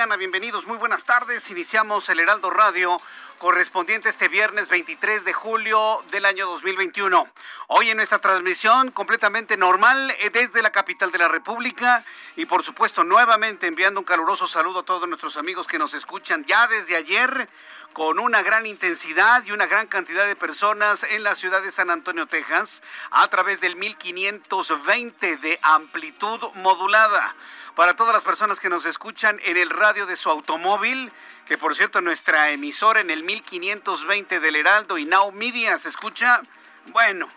[0.00, 1.50] Bienvenidos, muy buenas tardes.
[1.50, 2.98] Iniciamos el Heraldo Radio
[3.36, 7.30] correspondiente este viernes 23 de julio del año 2021.
[7.68, 12.02] Hoy en nuestra transmisión completamente normal eh, desde la capital de la República
[12.34, 16.46] y por supuesto nuevamente enviando un caluroso saludo a todos nuestros amigos que nos escuchan
[16.46, 17.50] ya desde ayer
[17.92, 21.90] con una gran intensidad y una gran cantidad de personas en la ciudad de San
[21.90, 27.34] Antonio, Texas, a través del 1520 de amplitud modulada.
[27.74, 31.12] Para todas las personas que nos escuchan en el radio de su automóvil,
[31.46, 36.42] que por cierto nuestra emisora en el 1520 del Heraldo y Now Media se escucha,
[36.88, 37.28] bueno,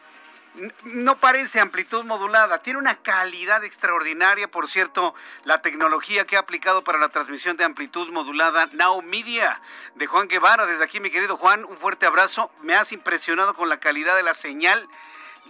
[0.83, 6.83] no parece amplitud modulada, tiene una calidad extraordinaria, por cierto, la tecnología que ha aplicado
[6.83, 9.61] para la transmisión de amplitud modulada Now Media
[9.95, 10.65] de Juan Guevara.
[10.65, 12.51] Desde aquí, mi querido Juan, un fuerte abrazo.
[12.61, 14.87] Me has impresionado con la calidad de la señal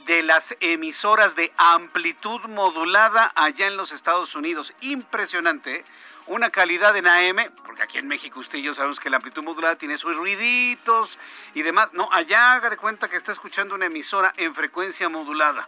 [0.05, 4.73] de las emisoras de amplitud modulada allá en los Estados Unidos.
[4.81, 5.77] Impresionante.
[5.77, 5.85] ¿eh?
[6.25, 9.43] Una calidad en AM, porque aquí en México usted y yo sabemos que la amplitud
[9.43, 11.19] modulada tiene sus ruiditos
[11.53, 11.89] y demás.
[11.91, 15.67] No, allá haga de cuenta que está escuchando una emisora en frecuencia modulada.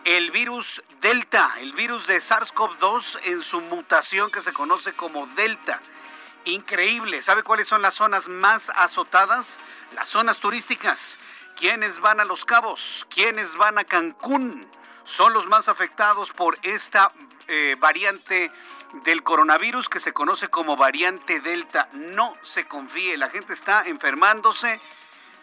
[0.04, 5.80] el virus Delta, el virus de SARS-CoV-2 en su mutación que se conoce como Delta.
[6.44, 7.22] Increíble.
[7.22, 9.58] ¿Sabe cuáles son las zonas más azotadas?
[9.94, 11.16] Las zonas turísticas.
[11.56, 13.06] ¿Quiénes van a Los Cabos?
[13.08, 14.70] ¿Quiénes van a Cancún?
[15.04, 17.12] Son los más afectados por esta
[17.48, 18.50] eh, variante
[19.02, 21.88] del coronavirus que se conoce como variante Delta.
[21.92, 24.80] No se confíe, la gente está enfermándose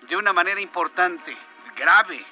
[0.08, 1.36] de una manera importante,
[1.76, 2.24] grave.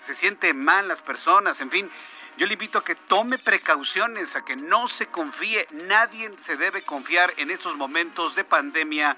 [0.00, 1.90] Se sienten mal las personas, en fin.
[2.36, 5.66] Yo le invito a que tome precauciones, a que no se confíe.
[5.72, 9.16] Nadie se debe confiar en estos momentos de pandemia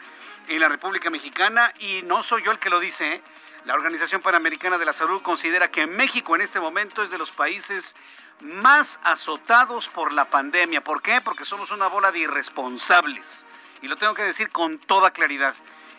[0.48, 3.14] en la República Mexicana y no soy yo el que lo dice.
[3.14, 3.22] ¿eh?
[3.66, 7.30] La Organización Panamericana de la Salud considera que México en este momento es de los
[7.30, 7.94] países
[8.40, 10.82] más azotados por la pandemia.
[10.82, 11.20] ¿Por qué?
[11.20, 13.44] Porque somos una bola de irresponsables.
[13.82, 15.54] Y lo tengo que decir con toda claridad.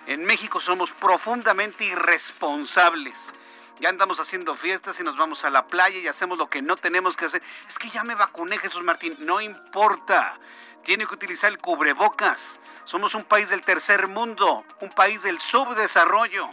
[0.08, 3.34] En México somos profundamente irresponsables.
[3.80, 6.76] Ya andamos haciendo fiestas y nos vamos a la playa y hacemos lo que no
[6.76, 7.42] tenemos que hacer.
[7.68, 9.16] Es que ya me vacuné, Jesús Martín.
[9.20, 10.38] No importa.
[10.84, 12.60] Tiene que utilizar el cubrebocas.
[12.86, 16.50] Somos un país del tercer mundo, un país del subdesarrollo,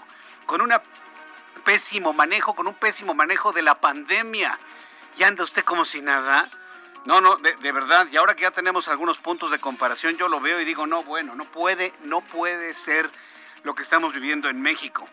[0.47, 0.73] con un
[1.65, 4.59] pésimo manejo, con un pésimo manejo de la pandemia.
[5.19, 6.49] ¿Y anda usted como si nada?
[7.05, 8.07] No, no, de, verdad.
[8.13, 11.03] Y ahora que ya tenemos algunos puntos de comparación, yo lo veo y digo, no,
[11.03, 13.11] bueno, no puede, no puede ser
[13.65, 15.09] lo que estamos viviendo en México.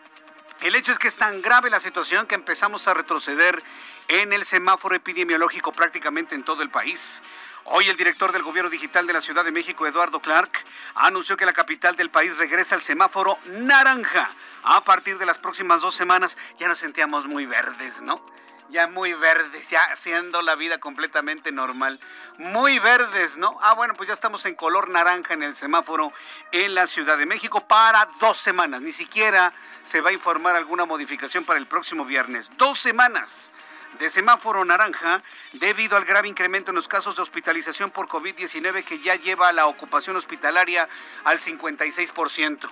[0.60, 3.60] El hecho es que es tan grave la situación que empezamos a retroceder
[4.06, 7.20] en el semáforo epidemiológico prácticamente en todo el país.
[7.64, 10.52] Hoy el director del Gobierno Digital de la Ciudad de México, Eduardo Clark,
[10.94, 14.30] anunció que la capital del país regresa al semáforo naranja.
[14.62, 18.24] A partir de las próximas dos semanas ya nos sentíamos muy verdes, ¿no?
[18.68, 22.00] Ya muy verdes, ya haciendo la vida completamente normal.
[22.38, 23.58] Muy verdes, ¿no?
[23.62, 26.12] Ah, bueno, pues ya estamos en color naranja en el semáforo
[26.50, 28.82] en la Ciudad de México para dos semanas.
[28.82, 29.52] Ni siquiera
[29.84, 32.50] se va a informar alguna modificación para el próximo viernes.
[32.56, 33.52] Dos semanas
[34.00, 35.22] de semáforo naranja
[35.52, 39.52] debido al grave incremento en los casos de hospitalización por COVID-19 que ya lleva a
[39.52, 40.88] la ocupación hospitalaria
[41.24, 42.68] al 56%.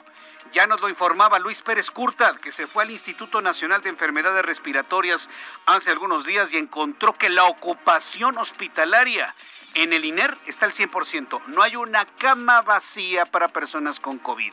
[0.55, 4.45] Ya nos lo informaba Luis Pérez Curtad, que se fue al Instituto Nacional de Enfermedades
[4.45, 5.29] Respiratorias
[5.67, 9.35] hace algunos días y encontró que la ocupación hospitalaria
[9.75, 11.47] en el INER está al 100%.
[11.49, 14.53] No hay una cama vacía para personas con COVID.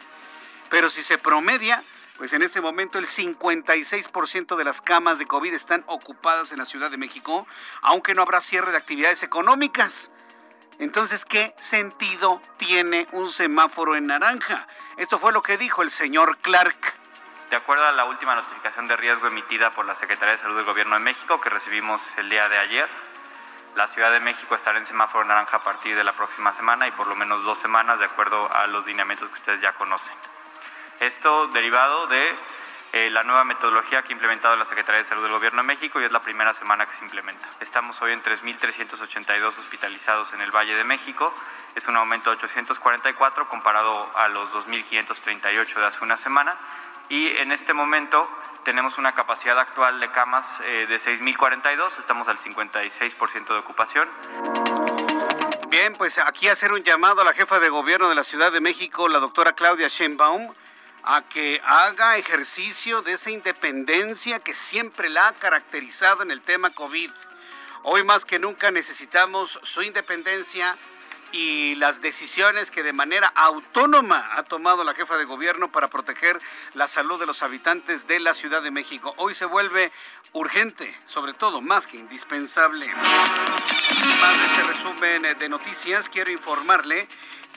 [0.71, 1.83] Pero si se promedia,
[2.17, 6.65] pues en este momento el 56% de las camas de COVID están ocupadas en la
[6.65, 7.45] Ciudad de México,
[7.83, 10.09] aunque no habrá cierre de actividades económicas.
[10.81, 14.65] Entonces, ¿qué sentido tiene un semáforo en naranja?
[14.97, 16.95] Esto fue lo que dijo el señor Clark.
[17.51, 20.65] De acuerdo a la última notificación de riesgo emitida por la Secretaría de Salud del
[20.65, 22.89] Gobierno de México, que recibimos el día de ayer,
[23.75, 26.91] la Ciudad de México estará en semáforo naranja a partir de la próxima semana y
[26.93, 30.15] por lo menos dos semanas, de acuerdo a los lineamientos que ustedes ya conocen.
[30.99, 32.35] Esto derivado de
[32.93, 36.01] eh, la nueva metodología que ha implementado la Secretaría de Salud del Gobierno de México
[36.01, 37.47] y es la primera semana que se implementa.
[37.61, 41.33] Estamos hoy en 3.382 hospitalizados en el Valle de México.
[41.73, 46.57] Es un aumento de 844 comparado a los 2.538 de hace una semana.
[47.07, 48.29] Y en este momento
[48.63, 54.09] tenemos una capacidad actual de camas eh, de 6.042, estamos al 56% de ocupación.
[55.69, 58.61] Bien, pues aquí hacer un llamado a la jefa de gobierno de la Ciudad de
[58.61, 60.53] México, la doctora Claudia Sheinbaum,
[61.03, 66.69] a que haga ejercicio de esa independencia que siempre la ha caracterizado en el tema
[66.69, 67.09] COVID.
[67.83, 70.77] Hoy más que nunca necesitamos su independencia
[71.31, 76.39] y las decisiones que de manera autónoma ha tomado la jefa de gobierno para proteger
[76.73, 79.13] la salud de los habitantes de la Ciudad de México.
[79.17, 79.91] Hoy se vuelve
[80.33, 82.87] urgente, sobre todo más que indispensable.
[82.87, 87.07] Más de este resumen de noticias, quiero informarle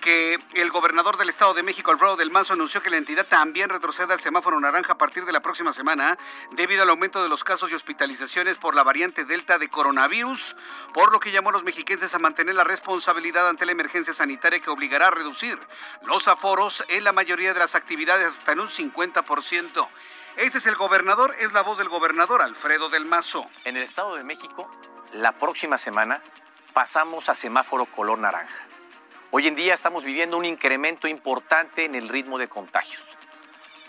[0.04, 3.70] que el gobernador del Estado de México, Alfredo del Mazo, anunció que la entidad también
[3.70, 6.18] retrocede al semáforo naranja a partir de la próxima semana
[6.50, 10.56] debido al aumento de los casos y hospitalizaciones por la variante Delta de coronavirus,
[10.92, 14.60] por lo que llamó a los mexiquenses a mantener la responsabilidad ante la emergencia sanitaria
[14.60, 15.58] que obligará a reducir
[16.02, 19.88] los aforos en la mayoría de las actividades hasta en un 50%.
[20.36, 23.46] Este es el gobernador, es la voz del gobernador Alfredo del Mazo.
[23.64, 24.70] En el Estado de México,
[25.14, 26.20] la próxima semana
[26.74, 28.73] pasamos a semáforo color naranja.
[29.36, 33.02] Hoy en día estamos viviendo un incremento importante en el ritmo de contagios.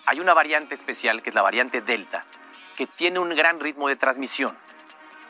[0.08, 2.26] Hay una variante especial, que es la variante Delta,
[2.76, 4.58] que tiene un gran ritmo de transmisión.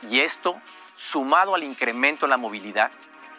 [0.09, 0.55] Y esto,
[0.95, 2.91] sumado al incremento en la movilidad,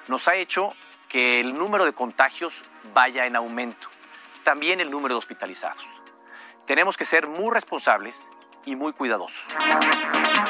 [0.09, 0.75] nos ha hecho
[1.09, 2.61] que el número de contagios
[2.93, 3.89] vaya en aumento.
[4.45, 5.83] También el número de hospitalizados.
[6.67, 8.29] Tenemos que ser muy responsables
[8.67, 9.41] y muy cuidadosos.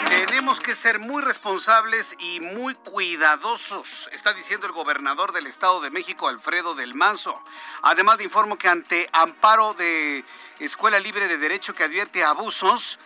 [0.09, 5.91] Tenemos que ser muy responsables y muy cuidadosos, está diciendo el gobernador del Estado de
[5.91, 7.41] México, Alfredo del Manso.
[7.83, 10.25] Además, de informo que ante amparo de
[10.59, 12.99] Escuela Libre de Derecho que advierte abusos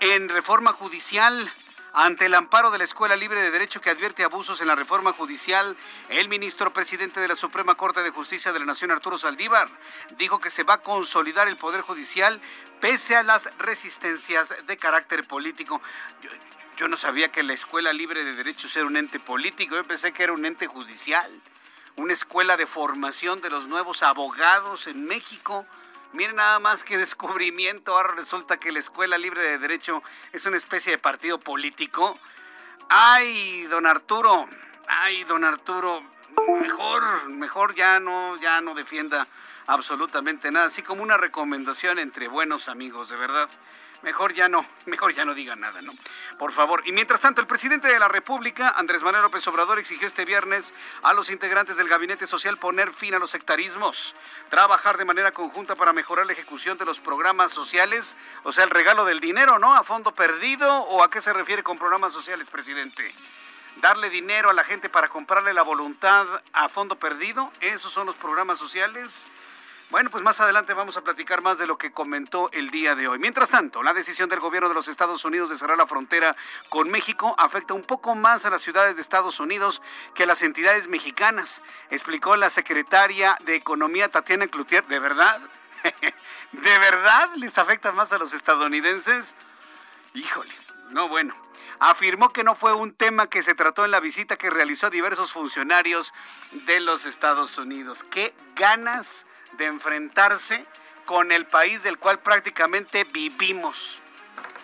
[0.00, 1.50] en reforma judicial,
[1.98, 5.14] ante el amparo de la Escuela Libre de Derecho que advierte abusos en la reforma
[5.14, 5.78] judicial,
[6.10, 9.70] el ministro presidente de la Suprema Corte de Justicia de la Nación, Arturo Saldívar,
[10.18, 12.38] dijo que se va a consolidar el Poder Judicial
[12.86, 15.82] pese a las resistencias de carácter político.
[16.76, 20.12] Yo, no sabía que la Escuela Libre de Derecho era un ente político, yo pensé
[20.12, 21.28] que era un ente judicial,
[21.96, 25.66] una escuela de formación de los nuevos abogados en México.
[26.12, 27.90] Miren nada más que descubrimiento.
[27.90, 32.16] Ahora resulta que la Escuela Libre de Derecho es una especie de partido político.
[32.88, 34.48] Ay, don Arturo,
[34.86, 36.04] ay, don Arturo,
[36.60, 39.26] mejor, mejor ya no, ya no defienda
[39.66, 40.66] absolutamente nada.
[40.66, 43.48] Así como una recomendación entre buenos amigos, de verdad
[44.02, 45.92] mejor ya no, mejor ya no diga nada, ¿no?
[46.38, 46.82] Por favor.
[46.86, 50.72] Y mientras tanto, el presidente de la República, Andrés Manuel López Obrador, exigió este viernes
[51.02, 54.14] a los integrantes del Gabinete Social poner fin a los sectarismos,
[54.50, 58.70] trabajar de manera conjunta para mejorar la ejecución de los programas sociales, o sea, el
[58.70, 59.74] regalo del dinero, ¿no?
[59.74, 63.12] A fondo perdido, o a qué se refiere con programas sociales, presidente?
[63.80, 68.16] darle dinero a la gente para comprarle la voluntad a fondo perdido, esos son los
[68.16, 69.28] programas sociales.
[69.88, 73.06] Bueno, pues más adelante vamos a platicar más de lo que comentó el día de
[73.06, 73.20] hoy.
[73.20, 76.34] Mientras tanto, la decisión del gobierno de los Estados Unidos de cerrar la frontera
[76.68, 79.80] con México afecta un poco más a las ciudades de Estados Unidos
[80.16, 84.84] que a las entidades mexicanas, explicó la secretaria de Economía Tatiana Cloutier.
[84.88, 85.40] ¿De verdad?
[86.52, 89.34] ¿De verdad les afecta más a los estadounidenses?
[90.14, 90.52] Híjole,
[90.90, 91.36] no bueno.
[91.78, 94.90] Afirmó que no fue un tema que se trató en la visita que realizó a
[94.90, 96.12] diversos funcionarios
[96.66, 98.04] de los Estados Unidos.
[98.10, 100.64] Qué ganas de enfrentarse
[101.04, 104.02] con el país del cual prácticamente vivimos.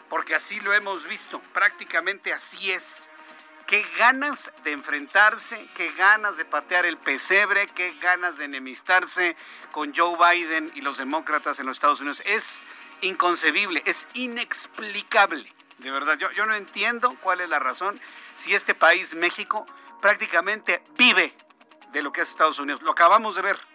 [0.09, 3.09] Porque así lo hemos visto, prácticamente así es.
[3.67, 9.37] Qué ganas de enfrentarse, qué ganas de patear el pesebre, qué ganas de enemistarse
[9.71, 12.23] con Joe Biden y los demócratas en los Estados Unidos.
[12.27, 12.63] Es
[13.01, 15.51] inconcebible, es inexplicable.
[15.79, 18.01] De verdad, yo, no entiendo cuál es la razón
[18.37, 19.67] si este país, México,
[20.01, 21.35] prácticamente vive
[21.93, 22.83] de lo que es Estados Unidos.
[22.83, 23.72] Lo acabamos de ver.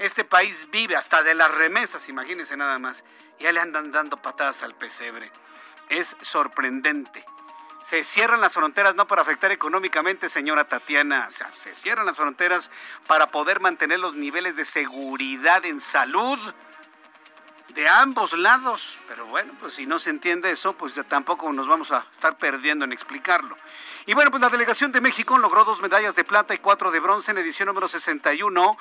[0.00, 3.04] Este país vive hasta de las remesas, imagínense nada más.
[3.38, 5.30] Ya le andan dando patadas al pesebre.
[5.90, 7.22] Es sorprendente.
[7.82, 11.28] Se cierran las fronteras no para afectar económicamente, señora Tatiana.
[11.30, 12.70] Se cierran las fronteras
[13.06, 16.38] para poder mantener los niveles de seguridad en salud
[17.74, 18.98] de ambos lados.
[19.08, 22.36] Pero bueno, pues si no se entiende eso, pues ya tampoco nos vamos a estar
[22.36, 23.56] perdiendo en explicarlo.
[24.06, 27.00] Y bueno, pues la delegación de México logró dos medallas de plata y cuatro de
[27.00, 28.76] bronce en edición número 61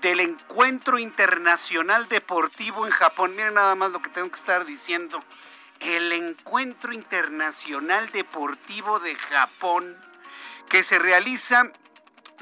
[0.00, 3.34] del Encuentro Internacional Deportivo en Japón.
[3.36, 5.22] Miren nada más lo que tengo que estar diciendo.
[5.80, 9.96] El Encuentro Internacional Deportivo de Japón
[10.68, 11.64] que se realiza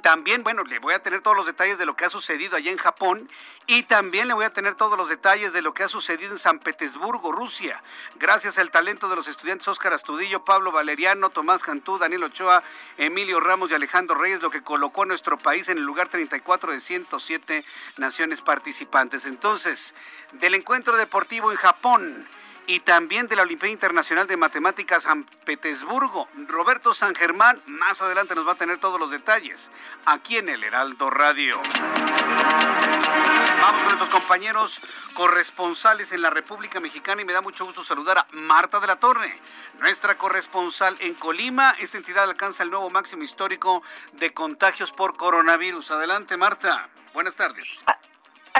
[0.02, 2.70] también, bueno, le voy a tener todos los detalles de lo que ha sucedido allá
[2.70, 3.28] en Japón
[3.66, 6.38] y también le voy a tener todos los detalles de lo que ha sucedido en
[6.38, 7.82] San Petersburgo, Rusia.
[8.16, 12.62] Gracias al talento de los estudiantes Óscar Astudillo, Pablo Valeriano, Tomás Cantú, Daniel Ochoa,
[12.96, 16.80] Emilio Ramos y Alejandro Reyes, lo que colocó nuestro país en el lugar 34 de
[16.80, 17.64] 107
[17.96, 19.26] naciones participantes.
[19.26, 19.94] Entonces,
[20.32, 22.28] del encuentro deportivo en Japón
[22.68, 26.28] y también de la Olimpiada Internacional de Matemáticas San Petersburgo.
[26.46, 29.70] Roberto San Germán más adelante nos va a tener todos los detalles
[30.04, 31.58] aquí en el Heraldo Radio.
[33.62, 34.80] Vamos con nuestros compañeros
[35.14, 38.96] corresponsales en la República Mexicana y me da mucho gusto saludar a Marta de la
[38.96, 39.34] Torre,
[39.78, 41.74] nuestra corresponsal en Colima.
[41.78, 43.82] Esta entidad alcanza el nuevo máximo histórico
[44.12, 45.90] de contagios por coronavirus.
[45.92, 46.90] Adelante, Marta.
[47.14, 47.82] Buenas tardes.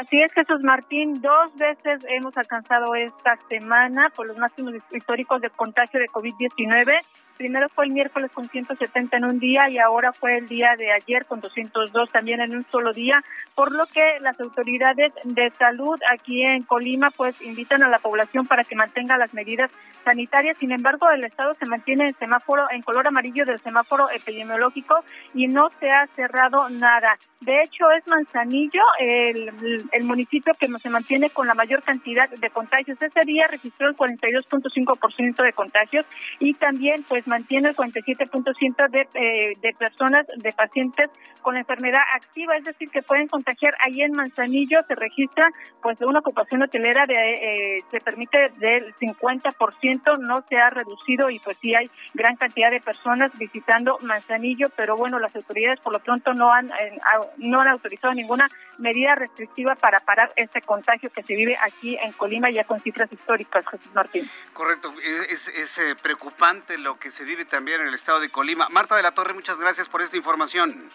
[0.00, 1.20] Así es, Jesús Martín.
[1.20, 7.00] Dos veces hemos alcanzado esta semana por los máximos históricos de contagio de COVID-19
[7.38, 10.92] primero fue el miércoles con 170 en un día y ahora fue el día de
[10.92, 13.23] ayer con 202 también en un solo día,
[13.54, 18.47] por lo que las autoridades de salud aquí en Colima pues invitan a la población
[18.47, 19.71] para que mantenga las medidas
[20.04, 20.57] sanitarias.
[20.59, 25.04] Sin embargo, el estado se mantiene en semáforo en color amarillo del semáforo epidemiológico
[25.35, 27.18] y no se ha cerrado nada.
[27.40, 32.50] De hecho, es Manzanillo el, el municipio que se mantiene con la mayor cantidad de
[32.50, 33.00] contagios.
[33.00, 36.04] Ese día registró el 42.5% de contagios
[36.40, 41.11] y también pues mantiene el 47% de, eh, de personas, de pacientes
[41.42, 43.75] con enfermedad activa, es decir, que pueden contagiar.
[43.80, 45.50] Ahí en Manzanillo se registra
[45.82, 51.38] pues una ocupación hotelera de, eh, se permite del 50%, no se ha reducido y
[51.38, 56.00] pues sí hay gran cantidad de personas visitando Manzanillo, pero bueno, las autoridades por lo
[56.00, 56.99] pronto no han, eh,
[57.38, 62.12] no han autorizado ninguna medida restrictiva para parar este contagio que se vive aquí en
[62.12, 64.28] Colima ya con cifras históricas, Jesús Martín.
[64.52, 64.92] Correcto,
[65.28, 68.68] es, es eh, preocupante lo que se vive también en el estado de Colima.
[68.68, 70.90] Marta de la Torre, muchas gracias por esta información.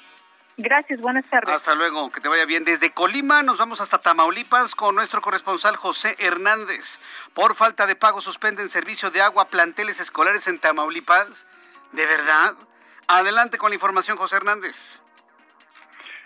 [0.57, 1.53] Gracias, buenas tardes.
[1.53, 2.63] Hasta luego, que te vaya bien.
[2.63, 6.99] Desde Colima nos vamos hasta Tamaulipas con nuestro corresponsal José Hernández.
[7.33, 11.47] Por falta de pago suspenden servicio de agua planteles escolares en Tamaulipas.
[11.91, 12.55] ¿De verdad?
[13.07, 15.02] Adelante con la información, José Hernández.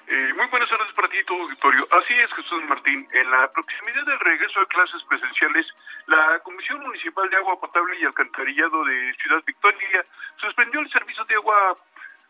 [0.09, 1.85] Eh, muy buenas tardes para ti, todo auditorio.
[1.91, 3.05] Así es, Jesús Martín.
[3.11, 5.67] En la proximidad del regreso a clases presenciales,
[6.05, 10.05] la Comisión Municipal de Agua Potable y Alcantarillado de Ciudad Victoria
[10.37, 11.75] suspendió el servicio de agua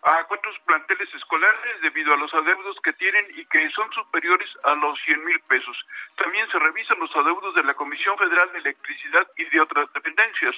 [0.02, 4.74] a cuatro planteles escolares debido a los adeudos que tienen y que son superiores a
[4.74, 5.78] los 100 mil pesos.
[6.16, 10.56] También se revisan los adeudos de la Comisión Federal de Electricidad y de otras dependencias.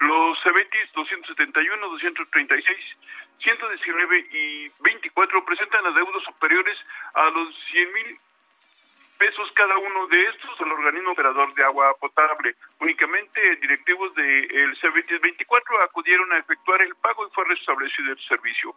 [0.00, 2.78] Los CEBETIS 271, 236,
[3.38, 6.76] 119 y 24 presentan adeudos superiores
[7.14, 8.20] a los 100 mil
[9.18, 12.54] pesos cada uno de estos al organismo operador de agua potable.
[12.80, 18.74] Únicamente directivos del de 24 acudieron a efectuar el pago y fue restablecido el servicio.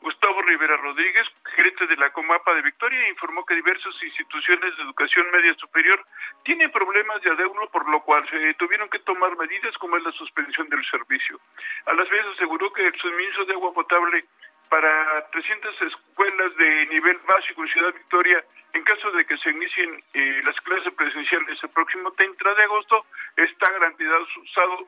[0.00, 5.30] Gustavo Rivera Rodríguez, gerente de la Comapa de Victoria, informó que diversas instituciones de educación
[5.30, 6.04] media superior
[6.44, 10.12] tienen problemas de adeudo, por lo cual se tuvieron que tomar medidas como es la
[10.12, 11.38] suspensión del servicio.
[11.86, 14.24] A las veces aseguró que el suministro de agua potable
[14.72, 20.02] para 300 escuelas de nivel básico en Ciudad Victoria, en caso de que se inicien
[20.14, 23.04] eh, las clases presenciales el próximo 30 de agosto,
[23.36, 24.26] está garantizado,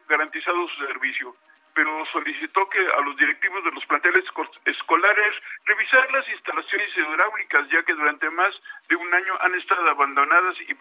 [0.08, 1.36] garantizado su servicio.
[1.74, 4.24] pero solicitó que a los directivos de los planteles
[4.64, 5.34] escolares
[5.66, 8.54] revisar las instalaciones hidráulicas, ya que durante más
[8.88, 10.72] de un año han estado abandonadas y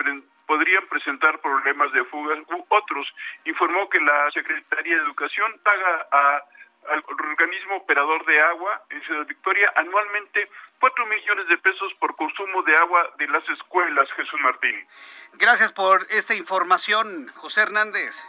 [0.45, 3.11] podrían presentar problemas de fugas u otros.
[3.45, 6.43] Informó que la Secretaría de Educación paga a
[6.89, 10.49] al organismo operador de agua en Ciudad Victoria anualmente
[10.79, 14.87] 4 millones de pesos por consumo de agua de las escuelas, Jesús Martín.
[15.33, 18.21] Gracias por esta información, José Hernández.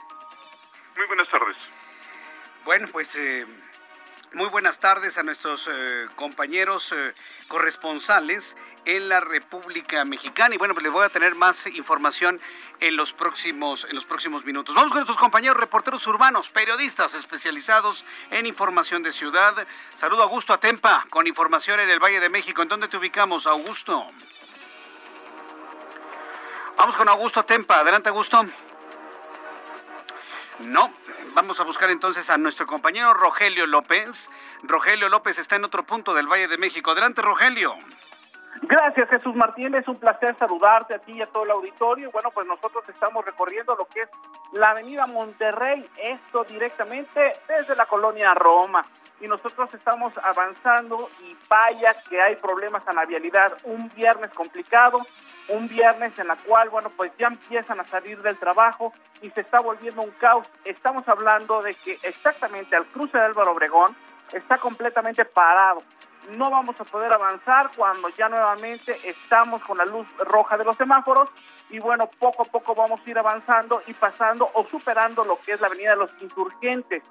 [0.96, 1.56] Muy buenas tardes.
[2.64, 3.46] Bueno, pues eh,
[4.34, 7.14] muy buenas tardes a nuestros eh, compañeros eh,
[7.48, 12.40] corresponsales en la República Mexicana y bueno, pues les voy a tener más información
[12.80, 14.74] en los próximos en los próximos minutos.
[14.74, 19.66] Vamos con nuestros compañeros reporteros urbanos, periodistas especializados en información de ciudad.
[19.94, 22.62] Saludo a Augusto Atempa con información en el Valle de México.
[22.62, 24.10] ¿En dónde te ubicamos, Augusto?
[26.76, 27.80] Vamos con Augusto Atempa.
[27.80, 28.44] Adelante, Augusto.
[30.60, 30.92] No,
[31.34, 34.30] vamos a buscar entonces a nuestro compañero Rogelio López.
[34.62, 36.92] Rogelio López está en otro punto del Valle de México.
[36.92, 37.74] Adelante, Rogelio.
[38.62, 39.74] Gracias, Jesús Martín.
[39.74, 42.10] Es un placer saludarte a ti y a todo el auditorio.
[42.12, 44.08] Bueno, pues nosotros estamos recorriendo lo que es
[44.52, 48.84] la Avenida Monterrey, esto directamente desde la colonia Roma.
[49.20, 53.56] Y nosotros estamos avanzando y vaya que hay problemas a la vialidad.
[53.64, 55.00] Un viernes complicado,
[55.48, 58.92] un viernes en la cual, bueno, pues ya empiezan a salir del trabajo
[59.22, 60.48] y se está volviendo un caos.
[60.64, 63.96] Estamos hablando de que exactamente al cruce de Álvaro Obregón
[64.32, 65.82] está completamente parado.
[66.30, 70.76] No vamos a poder avanzar cuando ya nuevamente estamos con la luz roja de los
[70.76, 71.28] semáforos
[71.70, 75.52] y bueno, poco a poco vamos a ir avanzando y pasando o superando lo que
[75.52, 77.02] es la avenida de los insurgentes.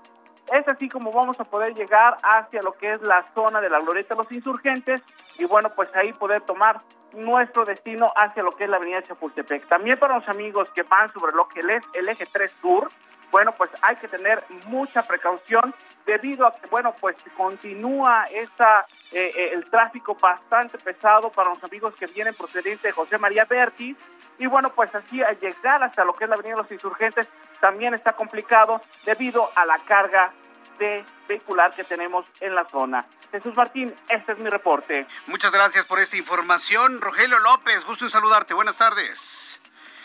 [0.51, 3.79] Es así como vamos a poder llegar hacia lo que es la zona de la
[3.79, 5.01] Glorieta de los Insurgentes
[5.37, 6.81] y bueno, pues ahí poder tomar
[7.13, 9.67] nuestro destino hacia lo que es la avenida Chapultepec.
[9.67, 12.89] También para los amigos que van sobre lo que es el eje 3 sur,
[13.33, 15.73] bueno, pues hay que tener mucha precaución
[16.05, 21.63] debido a que, bueno, pues continúa esta, eh, eh, el tráfico bastante pesado para los
[21.63, 23.97] amigos que vienen procedentes de José María Berti.
[24.37, 27.27] Y bueno, pues así al llegar hasta lo que es la Avenida de los Insurgentes
[27.59, 30.31] también está complicado debido a la carga
[30.77, 33.03] de vehicular que tenemos en la zona.
[33.31, 35.07] Jesús Martín, este es mi reporte.
[35.25, 37.01] Muchas gracias por esta información.
[37.01, 38.53] Rogelio López, gusto en saludarte.
[38.53, 39.59] Buenas tardes.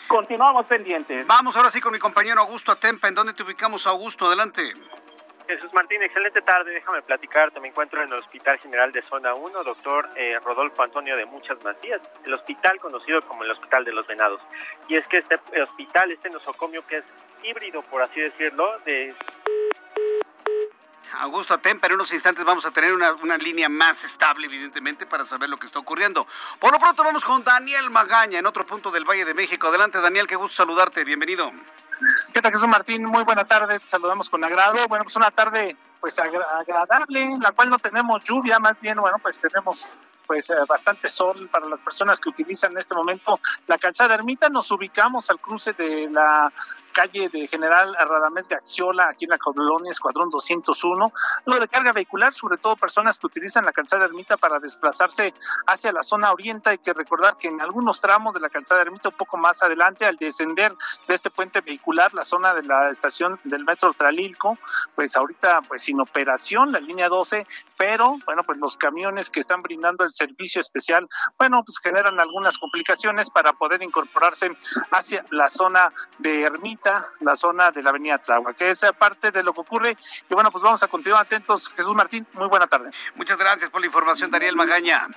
[0.09, 1.27] Continuamos pendientes.
[1.27, 3.07] Vamos ahora sí con mi compañero Augusto Atempa.
[3.07, 4.25] ¿En dónde te ubicamos, Augusto?
[4.25, 4.73] Adelante.
[5.47, 6.71] Jesús Martín, excelente tarde.
[6.71, 7.59] Déjame platicarte.
[7.59, 11.63] Me encuentro en el Hospital General de Zona 1, doctor eh, Rodolfo Antonio de Muchas
[11.63, 14.41] Macías, el hospital conocido como el Hospital de los Venados.
[14.87, 17.05] Y es que este hospital, este nosocomio que es
[17.43, 19.13] híbrido, por así decirlo, de
[21.17, 25.49] Augusto Atempa, en unos instantes vamos a tener una, línea más estable, evidentemente, para saber
[25.49, 26.25] lo que está ocurriendo.
[26.59, 29.67] Por lo pronto vamos con Daniel Magaña, en otro punto del Valle de México.
[29.67, 31.51] Adelante, Daniel, qué gusto saludarte, bienvenido.
[32.33, 33.03] ¿Qué tal, Jesús Martín?
[33.05, 34.77] Muy buena tarde, te saludamos con agrado.
[34.87, 39.17] Bueno, pues una tarde pues agradable, en la cual no tenemos lluvia, más bien, bueno,
[39.21, 39.89] pues tenemos
[40.29, 44.47] pues eh, bastante sol para las personas que utilizan en este momento la calzada ermita.
[44.47, 46.53] Nos ubicamos al cruce de la
[46.93, 51.11] calle de General Radamés Gaxiola, aquí en la colonia Escuadrón 201.
[51.45, 55.33] Lo de carga vehicular, sobre todo personas que utilizan la calzada ermita para desplazarse
[55.65, 56.69] hacia la zona oriente.
[56.69, 60.05] Hay que recordar que en algunos tramos de la calzada ermita, un poco más adelante,
[60.05, 60.75] al descender
[61.07, 64.59] de este puente vehicular, la zona de la estación del metro Tralilco,
[64.93, 69.63] pues ahorita pues sin operación, la línea 12, pero bueno, pues los camiones que están
[69.63, 74.51] brindando el servicio especial, bueno, pues generan algunas complicaciones para poder incorporarse
[74.91, 79.43] hacia la zona de Ermita, la zona de la avenida Tláhuac, que es parte de
[79.43, 79.97] lo que ocurre.
[80.29, 81.69] Y bueno, pues vamos a continuar atentos.
[81.69, 82.91] Jesús Martín, muy buena tarde.
[83.15, 85.07] Muchas gracias por la información, Daniel Magaña.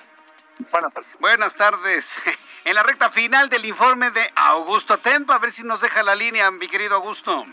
[0.70, 1.10] Buenas tardes.
[1.18, 2.16] Buenas tardes.
[2.64, 6.14] En la recta final del informe de Augusto Tempa, a ver si nos deja la
[6.14, 7.44] línea, mi querido Augusto.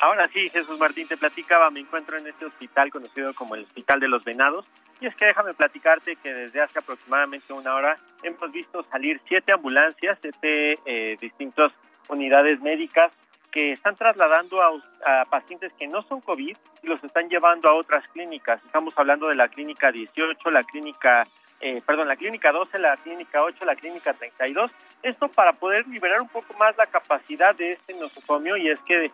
[0.00, 4.00] Ahora sí, Jesús Martín, te platicaba, me encuentro en este hospital conocido como el Hospital
[4.00, 4.66] de los Venados,
[5.04, 9.52] y es que déjame platicarte que desde hace aproximadamente una hora hemos visto salir siete
[9.52, 11.72] ambulancias, siete eh, distintas
[12.08, 13.12] unidades médicas
[13.50, 18.08] que están trasladando a, pacientes que no son COVID y los están llevando a otras
[18.08, 18.64] clínicas.
[18.64, 21.24] Estamos hablando de la clínica 18, la clínica,
[21.60, 24.70] eh, perdón, la clínica 12, la clínica 8, la clínica 32.
[25.02, 29.12] Esto para poder liberar un poco más la capacidad de este nosocomio y es que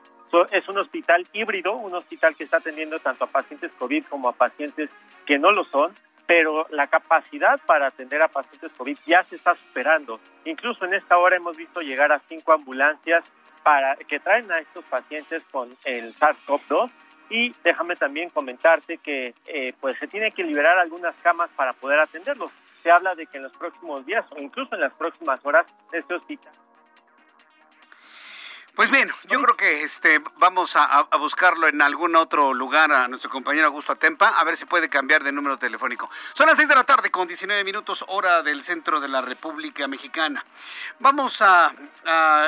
[0.50, 4.32] es un hospital híbrido, un hospital que está atendiendo tanto a pacientes COVID como a
[4.32, 4.90] pacientes
[5.26, 5.94] que no lo son,
[6.26, 10.20] pero la capacidad para atender a pacientes COVID ya se está superando.
[10.44, 13.24] Incluso en esta hora hemos visto llegar a cinco ambulancias
[13.62, 16.90] para que traen a estos pacientes con el SARS-CoV-2
[17.30, 21.98] y déjame también comentarte que eh, pues se tiene que liberar algunas camas para poder
[22.00, 22.52] atenderlos.
[22.82, 26.14] Se habla de que en los próximos días o incluso en las próximas horas este
[26.14, 26.52] hospital
[28.74, 33.28] Pues bien, yo creo que este vamos a, buscarlo en algún otro lugar a nuestro
[33.28, 36.08] compañero Augusto Atempa, a ver si puede cambiar de número telefónico.
[36.34, 39.88] Son las 6 de la tarde con 19 minutos hora del centro de la República
[39.88, 40.44] Mexicana.
[41.00, 41.72] Vamos a,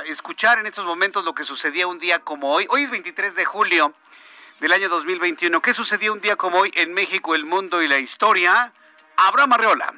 [0.06, 2.66] escuchar en estos momentos lo que sucedía un día como hoy.
[2.70, 3.92] Hoy es 23 de julio
[4.61, 5.61] del año 2021.
[5.61, 8.72] ¿Qué sucedió un día como hoy en México, el mundo y la historia?
[9.16, 9.92] Abraham Arreola.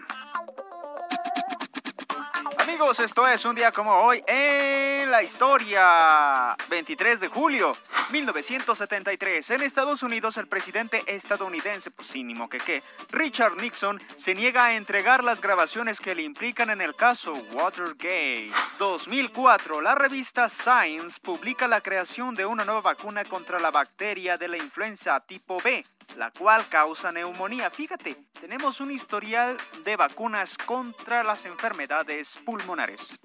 [2.74, 6.56] Amigos, esto es un día como hoy en la historia.
[6.68, 7.76] 23 de julio
[8.10, 9.50] 1973.
[9.50, 14.74] En Estados Unidos, el presidente estadounidense, pues sínimo que qué, Richard Nixon, se niega a
[14.74, 18.50] entregar las grabaciones que le implican en el caso Watergate.
[18.80, 19.80] 2004.
[19.80, 24.56] La revista Science publica la creación de una nueva vacuna contra la bacteria de la
[24.56, 25.84] influenza tipo B
[26.16, 27.70] la cual causa neumonía.
[27.70, 32.63] Fíjate, tenemos un historial de vacunas contra las enfermedades pulmonares.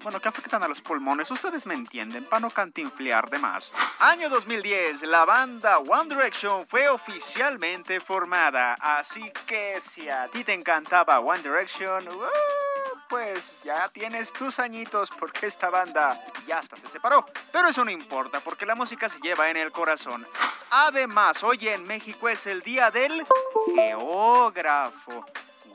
[0.02, 3.72] Bueno, que afectan a los pulmones, ustedes me entienden, para no cantinflear de más.
[3.98, 10.52] Año 2010, la banda One Direction fue oficialmente formada, así que si a ti te
[10.52, 16.86] encantaba One Direction, uh, pues ya tienes tus añitos porque esta banda ya hasta se
[16.86, 17.26] separó.
[17.50, 20.26] Pero eso no importa porque la música se lleva en el corazón.
[20.70, 23.26] Además, hoy en México es el Día del
[23.74, 25.26] Geógrafo.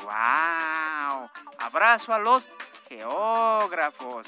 [0.02, 1.30] ¡Wow!
[1.60, 2.48] Abrazo a los
[2.88, 4.28] geógrafos.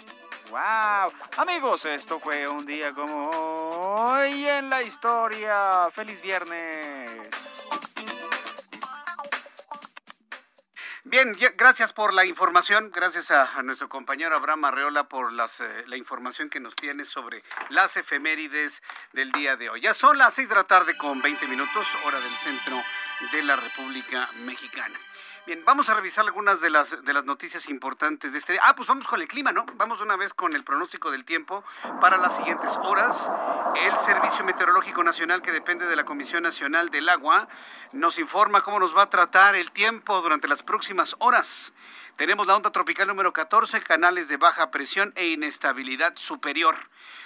[0.50, 1.12] ¡Wow!
[1.38, 5.90] Amigos, esto fue un día como hoy en la historia.
[5.92, 7.28] ¡Feliz viernes!
[11.10, 15.96] Bien, gracias por la información, gracias a, nuestro compañero Abraham Arreola por las, eh, la
[15.96, 18.82] información que nos tiene sobre las efemérides
[19.14, 19.80] del día de hoy.
[19.80, 22.84] Ya son las 6 de la tarde con 20 minutos, hora del centro
[23.32, 25.00] de la República Mexicana.
[25.48, 28.62] Bien, vamos a revisar algunas de las, de las noticias importantes de este día.
[28.66, 29.66] Ah, pues vamos con el clima, ¿no?
[29.76, 31.64] Vamos una vez con el pronóstico del tiempo
[32.02, 33.32] para las siguientes horas.
[33.78, 37.48] El Servicio Meteorológico Nacional, que depende de la Comisión Nacional del Agua,
[37.94, 41.72] nos informa cómo nos va a tratar el tiempo durante las próximas horas.
[42.18, 46.76] Tenemos la onda tropical número 14, canales de baja presión e inestabilidad superior.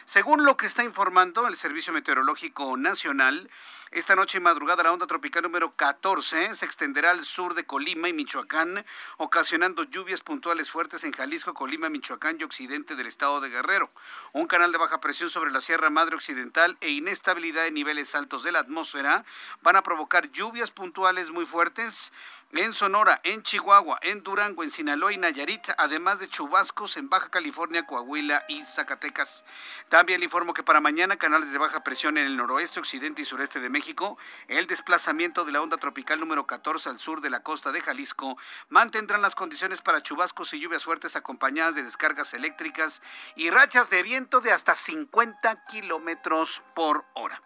[0.04, 3.50] Según lo que está informando el Servicio Meteorológico Nacional,
[3.92, 8.10] esta noche y madrugada la onda tropical número 14 se extenderá al sur de Colima
[8.10, 13.50] y Michoacán, ocasionando lluvias puntuales fuertes en Jalisco, Colima, Michoacán y occidente del estado de
[13.50, 13.90] Guerrero.
[14.34, 18.44] Un canal de baja presión sobre la Sierra Madre Occidental e inestabilidad de niveles altos
[18.44, 19.24] de la atmósfera
[19.62, 22.12] van a provocar lluvias puntuales muy fuertes
[22.54, 27.30] en Sonora, en Chihuahua, en Durango, en Sinaloa y Nayarit, además de chubascos en Baja
[27.30, 29.46] California, Coahuila y Zacatecas.
[29.88, 33.26] También le informo que para mañana canales de baja presión en el noroeste, occidente y
[33.26, 34.18] sureste de México,
[34.50, 38.38] el desplazamiento de la onda tropical número 14 al sur de la costa de Jalisco
[38.68, 43.02] mantendrán las condiciones para chubascos y lluvias fuertes acompañadas de descargas eléctricas
[43.36, 47.42] y rachas de viento de hasta 50 kilómetros por hora.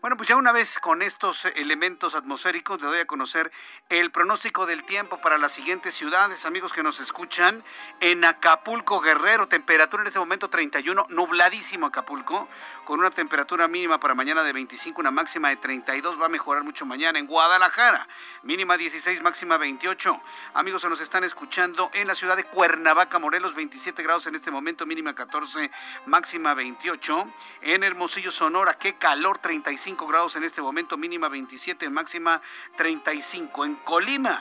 [0.00, 3.50] Bueno, pues ya una vez con estos elementos atmosféricos le doy a conocer
[3.88, 7.64] el pronóstico del tiempo para las siguientes ciudades, amigos que nos escuchan.
[7.98, 12.48] En Acapulco, Guerrero, temperatura en este momento 31, nubladísimo Acapulco,
[12.84, 16.62] con una temperatura mínima para mañana de 25, una máxima de 32, va a mejorar
[16.62, 17.18] mucho mañana.
[17.18, 18.06] En Guadalajara,
[18.44, 20.20] mínima 16, máxima 28.
[20.54, 24.52] Amigos que nos están escuchando en la ciudad de Cuernavaca, Morelos, 27 grados en este
[24.52, 25.72] momento, mínima 14,
[26.06, 27.26] máxima 28.
[27.62, 32.40] En Hermosillo, Sonora, qué calor, 35 grados en este momento, mínima 27, máxima
[32.76, 33.64] 35.
[33.64, 34.35] En Colima,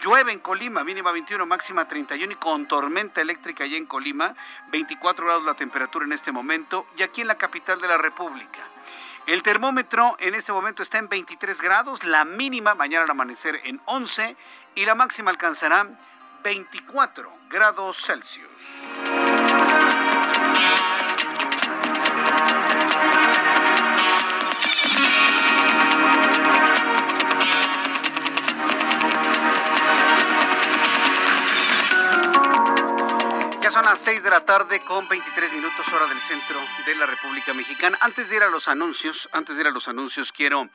[0.00, 4.34] llueve en Colima, mínima 21, máxima 31 y con tormenta eléctrica allá en Colima,
[4.68, 8.60] 24 grados la temperatura en este momento y aquí en la capital de la República.
[9.26, 13.80] El termómetro en este momento está en 23 grados, la mínima mañana al amanecer en
[13.86, 14.36] 11
[14.74, 15.88] y la máxima alcanzará
[16.42, 18.50] 24 grados Celsius.
[33.84, 37.52] Son las 6 de la tarde con 23 minutos hora del centro de la República
[37.52, 37.98] Mexicana.
[38.00, 40.70] Antes de ir a los anuncios, antes de ir a los anuncios, quiero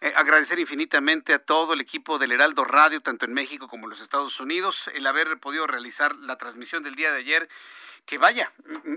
[0.00, 3.90] eh, agradecer infinitamente a todo el equipo del Heraldo Radio, tanto en México como en
[3.90, 7.48] los Estados Unidos, el haber podido realizar la transmisión del día de ayer.
[8.06, 8.52] Que vaya,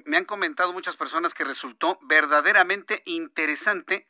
[0.06, 4.06] me han comentado muchas personas que resultó verdaderamente interesante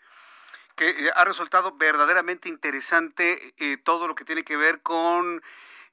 [0.76, 5.42] que eh, ha resultado verdaderamente interesante eh, todo lo que tiene que ver con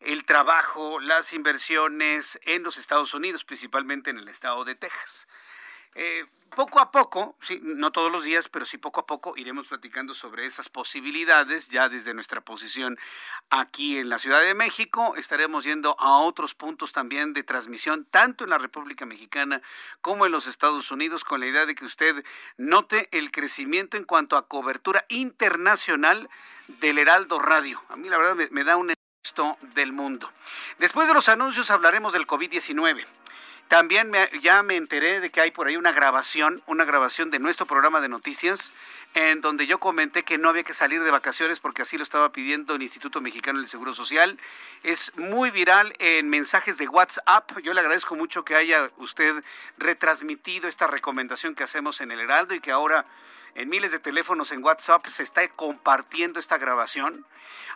[0.04, 5.26] el trabajo, las inversiones en los Estados Unidos, principalmente en el estado de Texas.
[5.94, 10.14] Eh, poco a poco, no todos los días, pero sí poco a poco iremos platicando
[10.14, 12.96] sobre esas posibilidades ya desde nuestra posición
[13.50, 15.14] aquí en la Ciudad de México.
[15.16, 19.62] Estaremos yendo a otros puntos también de transmisión, tanto en la República Mexicana
[20.00, 22.24] como en los Estados Unidos, con la idea de que usted
[22.56, 26.28] note el crecimiento en cuanto a cobertura internacional
[26.68, 27.82] del Heraldo Radio.
[27.88, 28.93] A mí la verdad me, me da un
[29.74, 30.30] del mundo.
[30.78, 33.04] Después de los anuncios hablaremos del COVID-19.
[33.68, 37.66] También ya me enteré de que hay por ahí una grabación, una grabación de nuestro
[37.66, 38.72] programa de noticias,
[39.14, 42.30] en donde yo comenté que no había que salir de vacaciones porque así lo estaba
[42.30, 44.38] pidiendo el Instituto Mexicano del Seguro Social.
[44.82, 47.58] Es muy viral en mensajes de WhatsApp.
[47.62, 49.42] Yo le agradezco mucho que haya usted
[49.78, 53.06] retransmitido esta recomendación que hacemos en el Heraldo y que ahora
[53.54, 57.24] en miles de teléfonos en WhatsApp se está compartiendo esta grabación.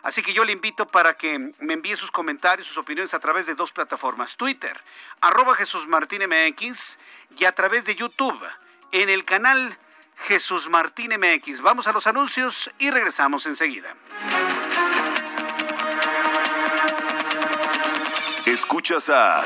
[0.03, 3.45] Así que yo le invito para que me envíe sus comentarios, sus opiniones a través
[3.45, 4.79] de dos plataformas, Twitter,
[5.21, 6.97] arroba Jesús Martín MX
[7.37, 8.41] y a través de YouTube,
[8.91, 9.77] en el canal
[10.15, 11.61] Jesús Martín MX.
[11.61, 13.95] Vamos a los anuncios y regresamos enseguida.
[18.45, 19.45] Escuchas a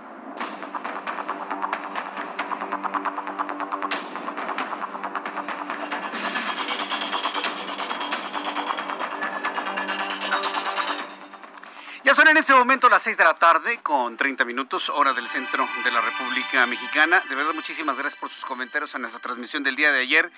[12.51, 16.01] Este momento las 6 de la tarde con 30 minutos, hora del centro de la
[16.01, 17.23] República Mexicana.
[17.29, 20.29] De verdad, muchísimas gracias por sus comentarios en nuestra transmisión del día de ayer.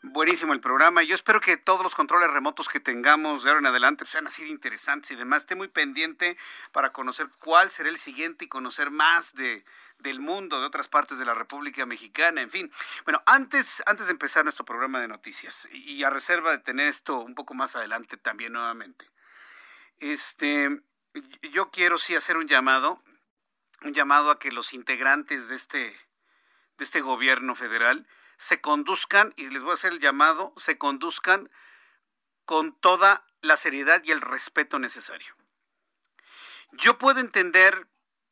[0.00, 1.02] Buenísimo el programa.
[1.02, 4.44] Yo espero que todos los controles remotos que tengamos de ahora en adelante sean así
[4.44, 5.42] de interesantes y demás.
[5.42, 6.38] Esté muy pendiente
[6.70, 9.64] para conocer cuál será el siguiente y conocer más de,
[9.98, 12.72] del mundo, de otras partes de la República Mexicana, en fin.
[13.04, 17.18] Bueno, antes, antes de empezar nuestro programa de noticias, y a reserva de tener esto
[17.18, 19.10] un poco más adelante también nuevamente,
[19.98, 20.80] este,
[21.42, 23.02] yo quiero sí hacer un llamado,
[23.82, 29.48] un llamado a que los integrantes de este, de este gobierno federal se conduzcan, y
[29.48, 31.50] les voy a hacer el llamado, se conduzcan
[32.44, 35.34] con toda la seriedad y el respeto necesario.
[36.72, 37.88] Yo puedo entender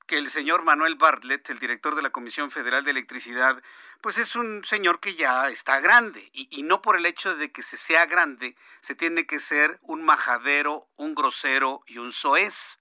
[0.07, 3.63] que el señor Manuel Bartlett, el director de la Comisión Federal de Electricidad,
[4.01, 7.63] pues es un señor que ya está grande y, no por el hecho de que
[7.63, 12.81] se sea grande se tiene que ser un majadero, un grosero y un soez.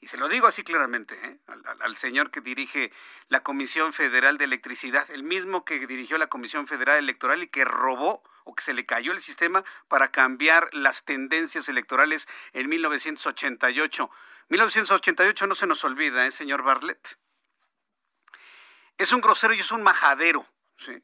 [0.00, 1.38] Y se lo digo así claramente, ¿eh?
[1.80, 2.92] al, señor que dirige
[3.28, 7.64] la Comisión Federal de Electricidad, el mismo que dirigió la Comisión Federal Electoral y que
[7.64, 14.08] robó o que se le cayó el sistema para cambiar las tendencias electorales en 1988.
[14.48, 17.18] 1988 no se nos olvida, ¿eh, señor Bartlett?
[18.96, 21.02] Es un grosero y es un majadero, ¿sí?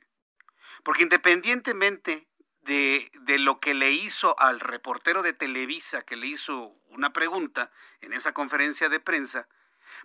[0.83, 2.26] Porque independientemente
[2.62, 7.70] de, de, lo que le hizo al reportero de Televisa, que le hizo una pregunta
[8.00, 9.46] en esa conferencia de prensa,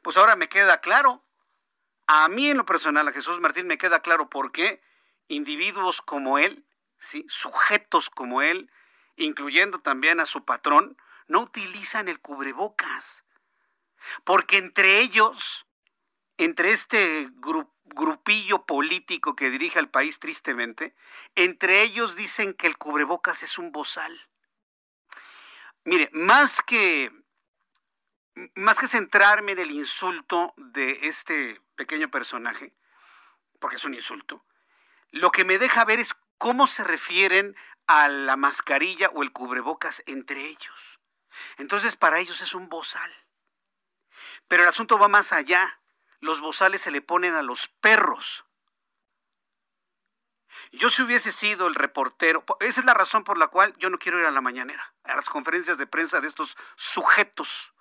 [0.03, 1.23] pues ahora me queda claro,
[2.07, 4.81] a mí en lo personal, a Jesús Martín, me queda claro por qué
[5.27, 6.65] individuos como él,
[6.97, 7.25] ¿sí?
[7.29, 8.71] sujetos como él,
[9.15, 10.97] incluyendo también a su patrón,
[11.27, 13.23] no utilizan el cubrebocas.
[14.23, 15.67] Porque entre ellos,
[16.37, 17.29] entre este
[17.85, 20.95] grupillo político que dirige al país tristemente,
[21.35, 24.29] entre ellos dicen que el cubrebocas es un bozal.
[25.83, 27.11] Mire, más que
[28.55, 32.73] más que centrarme en el insulto de este pequeño personaje,
[33.59, 34.45] porque es un insulto,
[35.11, 37.55] lo que me deja ver es cómo se refieren
[37.87, 40.99] a la mascarilla o el cubrebocas entre ellos.
[41.57, 43.11] Entonces, para ellos es un bozal.
[44.49, 45.79] Pero el asunto va más allá
[46.19, 48.45] los bozales se le ponen a los perros.
[50.71, 53.97] Yo si hubiese sido el reportero, esa es la razón por la cual yo no
[53.97, 57.73] quiero ir a la mañanera, a las conferencias de prensa de estos sujetos,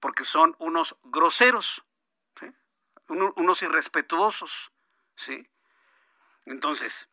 [0.00, 1.84] porque son unos groseros,
[3.08, 4.72] unos irrespetuosos,
[5.14, 5.48] ¿sí?
[6.46, 7.08] Entonces,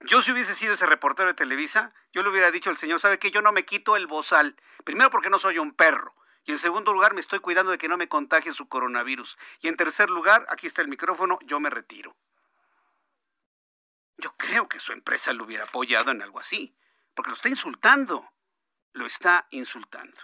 [0.00, 3.18] yo si hubiese sido ese reportero de Televisa, yo le hubiera dicho al señor, ¿sabe
[3.18, 3.30] qué?
[3.30, 6.14] Yo no me quito el bozal, primero porque no soy un perro,
[6.48, 9.36] Y en segundo lugar, me estoy cuidando de que no me contagie su coronavirus.
[9.60, 12.16] Y en tercer lugar, aquí está el micrófono, yo me retiro.
[14.16, 16.74] Yo creo que su empresa lo hubiera apoyado en algo así,
[17.12, 18.32] porque lo está insultando.
[18.94, 20.18] Lo está insultando.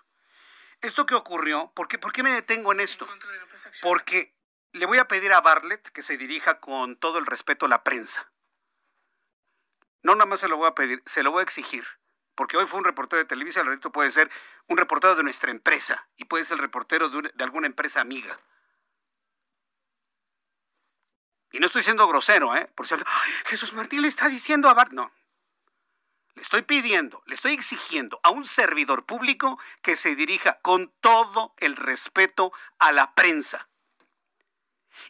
[0.81, 3.07] Esto que ocurrió, ¿por qué, ¿por qué me detengo en esto?
[3.83, 4.35] Porque
[4.73, 7.85] le voy a pedir a Bartlett que se dirija con todo el respeto a la
[7.85, 8.33] prensa.
[10.01, 11.85] No nada más se lo voy a pedir, se lo voy a exigir.
[12.35, 14.31] Porque hoy fue un reportero de televisión, el resto puede ser
[14.67, 18.39] un reportero de nuestra empresa y puede ser el reportero de, alguna empresa amiga.
[21.53, 22.69] Y no estoy siendo grosero, ¿eh?
[22.75, 23.09] Por cierto,
[23.47, 24.93] Jesús Martín le está diciendo a Bart.
[24.93, 25.13] No.
[26.35, 31.55] Le estoy pidiendo, le estoy exigiendo a un servidor público que se dirija con todo
[31.59, 33.69] el respeto a la prensa.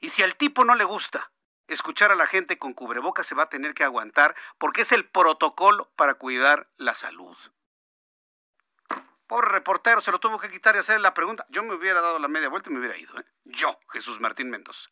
[0.02, 1.32] Y si al tipo no le gusta
[1.68, 5.08] escuchar a la gente con cubrebocas, se va a tener que aguantar porque es el
[5.08, 7.36] protocolo para cuidar la salud.
[9.26, 11.46] Pobre reportero, se lo tuvo que quitar y hacer la pregunta.
[11.48, 13.18] Yo me hubiera dado la media vuelta y me hubiera ido.
[13.18, 13.24] ¿eh?
[13.44, 14.90] Yo, Jesús Martín Mendoza.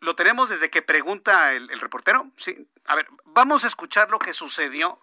[0.00, 2.30] ¿Lo tenemos desde que pregunta el, reportero?
[2.36, 2.68] Sí.
[2.84, 5.00] A ver, vamos a escuchar lo que sucedió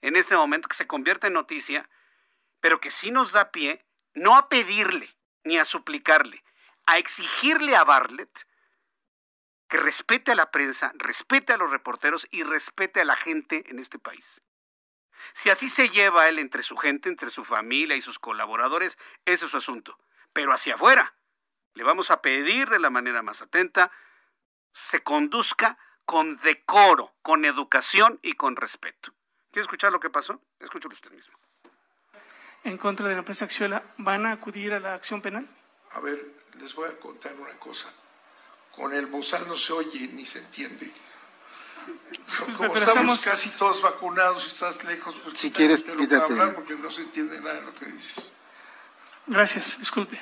[0.00, 1.88] en este momento, que se convierte en noticia,
[2.60, 6.42] pero que sí nos da pie no a pedirle ni a suplicarle,
[6.86, 8.46] a exigirle a Bartlett
[9.74, 13.80] que respete a la prensa, respete a los reporteros y respete a la gente en
[13.80, 14.40] este país.
[15.32, 19.46] Si así se lleva él entre su gente, entre su familia y sus colaboradores, ese
[19.46, 19.98] es su asunto.
[20.32, 21.16] Pero hacia afuera,
[21.72, 23.90] le vamos a pedir de la manera más atenta,
[24.70, 29.12] se conduzca con decoro, con educación y con respeto.
[29.50, 30.40] ¿Quiere escuchar lo que pasó?
[30.60, 31.36] Escúchalo usted mismo.
[32.62, 35.48] En contra de la empresa Axiola, ¿van a acudir a la acción penal?
[35.90, 36.24] A ver,
[36.60, 37.92] les voy a contar una cosa.
[38.74, 40.90] Con el bozal no se oye ni se entiende.
[42.56, 46.32] Como pero estamos, casi todos vacunados y estás lejos, pues si quieres, pídate.
[46.32, 48.32] hablar porque no se entiende nada de lo que dices.
[49.26, 50.20] Gracias, disculpe.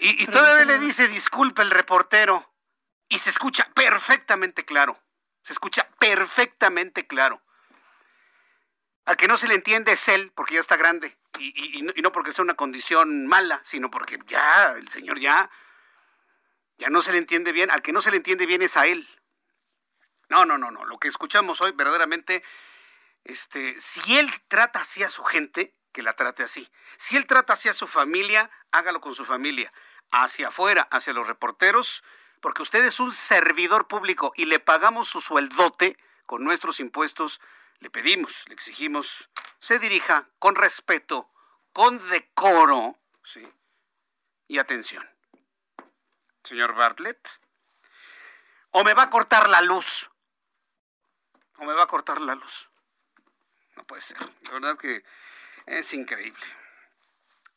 [0.00, 2.48] Y, y todavía le dice disculpe el reportero.
[3.08, 5.00] Y se escucha perfectamente claro.
[5.42, 7.42] Se escucha perfectamente claro.
[9.06, 11.16] Al que no se le entiende es él, porque ya está grande.
[11.38, 15.50] Y, y, no, porque sea una condición mala, sino porque ya, el señor ya,
[16.78, 17.70] ya no se le entiende bien.
[17.70, 19.08] Al que no se le entiende bien es a él.
[20.28, 20.84] No, no, no, no.
[20.84, 22.42] Lo que escuchamos hoy, verdaderamente,
[23.24, 26.70] este, si él trata así a su gente, que la trate así.
[26.96, 29.70] Si él trata así a su familia, hágalo con su familia.
[30.10, 32.04] Hacia afuera, hacia los reporteros,
[32.40, 37.40] porque usted es un servidor público y le pagamos su sueldote con nuestros impuestos,
[37.80, 41.30] le pedimos, le exigimos, se dirija con respeto,
[41.72, 42.96] con decoro.
[44.46, 45.06] Y atención.
[46.48, 47.40] Señor Bartlett,
[48.70, 50.10] o me va a cortar la luz,
[51.58, 52.70] o me va a cortar la luz.
[53.76, 54.18] No puede ser.
[54.46, 55.04] La verdad que
[55.66, 56.44] es increíble.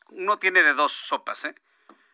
[0.08, 1.54] Uno tiene de dos sopas, ¿eh?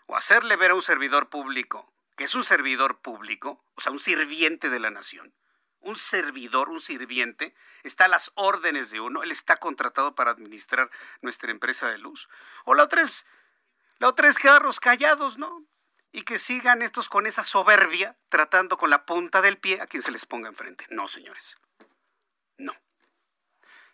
[0.06, 4.00] O hacerle ver a un servidor público que es un servidor público, o sea, un
[4.00, 5.32] sirviente de la nación,
[5.78, 10.90] un servidor, un sirviente, está a las órdenes de uno, él está contratado para administrar
[11.22, 12.28] nuestra empresa de luz.
[12.64, 13.24] O la otra es,
[13.98, 15.64] la otra es quedarnos callados, ¿no?
[16.12, 20.02] Y que sigan estos con esa soberbia, tratando con la punta del pie a quien
[20.02, 20.86] se les ponga enfrente.
[20.90, 21.56] No, señores.
[22.56, 22.74] No.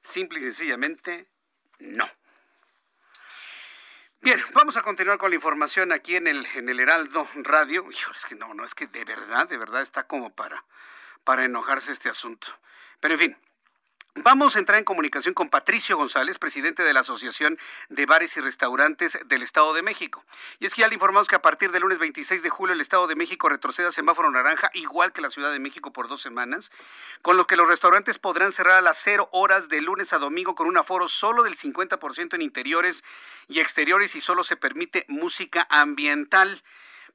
[0.03, 1.29] Simple y sencillamente,
[1.79, 2.09] no.
[4.21, 7.87] Bien, vamos a continuar con la información aquí en el, en el Heraldo Radio.
[7.91, 10.65] Híjole, es que no, no, es que de verdad, de verdad está como para,
[11.25, 12.47] para enojarse este asunto.
[13.01, 13.39] Pero en fin,
[14.23, 18.41] Vamos a entrar en comunicación con Patricio González, presidente de la Asociación de Bares y
[18.41, 20.23] Restaurantes del Estado de México.
[20.61, 22.81] Y es que ya le informamos que a partir del lunes 26 de julio el
[22.81, 26.23] Estado de México retrocede a semáforo naranja, igual que la Ciudad de México por dos
[26.23, 26.71] semanas,
[27.23, 30.55] con lo que los restaurantes podrán cerrar a las cero horas de lunes a domingo
[30.55, 33.03] con un aforo solo del 50% en interiores
[33.49, 36.63] y exteriores y solo se permite música ambiental.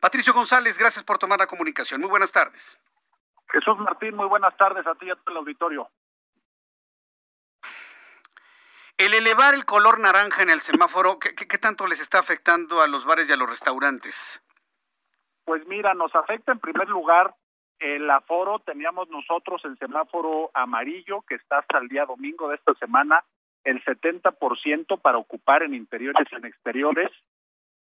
[0.02, 2.02] Patricio González, gracias por tomar la comunicación.
[2.02, 2.78] Muy buenas tardes.
[3.48, 5.90] Jesús Martín, muy buenas tardes a ti y a todo el auditorio.
[9.00, 13.06] El elevar el color naranja en el semáforo, ¿qué, tanto les está afectando a los
[13.06, 14.44] bares y a los restaurantes?
[15.46, 17.34] Pues mira, nos afecta en primer lugar
[17.80, 18.60] el aforo.
[18.60, 23.24] Teníamos nosotros el semáforo amarillo que está hasta el día domingo de esta semana,
[23.64, 27.10] el 70% para ocupar en interiores y en exteriores.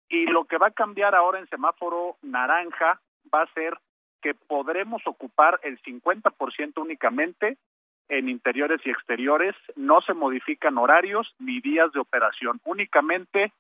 [0.10, 3.02] Y lo que va a cambiar ahora en semáforo naranja
[3.34, 3.76] va a ser
[4.22, 7.58] que podremos ocupar el 50% únicamente
[8.10, 13.52] en interiores y exteriores, no se modifican horarios ni días de operación, únicamente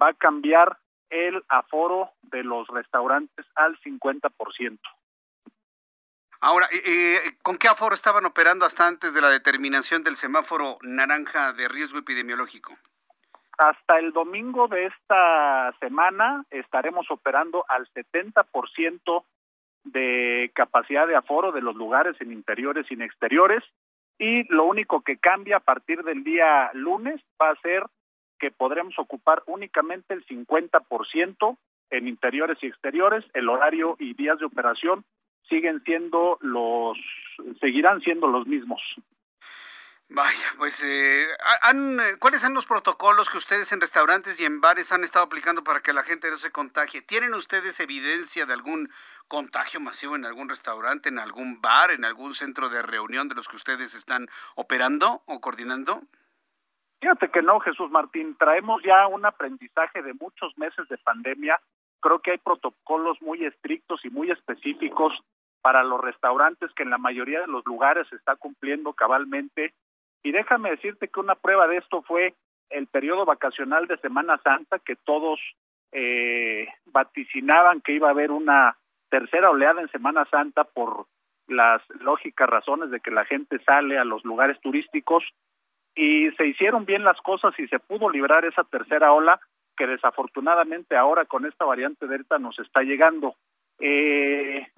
[0.00, 0.78] va a cambiar
[1.10, 4.78] el aforo de los restaurantes al 50%.
[6.42, 10.78] Ahora, eh, eh, ¿con qué aforo estaban operando hasta antes de la determinación del semáforo
[10.82, 12.78] naranja de riesgo epidemiológico?
[13.58, 19.24] Hasta el domingo de esta semana estaremos operando al 70%
[19.84, 23.62] de capacidad de aforo de los lugares en interiores y en exteriores
[24.20, 27.84] y lo único que cambia a partir del día lunes va a ser
[28.38, 31.56] que podremos ocupar únicamente el 50%
[31.88, 35.04] en interiores y exteriores, el horario y días de operación
[35.48, 36.98] siguen siendo los
[37.60, 38.82] seguirán siendo los mismos.
[40.12, 41.24] Vaya, pues, eh,
[42.18, 45.82] ¿cuáles son los protocolos que ustedes en restaurantes y en bares han estado aplicando para
[45.82, 47.00] que la gente no se contagie?
[47.00, 48.88] ¿Tienen ustedes evidencia de algún
[49.28, 53.46] contagio masivo en algún restaurante, en algún bar, en algún centro de reunión de los
[53.46, 56.02] que ustedes están operando o coordinando?
[57.00, 61.60] Fíjate que no, Jesús Martín, traemos ya un aprendizaje de muchos meses de pandemia.
[62.00, 65.12] Creo que hay protocolos muy estrictos y muy específicos
[65.62, 69.72] para los restaurantes que en la mayoría de los lugares se está cumpliendo cabalmente
[70.22, 72.34] y déjame decirte que una prueba de esto fue
[72.70, 75.40] el periodo vacacional de Semana Santa, que todos
[75.92, 78.76] eh, vaticinaban que iba a haber una
[79.08, 81.06] tercera oleada en Semana Santa por
[81.48, 85.24] las lógicas razones de que la gente sale a los lugares turísticos
[85.96, 89.40] y se hicieron bien las cosas y se pudo librar esa tercera ola
[89.76, 93.34] que desafortunadamente ahora con esta variante Delta nos está llegando.
[93.80, 94.68] Eh,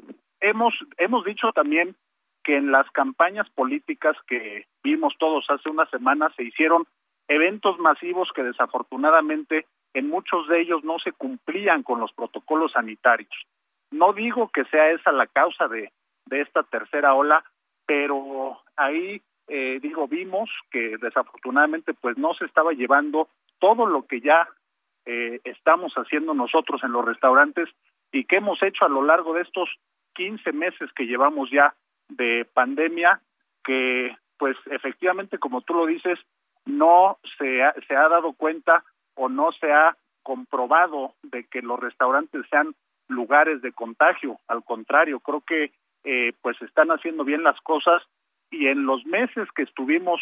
[0.40, 1.95] hemos, hemos dicho también
[2.43, 6.86] que en las campañas políticas que vimos todos hace una semana se hicieron
[7.28, 13.32] eventos masivos que desafortunadamente en muchos de ellos no se cumplían con los protocolos sanitarios.
[13.90, 15.93] No digo que sea esa la causa de,
[16.26, 17.45] de esta tercera ola,
[17.86, 23.28] pero ahí eh, digo vimos que desafortunadamente pues no se estaba llevando
[23.59, 24.49] todo lo que ya
[25.05, 27.68] eh, estamos haciendo nosotros en los restaurantes
[28.12, 29.68] y que hemos hecho a lo largo de estos
[30.14, 31.74] 15 meses que llevamos ya
[32.16, 33.20] de pandemia
[33.64, 36.18] que pues efectivamente como tú lo dices
[36.64, 38.84] no se ha, se ha dado cuenta
[39.14, 42.74] o no se ha comprobado de que los restaurantes sean
[43.08, 44.38] lugares de contagio.
[44.48, 45.72] Al contrario creo que
[46.04, 48.02] eh, pues están haciendo bien las cosas
[48.50, 50.20] y en los meses que estuvimos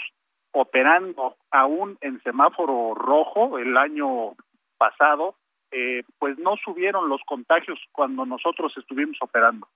[0.52, 4.34] operando aún en semáforo rojo el año
[4.78, 5.36] pasado
[5.70, 9.68] eh, pues no subieron los contagios cuando nosotros estuvimos operando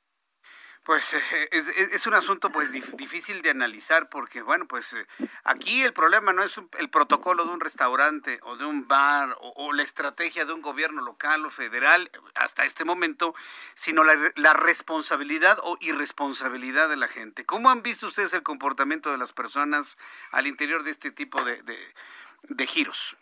[0.84, 5.06] pues eh, es, un asunto pues difícil de analizar porque bueno pues eh,
[5.42, 9.72] aquí el problema no es el protocolo de un restaurante o de un bar o,
[9.72, 13.34] la estrategia de un gobierno local o federal hasta este momento
[13.74, 17.44] sino la, responsabilidad o irresponsabilidad de la gente.
[17.44, 19.98] ¿Cómo han visto ustedes el comportamiento de las personas
[20.30, 23.16] al interior de este tipo de, de giros?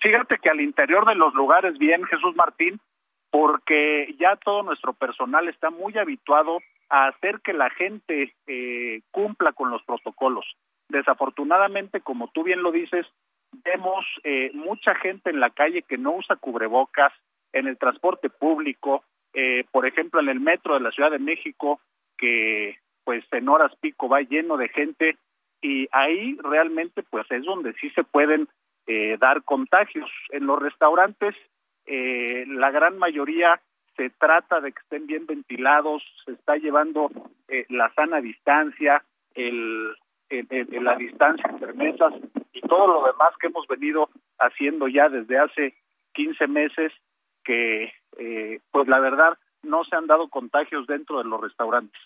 [0.00, 2.80] Fíjate que al interior de los lugares bien Jesús Martín
[3.32, 6.58] porque ya todo nuestro personal está muy habituado
[6.90, 10.44] a hacer que la gente eh, cumpla con los protocolos.
[10.90, 13.06] Desafortunadamente, como tú bien lo dices,
[13.64, 17.10] vemos eh, mucha gente en la calle que no usa cubrebocas,
[17.54, 19.02] en el transporte público,
[19.32, 21.80] eh, por ejemplo, en el metro de la Ciudad de México,
[22.18, 25.16] que pues en horas pico va lleno de gente
[25.62, 28.46] y ahí realmente pues es donde sí se pueden
[29.20, 30.10] dar contagios.
[30.30, 31.34] En los restaurantes
[31.86, 33.60] eh, la gran mayoría
[33.96, 37.10] se trata de que estén bien ventilados, se está llevando
[37.48, 39.04] eh, la sana distancia,
[39.34, 39.94] el,
[40.30, 42.14] la distancia entre mesas
[42.52, 44.08] y todo lo demás que hemos venido
[44.38, 45.74] haciendo ya desde hace
[46.14, 46.92] 15 meses
[47.44, 52.00] que eh, pues la verdad no se han dado contagios dentro de los restaurantes.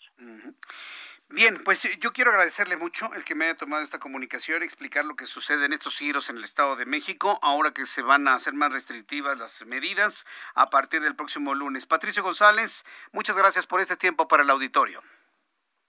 [1.28, 5.04] Bien, pues eh, yo quiero agradecerle mucho el que me haya tomado esta comunicación, explicar
[5.04, 8.28] lo que sucede en estos giros en el Estado de México, ahora que se van
[8.28, 10.24] a hacer más restrictivas las medidas
[10.54, 11.84] a partir del próximo lunes.
[11.84, 15.02] Patricio González, muchas gracias por este tiempo para el auditorio.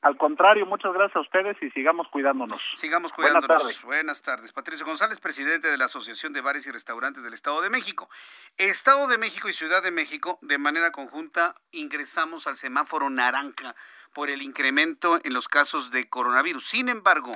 [0.01, 2.61] Al contrario, muchas gracias a ustedes y sigamos cuidándonos.
[2.75, 3.47] Sigamos cuidándonos.
[3.47, 3.83] Buenas tardes.
[3.83, 4.53] Buenas tardes.
[4.53, 8.09] Patricio González, presidente de la Asociación de Bares y Restaurantes del Estado de México.
[8.57, 13.75] Estado de México y Ciudad de México, de manera conjunta, ingresamos al semáforo naranja
[14.17, 16.67] por el incremento en los casos de coronavirus.
[16.67, 17.31] Sin embargo,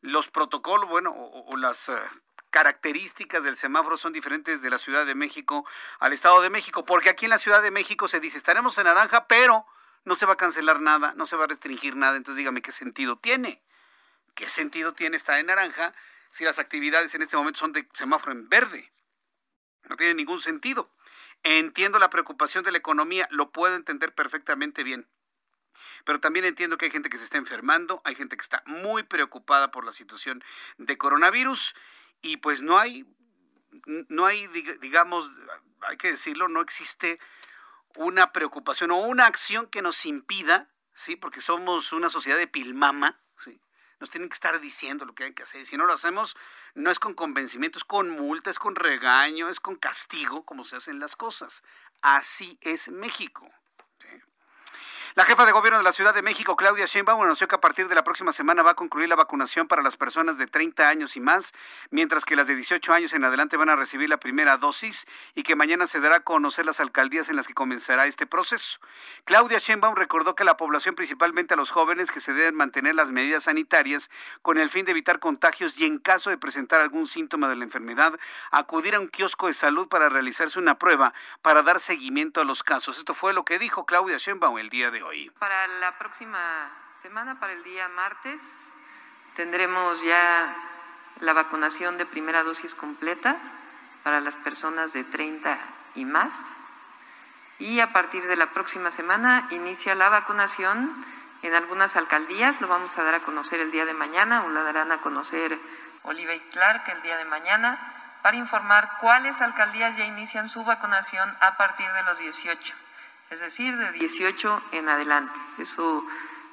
[0.00, 1.98] los protocolos, bueno, o, las eh,
[2.48, 5.66] características del semáforo son diferentes de la Ciudad de México
[5.98, 8.84] al Estado de México, porque aquí en la Ciudad de México se dice, estaremos en
[8.84, 9.66] naranja, pero
[10.06, 12.72] no se va a cancelar nada, no se va a restringir nada, entonces dígame qué
[12.72, 13.62] sentido tiene.
[14.34, 15.92] ¿Qué sentido tiene estar en naranja
[16.30, 18.90] si las actividades en este momento son de semáforo en verde?
[19.90, 20.90] No tiene ningún sentido.
[21.42, 25.06] Entiendo la preocupación de la economía, lo puedo entender perfectamente bien.
[26.08, 29.02] Pero también entiendo que hay gente que se está enfermando, hay gente que está muy
[29.02, 30.42] preocupada por la situación
[30.78, 31.74] de coronavirus
[32.22, 33.04] y pues no hay,
[34.08, 34.46] no hay,
[34.80, 35.30] digamos,
[35.82, 37.18] hay que decirlo, no existe
[37.94, 41.14] una preocupación o una acción que nos impida, ¿sí?
[41.14, 43.60] Porque somos una sociedad de pilmama, ¿sí?
[44.00, 45.66] nos tienen que estar diciendo lo que hay que hacer.
[45.66, 46.38] Si no lo hacemos,
[46.74, 50.76] no es con convencimiento, es con multa, es con regaño, es con castigo, como se
[50.76, 51.62] hacen las cosas.
[52.00, 53.52] Así es México.
[55.14, 57.88] La jefa de gobierno de la Ciudad de México, Claudia Sheinbaum, anunció que a partir
[57.88, 61.16] de la próxima semana va a concluir la vacunación para las personas de 30 años
[61.16, 61.54] y más,
[61.90, 65.44] mientras que las de 18 años en adelante van a recibir la primera dosis y
[65.44, 68.80] que mañana se dará a conocer las alcaldías en las que comenzará este proceso.
[69.24, 73.10] Claudia Sheinbaum recordó que la población, principalmente a los jóvenes, que se deben mantener las
[73.10, 74.10] medidas sanitarias
[74.42, 77.64] con el fin de evitar contagios y en caso de presentar algún síntoma de la
[77.64, 78.12] enfermedad,
[78.50, 82.62] acudir a un kiosco de salud para realizarse una prueba para dar seguimiento a los
[82.62, 82.98] casos.
[82.98, 84.97] Esto fue lo que dijo Claudia Sheinbaum el día de
[85.38, 86.70] Para la próxima
[87.02, 88.40] semana, para el día martes,
[89.36, 90.54] tendremos ya
[91.20, 93.36] la vacunación de primera dosis completa
[94.02, 95.58] para las personas de 30
[95.94, 96.32] y más.
[97.60, 101.04] Y a partir de la próxima semana inicia la vacunación
[101.42, 102.60] en algunas alcaldías.
[102.60, 105.58] Lo vamos a dar a conocer el día de mañana o la darán a conocer
[106.02, 111.36] Oliva y Clark el día de mañana para informar cuáles alcaldías ya inician su vacunación
[111.40, 112.87] a partir de los 18
[113.30, 115.38] es decir, de 18 en adelante.
[115.58, 116.06] Eso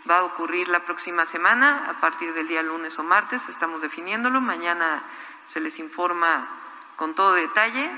[0.09, 4.41] va a ocurrir la próxima semana, a partir del día lunes o martes, estamos definiéndolo.
[4.41, 5.03] Mañana
[5.51, 6.47] se les informa
[6.95, 7.89] con todo detalle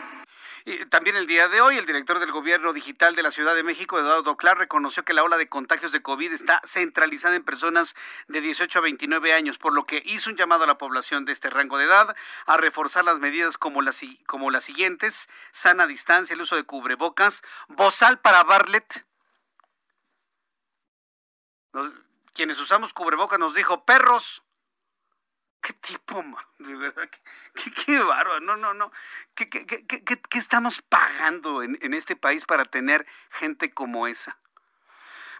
[0.89, 3.97] también el día de hoy, el director del Gobierno Digital de la Ciudad de México,
[3.97, 7.95] Eduardo Clar, reconoció que la ola de contagios de COVID está centralizada en personas
[8.28, 11.32] de 18 a 29 años, por lo que hizo un llamado a la población de
[11.32, 12.13] este rango de edad
[12.47, 17.43] a reforzar las medidas como las, como las siguientes, sana distancia, el uso de cubrebocas,
[17.70, 19.05] bozal para Barlet.
[22.34, 24.43] quienes usamos cubrebocas nos dijo, perros,
[25.68, 26.24] qué tipo,
[26.59, 27.09] de verdad,
[27.53, 28.89] qué, qué, bárbaro, no, no, no,
[29.36, 34.38] ¿Qué, qué, qué, qué estamos pagando en, en este país para tener gente como esa?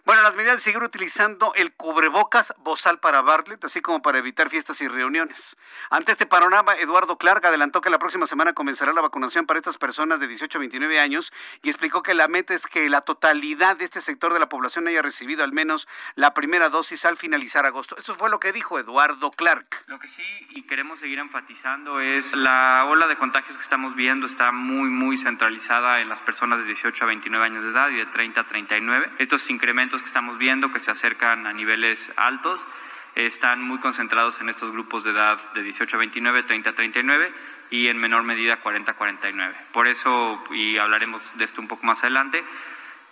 [0.04, 4.48] Bueno, las medidas de seguir utilizando el cubrebocas bozal para Bartlett, así como para evitar
[4.48, 5.56] fiestas y reuniones.
[5.90, 9.76] Ante este panorama, Eduardo Clark adelantó que la próxima semana comenzará la vacunación para estas
[9.76, 11.32] personas de 18 a 29 años
[11.62, 14.86] y explicó que la meta es que la totalidad de este sector de la población
[14.86, 17.96] haya recibido al menos la primera dosis al finalizar agosto.
[17.98, 19.84] Eso fue lo que dijo Eduardo Clark.
[19.88, 24.26] Lo que sí y queremos seguir enfatizando es la ola de contagios que estamos viendo
[24.26, 27.96] está muy, muy centralizada en las personas de 18 a 29 años de edad y
[27.96, 29.10] de 30 a 39.
[29.18, 32.60] Estos incrementos que estamos viendo, que se acercan a niveles altos,
[33.14, 37.32] están muy concentrados en estos grupos de edad de 18 a 29, 30 a 39
[37.70, 39.56] y en menor medida 40 a 49.
[39.72, 42.44] Por eso, y hablaremos de esto un poco más adelante,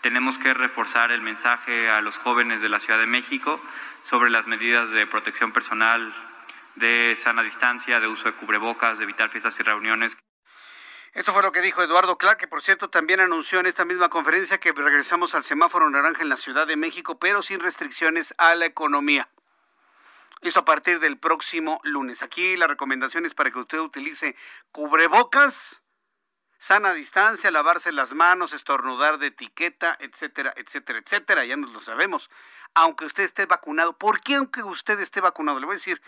[0.02, 3.60] tenemos que reforzar el mensaje a los jóvenes de la Ciudad de México
[4.02, 6.14] sobre las medidas de protección personal,
[6.76, 10.16] de sana distancia, de uso de cubrebocas, de evitar fiestas y reuniones.
[11.16, 14.10] Esto fue lo que dijo Eduardo Clark, que por cierto también anunció en esta misma
[14.10, 18.54] conferencia que regresamos al semáforo naranja en la Ciudad de México, pero sin restricciones a
[18.54, 19.30] la economía.
[20.42, 22.22] Esto a partir del próximo lunes.
[22.22, 24.36] Aquí la recomendación es para que usted utilice
[24.72, 25.82] cubrebocas,
[26.58, 31.46] sana distancia, lavarse las manos, estornudar de etiqueta, etcétera, etcétera, etcétera.
[31.46, 32.28] Ya nos lo sabemos.
[32.74, 33.96] Aunque usted esté vacunado.
[33.96, 35.60] ¿Por qué aunque usted esté vacunado?
[35.60, 36.02] Le voy a decir,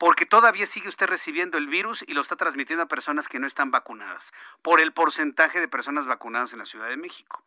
[0.00, 3.46] porque todavía sigue usted recibiendo el virus y lo está transmitiendo a personas que no
[3.46, 4.32] están vacunadas,
[4.62, 7.44] por el porcentaje de personas vacunadas en la Ciudad de México.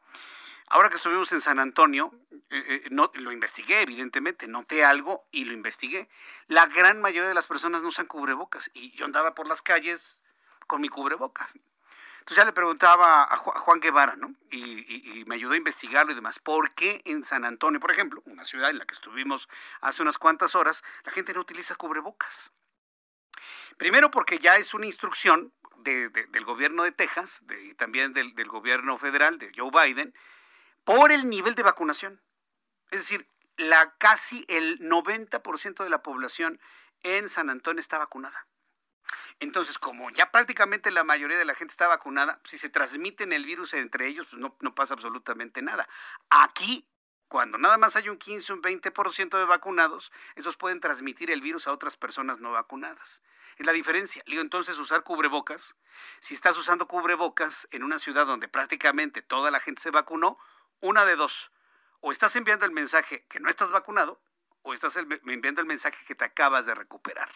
[0.68, 2.14] Ahora que estuvimos en San Antonio,
[2.52, 6.10] eh, eh, no, lo investigué, evidentemente, noté algo y lo investigué.
[6.46, 10.22] La gran mayoría de las personas no usan cubrebocas y yo andaba por las calles
[10.68, 11.58] con mi cubrebocas.
[12.24, 14.34] Entonces ya le preguntaba a Juan Guevara, ¿no?
[14.50, 16.40] Y, me ayudó a investigarlo y demás.
[16.40, 19.50] ¿Por qué en San Antonio, por ejemplo, una ciudad en la que estuvimos
[19.82, 22.54] hace unas cuantas horas, la gente no utiliza cubrebocas?
[23.76, 28.98] Primero porque ya es una instrucción del gobierno de Texas y también del, del gobierno
[28.98, 30.16] federal, de Joe Biden,
[30.86, 32.22] por el nivel de vacunación.
[32.90, 36.62] Es decir, la casi el 90% de la población
[37.02, 38.48] en San Antonio está vacunada.
[39.40, 43.46] Entonces, como ya prácticamente la mayoría de la gente está vacunada, si se transmiten el
[43.46, 45.88] virus entre ellos, pues no, no pasa absolutamente nada.
[46.30, 46.88] Aquí
[47.34, 51.66] cuando nada más hay un 15, un 20% de vacunados, esos pueden transmitir el virus
[51.66, 53.24] a otras personas no vacunadas.
[53.58, 54.22] Es la diferencia.
[54.28, 55.76] Digo, entonces usar cubrebocas.
[56.20, 60.38] Si estás usando cubrebocas en una ciudad donde prácticamente toda la gente se vacunó,
[60.80, 61.52] una de dos.
[62.02, 64.22] O estás enviando el mensaje que no estás vacunado,
[64.62, 67.32] o estás enviando el mensaje que te acabas de recuperar.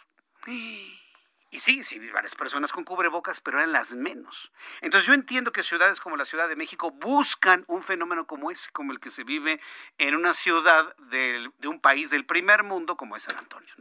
[1.50, 4.52] Y sí, sí, varias personas con cubrebocas, pero eran las menos.
[4.82, 8.70] Entonces yo entiendo que ciudades como la Ciudad de México buscan un fenómeno como ese,
[8.72, 9.62] como el que se vive
[9.98, 13.74] en una ciudad de un país del primer mundo como es San Antonio.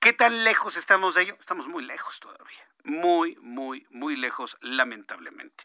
[0.00, 1.36] ¿Qué tan lejos estamos de ello?
[1.40, 5.64] Estamos muy lejos todavía muy, muy, muy lejos, lamentablemente.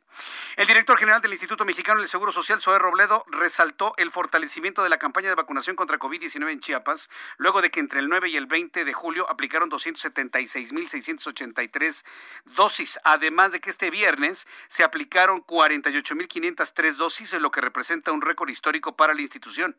[0.57, 4.89] El director general del Instituto Mexicano del Seguro Social, Zoé Robledo, resaltó el fortalecimiento de
[4.89, 8.35] la campaña de vacunación contra COVID-19 en Chiapas, luego de que entre el 9 y
[8.35, 12.03] el 20 de julio aplicaron 276.683
[12.45, 18.49] dosis, además de que este viernes se aplicaron 48.503 dosis, lo que representa un récord
[18.49, 19.77] histórico para la institución.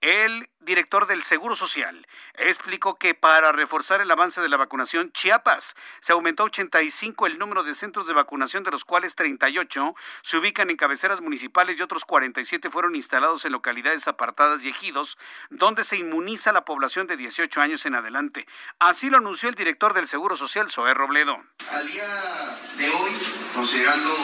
[0.00, 5.74] El director del Seguro Social explicó que para reforzar el avance de la vacunación, Chiapas
[6.00, 10.70] se aumentó 85 el número de centros de vacunación, de los cuales 38 se ubican
[10.70, 15.18] en cabeceras municipales y otros 47 fueron instalados en localidades apartadas y ejidos,
[15.50, 18.46] donde se inmuniza la población de 18 años en adelante.
[18.78, 21.42] Así lo anunció el director del Seguro Social, Zoé Robledo.
[21.70, 23.12] Al día de hoy,
[23.54, 24.16] considerando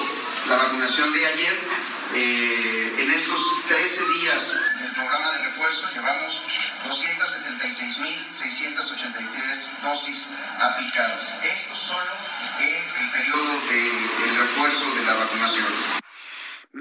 [0.49, 1.59] la vacunación de ayer,
[2.15, 6.41] eh, en estos 13 días del programa de refuerzo llevamos
[6.89, 10.29] 276.683 dosis
[10.59, 11.31] aplicadas.
[11.43, 12.11] Esto solo
[12.61, 15.67] en el periodo del refuerzo de la vacunación.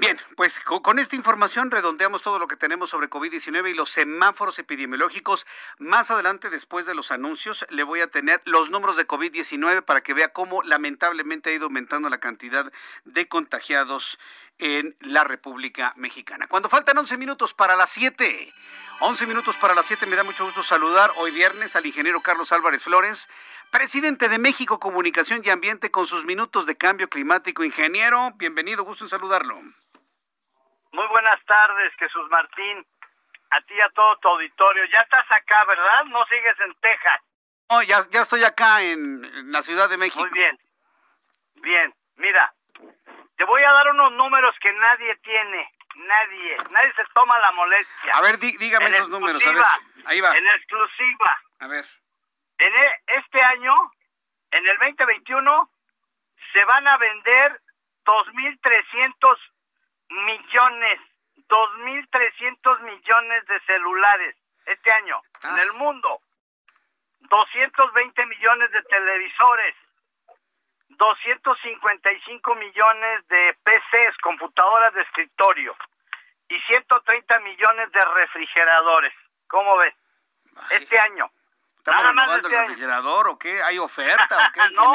[0.00, 4.60] Bien, pues con esta información redondeamos todo lo que tenemos sobre COVID-19 y los semáforos
[4.60, 5.44] epidemiológicos.
[5.78, 10.00] Más adelante, después de los anuncios, le voy a tener los números de COVID-19 para
[10.00, 12.72] que vea cómo lamentablemente ha ido aumentando la cantidad
[13.06, 14.20] de contagiados
[14.58, 16.46] en la República Mexicana.
[16.46, 18.52] Cuando faltan 11 minutos para las 7,
[19.00, 22.52] 11 minutos para las 7, me da mucho gusto saludar hoy viernes al ingeniero Carlos
[22.52, 23.28] Álvarez Flores,
[23.72, 27.64] presidente de México Comunicación y Ambiente con sus minutos de cambio climático.
[27.64, 29.60] Ingeniero, bienvenido, gusto en saludarlo.
[30.92, 32.86] Muy buenas tardes, Jesús Martín.
[33.50, 34.84] A ti y a todo tu auditorio.
[34.92, 36.04] Ya estás acá, ¿verdad?
[36.06, 37.20] No sigues en Texas.
[37.70, 40.20] No, ya, ya estoy acá en, en la Ciudad de México.
[40.20, 40.58] Muy bien.
[41.56, 42.52] Bien, mira,
[43.36, 45.70] te voy a dar unos números que nadie tiene.
[45.96, 46.56] Nadie.
[46.70, 48.12] Nadie se toma la molestia.
[48.14, 49.44] A ver, dígame esos números.
[49.44, 49.64] A ver,
[50.06, 50.36] ahí va.
[50.36, 51.40] En exclusiva.
[51.60, 51.84] A ver.
[52.58, 53.74] En e, este año,
[54.50, 55.70] en el 2021,
[56.52, 57.60] se van a vender
[58.04, 59.38] 2.300
[60.10, 61.00] millones,
[61.48, 64.36] 2.300 millones de celulares
[64.66, 65.62] este año en Ah.
[65.62, 66.20] el mundo.
[67.20, 69.74] 220 millones de televisores.
[70.90, 75.76] 255 millones de PCs, computadoras de escritorio,
[76.48, 79.12] y 130 millones de refrigeradores.
[79.48, 79.94] ¿Cómo ves?
[80.70, 81.30] Este año.
[81.76, 82.68] ¿Estamos Nada más este el año.
[82.68, 83.62] refrigerador o qué?
[83.62, 84.92] ¿Hay oferta o qué, no,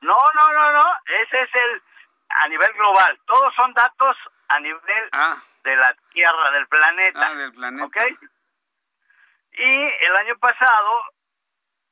[0.00, 0.92] no, no, no, no.
[1.06, 1.82] Ese es el
[2.28, 3.20] a nivel global.
[3.26, 4.16] Todos son datos
[4.48, 5.10] a nivel
[5.64, 7.20] de la Tierra, del planeta.
[7.24, 7.84] Ah, del planeta.
[7.86, 7.96] ¿Ok?
[9.52, 11.02] Y el año pasado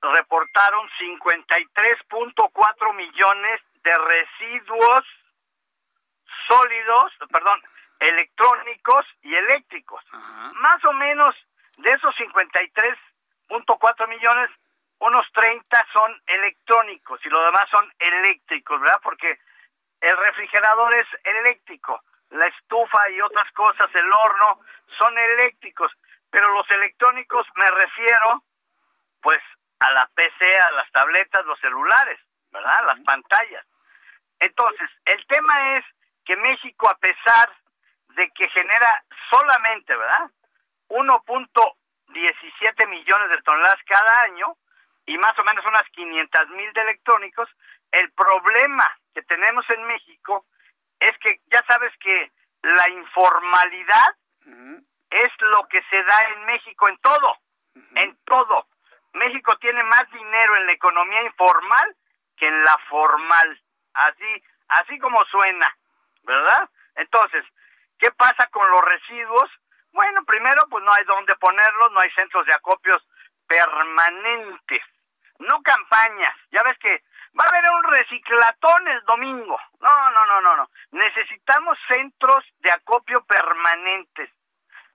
[0.00, 5.05] reportaron 53.4 millones de residuos
[6.46, 7.62] sólidos, perdón,
[8.00, 10.05] electrónicos y eléctricos.
[10.12, 11.34] Más o menos
[11.78, 14.50] de esos 53.4 millones,
[14.98, 19.00] unos 30 son electrónicos y los demás son eléctricos, ¿verdad?
[19.02, 19.38] Porque
[20.00, 22.02] el refrigerador es eléctrico,
[22.35, 24.61] la estufa y otras cosas, el horno,
[24.99, 25.93] son eléctricos,
[26.30, 28.43] pero los electrónicos me refiero,
[29.22, 29.41] pues,
[29.80, 32.18] a la PC, a las tabletas, los celulares,
[32.51, 32.87] ¿verdad?
[32.87, 33.64] Las pantallas.
[34.41, 35.85] Entonces, el tema es
[36.24, 37.53] que México, a pesar
[38.16, 40.30] de que genera solamente, ¿verdad?
[40.89, 44.57] 1.17 millones de toneladas cada año
[45.07, 47.49] y más o menos unas 500 mil de electrónicos,
[47.93, 50.47] el problema que tenemos en México
[51.09, 52.32] es que ya sabes que
[52.62, 54.16] la informalidad
[55.11, 57.38] es lo que se da en México en todo,
[57.94, 58.66] en todo.
[59.12, 61.96] México tiene más dinero en la economía informal
[62.36, 63.62] que en la formal,
[63.94, 65.76] así, así como suena,
[66.22, 66.68] ¿verdad?
[66.96, 67.44] Entonces,
[67.98, 69.50] ¿qué pasa con los residuos?
[69.92, 73.07] Bueno, primero, pues no hay dónde ponerlos, no hay centros de acopios
[73.46, 74.82] permanentes,
[75.39, 76.37] no campañas.
[76.51, 77.03] Ya ves que
[77.39, 79.59] va a haber un reciclatón el domingo.
[79.80, 80.70] No, no, no, no, no.
[80.93, 84.30] Necesitamos centros de acopio permanentes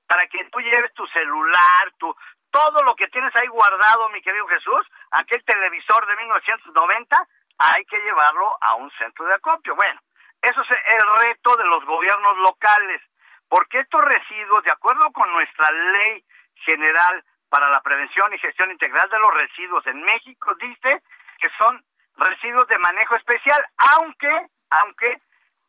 [0.08, 2.16] para que tú lleves tu celular, tu
[2.52, 7.28] todo lo que tienes ahí guardado, mi querido Jesús, aquel televisor de 1990,
[7.60, 9.76] hay que llevarlo a un centro de acopio.
[9.76, 10.00] Bueno,
[10.42, 13.02] eso es el reto de los gobiernos locales,
[13.48, 16.24] porque estos residuos, de acuerdo con nuestra ley
[16.66, 21.02] general para la prevención y gestión integral de los residuos en México, dice
[21.40, 21.84] que son
[22.18, 25.22] residuos de manejo especial, aunque, aunque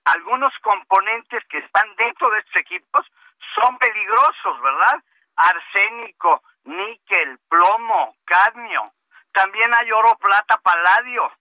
[0.04, 3.06] algunos componentes que están dentro de estos equipos
[3.54, 5.02] son peligrosos, ¿verdad?
[5.36, 8.92] Arsénico, níquel, plomo, cadmio.
[9.32, 11.32] También hay oro, plata, paladio,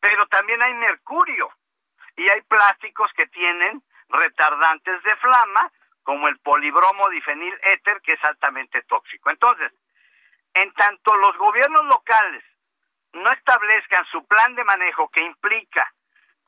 [0.00, 1.50] pero también hay mercurio.
[2.16, 5.70] Y hay plásticos que tienen retardantes de flama,
[6.04, 9.30] como el polibromo difenil éter, que es altamente tóxico.
[9.30, 9.72] Entonces,
[10.52, 12.44] en tanto los gobiernos locales
[13.14, 15.92] no establezcan su plan de manejo que implica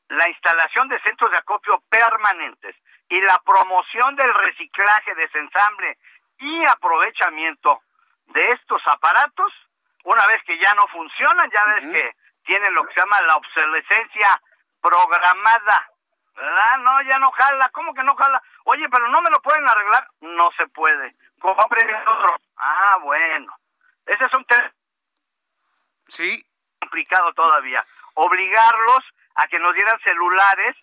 [0.09, 2.76] la instalación de centros de acopio permanentes
[3.09, 5.98] y la promoción del reciclaje, desensamble
[6.38, 7.80] y aprovechamiento
[8.26, 9.52] de estos aparatos,
[10.04, 12.12] una vez que ya no funcionan, ya ves que
[12.44, 14.40] tienen lo que se llama la obsolescencia
[14.80, 15.90] programada,
[16.37, 16.78] ¿verdad?
[16.80, 18.43] No, ya no jala, ¿cómo que no jala?
[18.64, 21.14] Oye, pero no me lo pueden arreglar, no se puede.
[21.41, 22.37] Compren otro.
[22.57, 23.55] Ah, bueno.
[24.07, 24.72] Ese es un tema
[26.09, 26.45] sí.
[26.80, 27.84] complicado todavía.
[28.14, 29.05] Obligarlos
[29.37, 30.76] a que nos dieran celulares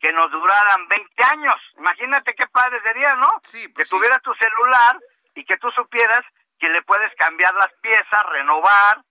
[0.00, 1.54] que nos duraran 20 años.
[1.76, 3.26] Imagínate qué padre sería, ¿no?
[3.42, 4.98] Sí, que tuviera tu celular
[5.34, 6.24] y que tú supieras
[6.58, 9.02] que le puedes cambiar las piezas, renovar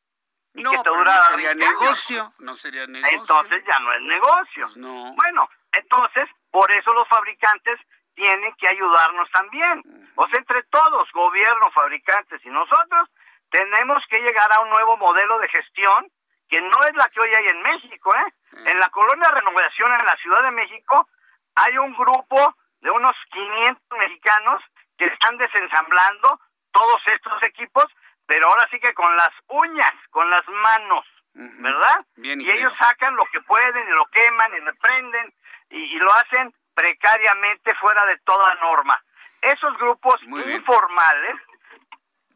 [0.56, 1.80] y no, que te durara no sería 20 años.
[1.82, 3.18] negocio, no sería negocio.
[3.18, 4.68] Pues Entonces ya no es negocio.
[4.78, 5.14] no.
[5.14, 7.80] Bueno, entonces por eso los fabricantes
[8.16, 9.82] tienen que ayudarnos también.
[10.16, 13.10] O sea, entre todos, gobierno, fabricantes y nosotros,
[13.50, 16.12] tenemos que llegar a un nuevo modelo de gestión
[16.50, 18.34] que no es la que hoy hay en México, ¿eh?
[18.66, 21.08] En la colonia Renovación en la Ciudad de México
[21.56, 24.64] hay un grupo de unos 500 mexicanos
[24.98, 26.40] que están desensamblando
[26.72, 27.86] todos estos equipos,
[28.26, 32.00] pero ahora sí que con las uñas, con las manos, ¿verdad?
[32.16, 35.34] Bien, y ellos sacan lo que pueden y lo queman y lo prenden
[35.70, 39.02] y, y lo hacen precariamente fuera de toda norma.
[39.42, 41.36] Esos grupos informales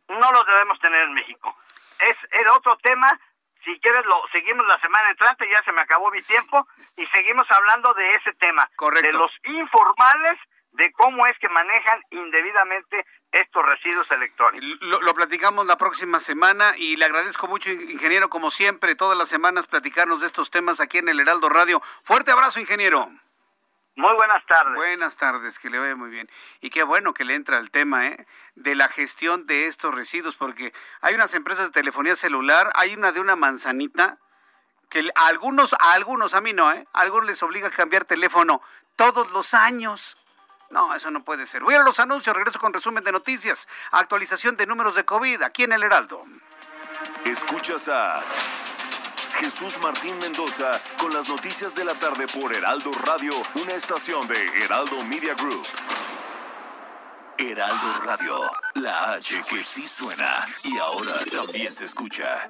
[0.07, 1.55] no los debemos tener en México.
[1.99, 3.07] Es el otro tema.
[3.63, 5.49] Si quieres, lo seguimos la semana entrante.
[5.49, 6.67] Ya se me acabó mi tiempo.
[6.97, 8.69] Y seguimos hablando de ese tema.
[8.75, 9.07] Correcto.
[9.07, 10.39] De los informales,
[10.74, 14.67] de cómo es que manejan indebidamente estos residuos electrónicos.
[14.82, 19.30] Lo, lo platicamos la próxima semana y le agradezco mucho, ingeniero, como siempre, todas las
[19.30, 21.82] semanas platicarnos de estos temas aquí en el Heraldo Radio.
[22.03, 23.11] Fuerte abrazo, ingeniero.
[23.95, 24.74] Muy buenas tardes.
[24.74, 26.28] Buenas tardes, que le vaya muy bien.
[26.61, 28.26] Y qué bueno que le entra al tema, ¿eh?
[28.55, 33.11] De la gestión de estos residuos, porque hay unas empresas de telefonía celular, hay una
[33.11, 34.17] de una manzanita,
[34.89, 36.88] que a algunos, a algunos, a mí no, ¿eh?
[36.91, 38.61] A algunos les obliga a cambiar teléfono
[38.95, 40.17] todos los años.
[40.74, 41.61] No, eso no puede ser.
[41.61, 45.61] Voy a los anuncios, regreso con resumen de noticias, actualización de números de COVID aquí
[45.61, 46.26] en el Heraldo.
[47.26, 48.24] Escuchas a
[49.36, 54.63] Jesús Martín Mendoza con las noticias de la tarde por Heraldo Radio, una estación de
[54.63, 55.63] Heraldo Media Group.
[57.38, 58.39] Heraldo Radio,
[58.74, 62.49] la H que sí suena y ahora también se escucha.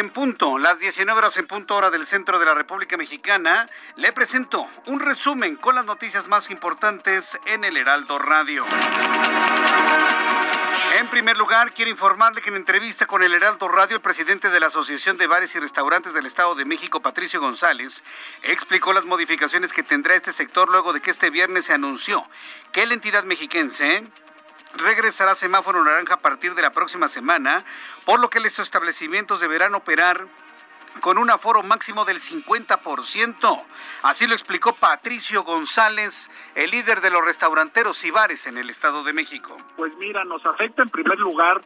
[0.00, 3.68] En punto, las 19 horas en punto hora del centro de la República Mexicana.
[3.96, 8.64] Le presento un resumen con las noticias más importantes en el Heraldo Radio.
[10.98, 14.58] En primer lugar, quiero informarle que en entrevista con el Heraldo Radio, el presidente de
[14.58, 18.02] la Asociación de Bares y Restaurantes del Estado de México, Patricio González,
[18.42, 22.26] explicó las modificaciones que tendrá este sector luego de que este viernes se anunció
[22.72, 24.04] que la entidad mexiquense
[24.74, 27.64] regresará semáforo naranja a partir de la próxima semana,
[28.04, 30.26] por lo que los establecimientos deberán operar
[31.00, 33.64] con un aforo máximo del 50%.
[34.02, 39.04] Así lo explicó Patricio González, el líder de los restauranteros y bares en el Estado
[39.04, 39.56] de México.
[39.76, 41.60] Pues mira, nos afecta en primer lugar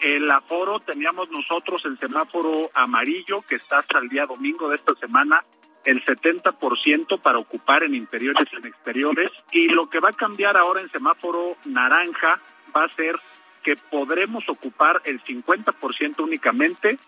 [0.00, 0.80] el aforo.
[0.80, 5.44] Teníamos nosotros el semáforo amarillo que está hasta el día domingo de esta semana
[5.90, 9.30] el 70% para ocupar en interiores y en exteriores.
[9.50, 12.40] Y lo que va a cambiar ahora en semáforo naranja
[12.74, 13.16] va a ser
[13.64, 16.98] que podremos ocupar el 50% únicamente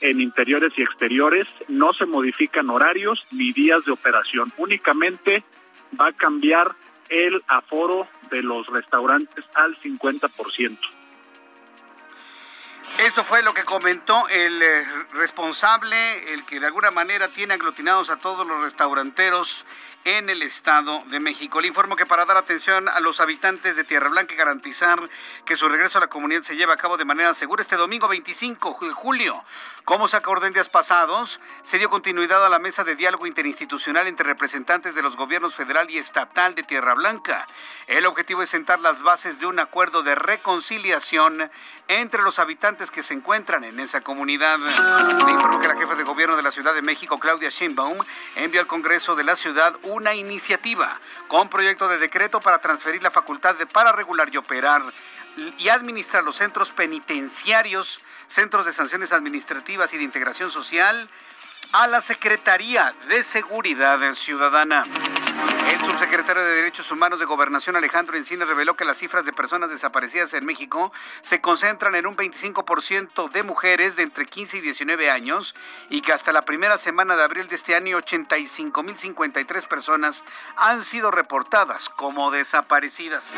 [0.00, 1.46] en interiores y exteriores.
[1.68, 4.50] No se modifican horarios ni días de operación.
[4.56, 5.44] Únicamente
[6.00, 6.74] va a cambiar
[7.10, 10.78] el aforo de los restaurantes al 50%.
[12.98, 18.10] Esto fue lo que comentó el eh, responsable, el que de alguna manera tiene aglutinados
[18.10, 19.64] a todos los restauranteros
[20.04, 21.60] en el Estado de México.
[21.60, 25.00] Le informo que para dar atención a los habitantes de Tierra Blanca y garantizar
[25.44, 28.08] que su regreso a la comunidad se lleve a cabo de manera segura este domingo
[28.08, 29.44] 25 de julio,
[29.84, 34.06] como se acordó en días pasados, se dio continuidad a la mesa de diálogo interinstitucional
[34.06, 37.46] entre representantes de los gobiernos federal y estatal de Tierra Blanca.
[37.86, 41.50] El objetivo es sentar las bases de un acuerdo de reconciliación
[41.88, 44.58] entre los habitantes que se encuentran en esa comunidad.
[44.58, 47.98] Le informo que la jefa de gobierno de la Ciudad de México, Claudia Sheinbaum,
[48.36, 53.10] envió al Congreso de la ciudad una iniciativa con proyecto de decreto para transferir la
[53.10, 54.82] facultad de para regular y operar
[55.58, 61.08] y administrar los centros penitenciarios, centros de sanciones administrativas y de integración social
[61.72, 64.84] a la Secretaría de Seguridad Ciudadana.
[65.70, 69.70] El subsecretario de Derechos Humanos de Gobernación Alejandro Encina reveló que las cifras de personas
[69.70, 75.10] desaparecidas en México se concentran en un 25% de mujeres de entre 15 y 19
[75.10, 75.54] años
[75.88, 80.24] y que hasta la primera semana de abril de este año 85.053 personas
[80.56, 83.34] han sido reportadas como desaparecidas.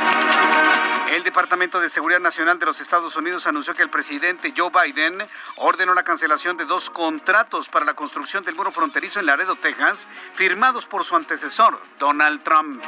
[1.11, 5.27] El Departamento de Seguridad Nacional de los Estados Unidos anunció que el presidente Joe Biden
[5.57, 10.09] ordenó la cancelación de dos contratos para la construcción del muro fronterizo en Laredo, Texas,
[10.35, 12.83] firmados por su antecesor, Donald Trump.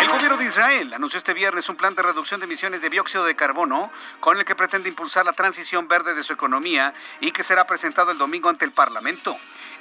[0.00, 3.24] El gobierno de Israel anunció este viernes un plan de reducción de emisiones de dióxido
[3.24, 7.42] de carbono con el que pretende impulsar la transición verde de su economía y que
[7.42, 9.36] será presentado el domingo ante el Parlamento.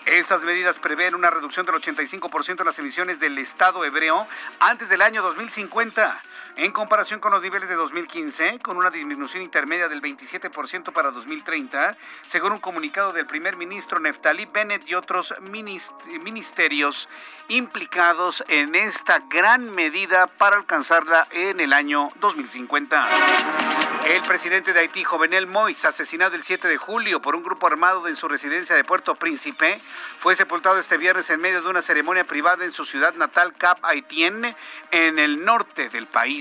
[0.06, 4.28] Estas medidas prevén una reducción del 85% de las emisiones del Estado hebreo
[4.60, 6.22] antes del año 2050
[6.58, 11.98] en comparación con los niveles de 2015, con una disminución intermedia del 27% para 2030,
[12.26, 17.10] según un comunicado del primer ministro Neftali Bennett y otros ministerios
[17.48, 23.08] implicados en esta gran medida para alcanzarla en el año 2050.
[24.06, 28.08] El presidente de Haití, Jovenel Moïse, asesinado el 7 de julio por un grupo armado
[28.08, 29.80] en su residencia de Puerto Príncipe,
[30.18, 33.78] fue sepultado este viernes en medio de una ceremonia privada en su ciudad natal, Cap
[33.84, 34.56] Haitien,
[34.90, 36.41] en el norte del país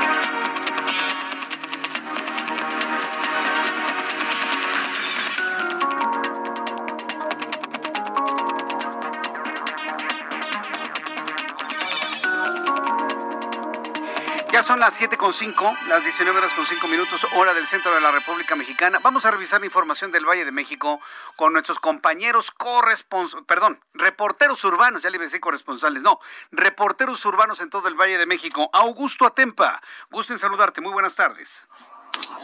[14.81, 18.97] Las 7.5, las 19 horas con 5 minutos, hora del centro de la República Mexicana.
[18.97, 20.99] Vamos a revisar la información del Valle de México
[21.35, 26.17] con nuestros compañeros corresponsales, perdón, reporteros urbanos, ya le iba a decir corresponsales, no,
[26.51, 28.71] reporteros urbanos en todo el Valle de México.
[28.73, 29.79] Augusto Atempa,
[30.09, 31.63] gusto en saludarte, muy buenas tardes.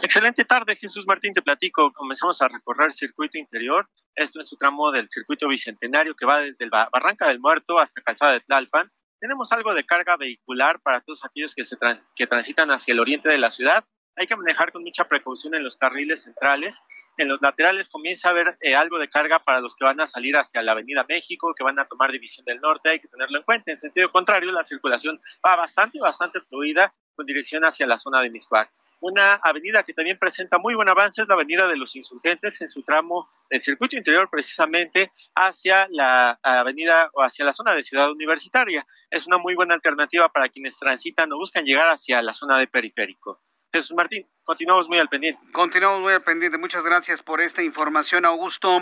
[0.04, 1.92] Excelente tarde, Jesús Martín, te platico.
[1.92, 3.88] Comenzamos a recorrer el circuito interior.
[4.14, 8.00] Esto es su tramo del circuito bicentenario que va desde el Barranca del Muerto hasta
[8.00, 11.76] Calzada de Tlalpan tenemos algo de carga vehicular para todos aquellos que, se
[12.14, 13.84] que transitan hacia el oriente de la ciudad.
[14.16, 16.82] Hay que manejar con mucha precaución en los carriles centrales.
[17.16, 20.06] En los laterales comienza a haber eh, algo de carga para los que van a
[20.06, 22.90] salir hacia la Avenida México, que van a tomar División del Norte.
[22.90, 23.70] Hay que tenerlo en cuenta.
[23.70, 28.30] En sentido contrario, la circulación va bastante, bastante fluida con dirección hacia la zona de
[28.30, 28.70] Miscuac.
[29.00, 32.68] Una avenida que también presenta muy buen avance es la Avenida de los Insurgentes en
[32.68, 38.10] su tramo del circuito interior precisamente hacia la avenida o hacia la zona de Ciudad
[38.10, 38.84] Universitaria.
[39.10, 42.66] Es una muy buena alternativa para quienes transitan o buscan llegar hacia la zona de
[42.66, 43.40] periférico.
[43.72, 45.40] Jesús Martín, continuamos muy al pendiente.
[45.52, 46.58] Continuamos muy al pendiente.
[46.58, 48.80] Muchas gracias por esta información, Augusto.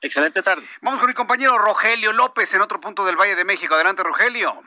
[0.00, 0.66] Excelente tarde.
[0.80, 3.74] Vamos con mi compañero Rogelio López en otro punto del Valle de México.
[3.74, 4.62] Adelante, Rogelio.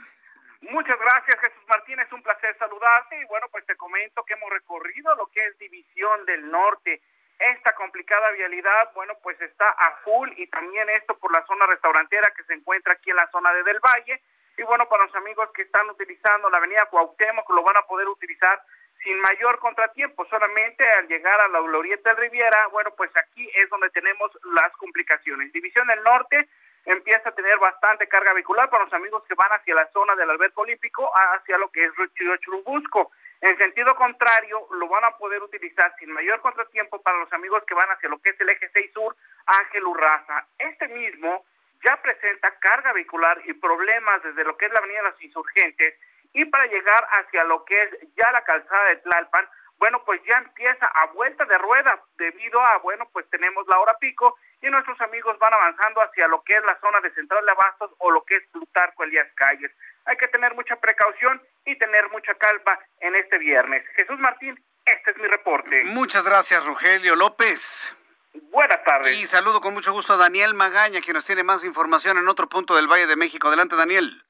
[0.61, 1.99] Muchas gracias, Jesús Martín.
[1.99, 3.19] Es un placer saludarte.
[3.19, 7.01] Y bueno, pues te comento que hemos recorrido lo que es División del Norte.
[7.39, 12.33] Esta complicada vialidad, bueno, pues está a full y también esto por la zona restaurantera
[12.35, 14.21] que se encuentra aquí en la zona de Del Valle.
[14.57, 18.09] Y bueno, para los amigos que están utilizando la avenida Cuauhtémoc, lo van a poder
[18.09, 18.61] utilizar
[19.03, 23.69] sin mayor contratiempo, solamente al llegar a la Glorieta del Riviera, bueno, pues aquí es
[23.69, 25.53] donde tenemos las complicaciones.
[25.53, 26.49] División del Norte,
[26.85, 30.29] empieza a tener bastante carga vehicular para los amigos que van hacia la zona del
[30.29, 33.11] alberto olímpico, hacia lo que es Río Churubusco.
[33.41, 37.73] En sentido contrario, lo van a poder utilizar sin mayor contratiempo para los amigos que
[37.73, 39.15] van hacia lo que es el eje 6 sur,
[39.45, 40.45] Ángel Urraza.
[40.57, 41.45] Este mismo
[41.83, 45.95] ya presenta carga vehicular y problemas desde lo que es la avenida de los insurgentes
[46.33, 50.37] y para llegar hacia lo que es ya la calzada de Tlalpan, bueno, pues ya
[50.37, 54.99] empieza a vuelta de rueda debido a, bueno, pues tenemos la hora pico y nuestros
[55.01, 58.23] amigos van avanzando hacia lo que es la zona de Central de Abastos o lo
[58.23, 59.71] que es Plutarco Elías Calles.
[60.05, 63.85] Hay que tener mucha precaución y tener mucha calma en este viernes.
[63.95, 65.83] Jesús Martín, este es mi reporte.
[65.85, 67.95] Muchas gracias, Rogelio López.
[68.51, 69.17] Buenas tardes.
[69.17, 72.47] Y saludo con mucho gusto a Daniel Magaña, que nos tiene más información en otro
[72.47, 73.47] punto del Valle de México.
[73.47, 74.23] Adelante, Daniel.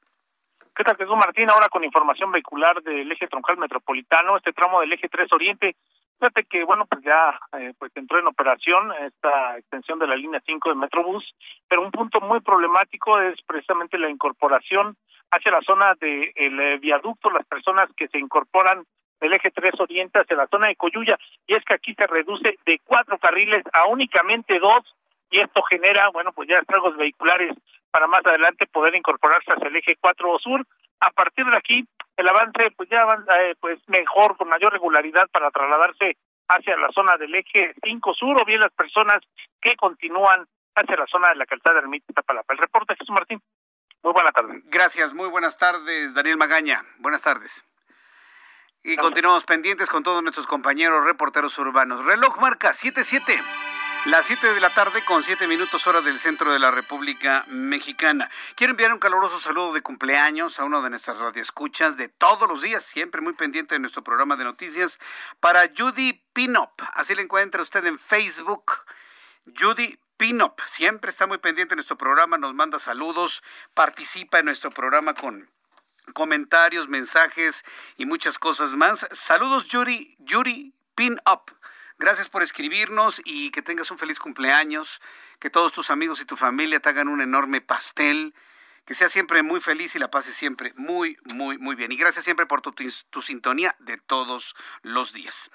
[0.76, 1.50] ¿Qué tal, Jesús Martín?
[1.50, 5.76] Ahora con información vehicular del eje troncal metropolitano, este tramo del eje 3 Oriente
[6.20, 10.42] Fíjate que, bueno, pues ya eh, pues entró en operación esta extensión de la línea
[10.46, 11.24] 5 de Metrobús,
[11.70, 14.98] pero un punto muy problemático es precisamente la incorporación
[15.32, 18.84] hacia la zona del de eh, viaducto, las personas que se incorporan
[19.22, 21.18] del eje 3 Oriente hacia la zona de Coyuya,
[21.48, 24.82] y es que aquí se reduce de cuatro carriles a únicamente dos,
[25.32, 27.56] y esto genera, bueno, pues ya estragos vehiculares
[27.92, 30.66] para más adelante poder incorporarse hacia el eje 4 Sur.
[31.02, 31.86] A partir de aquí,
[32.20, 36.18] el avance pues ya avanza eh, pues mejor, con mayor regularidad para trasladarse
[36.50, 39.24] hacia la zona del eje 5 Sur o bien las personas
[39.62, 40.46] que continúan
[40.76, 42.54] hacia la zona de la calzada Ermita Tapalapa.
[42.54, 43.42] El reporte Jesús Martín.
[44.04, 44.62] Muy buenas tardes.
[44.66, 46.84] Gracias, muy buenas tardes, Daniel Magaña.
[46.98, 47.66] Buenas tardes.
[48.84, 52.04] Y continuamos pendientes con todos nuestros compañeros reporteros urbanos.
[52.06, 53.34] Reloj marca 77.
[54.06, 58.30] Las 7 de la tarde con 7 minutos hora del centro de la República Mexicana.
[58.56, 62.62] Quiero enviar un caluroso saludo de cumpleaños a uno de nuestras radioescuchas de todos los
[62.62, 65.00] días, siempre muy pendiente de nuestro programa de noticias,
[65.42, 66.82] para Judy Pinop.
[66.94, 68.72] Así la encuentra usted en Facebook.
[69.60, 73.44] Judy Pinop, siempre está muy pendiente de nuestro programa, nos manda saludos,
[73.74, 75.50] participa en nuestro programa con
[76.14, 77.66] comentarios, mensajes
[77.98, 79.06] y muchas cosas más.
[79.12, 81.59] Saludos, Yuri, Yuri Pin Up.
[82.00, 85.02] Gracias por escribirnos y que tengas un feliz cumpleaños,
[85.38, 88.34] que todos tus amigos y tu familia te hagan un enorme pastel,
[88.86, 91.92] que sea siempre muy feliz y la pases siempre muy, muy, muy bien.
[91.92, 92.74] Y gracias siempre por tu,
[93.10, 95.52] tu sintonía de todos los días.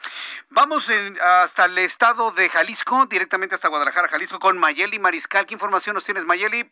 [0.50, 0.90] Vamos
[1.22, 5.46] hasta el estado de Jalisco, directamente hasta Guadalajara, Jalisco, con Mayeli Mariscal.
[5.46, 6.70] ¿Qué información nos tienes, Mayeli?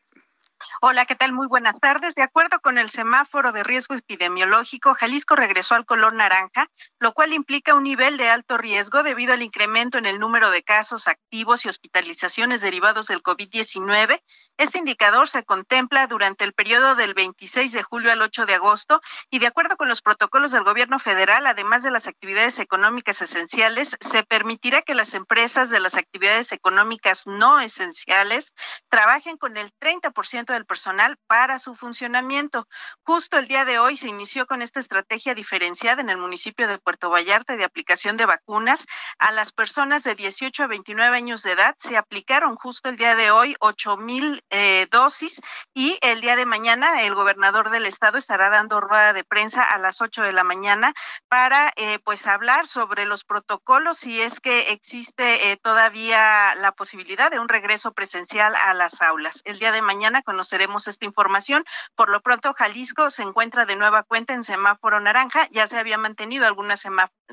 [0.84, 1.32] Hola, ¿qué tal?
[1.32, 2.16] Muy buenas tardes.
[2.16, 6.68] De acuerdo con el semáforo de riesgo epidemiológico, Jalisco regresó al color naranja,
[6.98, 10.64] lo cual implica un nivel de alto riesgo debido al incremento en el número de
[10.64, 14.24] casos activos y hospitalizaciones derivados del COVID-19.
[14.56, 19.00] Este indicador se contempla durante el periodo del 26 de julio al 8 de agosto
[19.30, 23.96] y de acuerdo con los protocolos del gobierno federal, además de las actividades económicas esenciales,
[24.00, 28.52] se permitirá que las empresas de las actividades económicas no esenciales
[28.88, 32.66] trabajen con el 30% del personal para su funcionamiento.
[33.02, 36.78] Justo el día de hoy se inició con esta estrategia diferenciada en el municipio de
[36.78, 38.86] Puerto Vallarta de aplicación de vacunas
[39.18, 41.74] a las personas de 18 a 29 años de edad.
[41.78, 45.42] Se aplicaron justo el día de hoy 8 mil eh, dosis
[45.74, 49.76] y el día de mañana el gobernador del estado estará dando rueda de prensa a
[49.76, 50.94] las 8 de la mañana
[51.28, 57.30] para eh, pues hablar sobre los protocolos si es que existe eh, todavía la posibilidad
[57.30, 59.42] de un regreso presencial a las aulas.
[59.44, 61.64] El día de mañana conoceremos esta información.
[61.94, 65.98] Por lo pronto, Jalisco se encuentra de nueva cuenta en semáforo naranja, ya se había
[65.98, 66.82] mantenido algunas,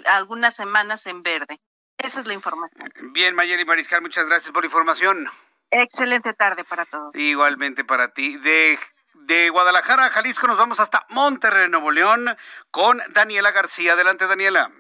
[0.06, 1.60] algunas semanas en verde.
[1.98, 2.92] Esa es la información.
[3.12, 5.30] Bien, Mayeli Mariscal, muchas gracias por la información.
[5.72, 7.14] Excelente tarde para todos.
[7.16, 8.38] Igualmente para ti.
[8.38, 8.80] De,
[9.14, 12.36] de Guadalajara a Jalisco nos vamos hasta Monterrey, Nuevo León,
[12.72, 13.94] con Daniela García.
[13.94, 14.72] Adelante, Daniela.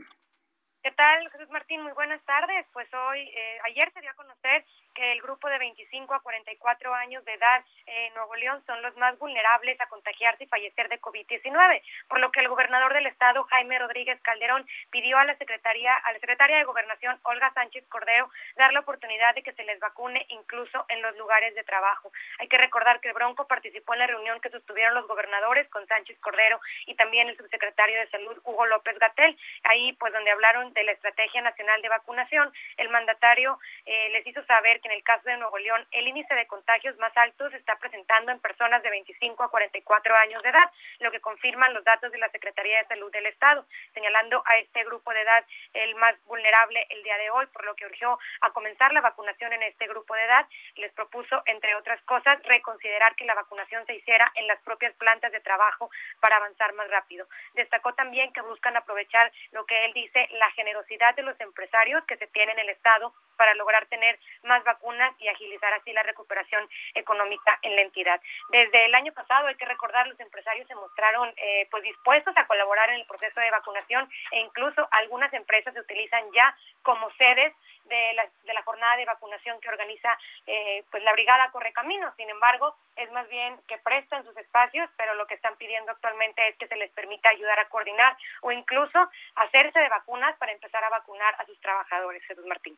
[0.81, 1.83] ¿Qué tal, Jesús Martín?
[1.83, 2.65] Muy buenas tardes.
[2.71, 4.63] Pues hoy, eh, ayer se dio a conocer
[4.95, 8.95] que el grupo de 25 a 44 años de edad en Nuevo León son los
[8.95, 13.43] más vulnerables a contagiarse y fallecer de COVID-19, por lo que el gobernador del estado,
[13.43, 18.29] Jaime Rodríguez Calderón, pidió a la Secretaría, a la Secretaria de Gobernación, Olga Sánchez Cordero,
[18.55, 22.11] dar la oportunidad de que se les vacune incluso en los lugares de trabajo.
[22.39, 26.17] Hay que recordar que Bronco participó en la reunión que sostuvieron los gobernadores con Sánchez
[26.19, 30.83] Cordero y también el subsecretario de Salud, Hugo López Gatel, ahí pues donde hablaron de
[30.83, 32.51] la Estrategia Nacional de Vacunación.
[32.77, 36.33] El mandatario eh, les hizo saber que en el caso de Nuevo León, el índice
[36.35, 40.49] de contagios más alto se está presentando en personas de 25 a 44 años de
[40.49, 44.57] edad, lo que confirman los datos de la Secretaría de Salud del Estado, señalando a
[44.57, 48.17] este grupo de edad el más vulnerable el día de hoy, por lo que urgió
[48.41, 50.47] a comenzar la vacunación en este grupo de edad.
[50.75, 55.31] Les propuso, entre otras cosas, reconsiderar que la vacunación se hiciera en las propias plantas
[55.31, 55.89] de trabajo
[56.19, 57.27] para avanzar más rápido.
[57.53, 62.17] Destacó también que buscan aprovechar lo que él dice, la generosidad de los empresarios que
[62.17, 66.67] se tiene en el Estado para lograr tener más vacunas y agilizar así la recuperación
[66.93, 68.19] económica en la entidad.
[68.49, 72.45] Desde el año pasado, hay que recordar, los empresarios se mostraron eh, pues dispuestos a
[72.47, 76.53] colaborar en el proceso de vacunación e incluso algunas empresas se utilizan ya
[76.83, 77.53] como sedes
[77.89, 80.17] de la, de la jornada de vacunación que organiza
[80.47, 82.13] eh, pues la brigada Correcaminos.
[82.15, 86.47] Sin embargo, es más bien que prestan sus espacios, pero lo que están pidiendo actualmente
[86.47, 90.83] es que se les permita ayudar a coordinar o incluso hacerse de vacunas para empezar
[90.83, 92.23] a vacunar a sus trabajadores.
[92.25, 92.77] Jesús Martín.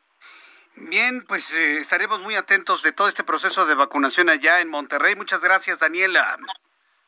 [0.74, 5.14] Bien, pues eh, estaremos muy atentos de todo este proceso de vacunación allá en Monterrey.
[5.14, 6.38] Muchas gracias, Daniela.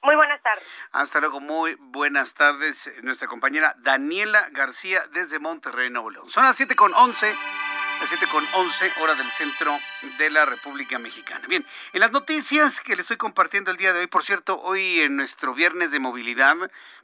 [0.02, 0.62] Muy buenas tardes.
[0.92, 2.92] Hasta luego, muy buenas tardes.
[3.02, 6.28] Nuestra compañera Daniela García desde Monterrey, Nuevo León.
[6.28, 7.34] Son las 7 con 11.
[8.00, 9.78] Las 7 con 11, hora del centro
[10.18, 11.46] de la República Mexicana.
[11.48, 15.00] Bien, en las noticias que le estoy compartiendo el día de hoy, por cierto, hoy
[15.00, 16.56] en nuestro viernes de movilidad,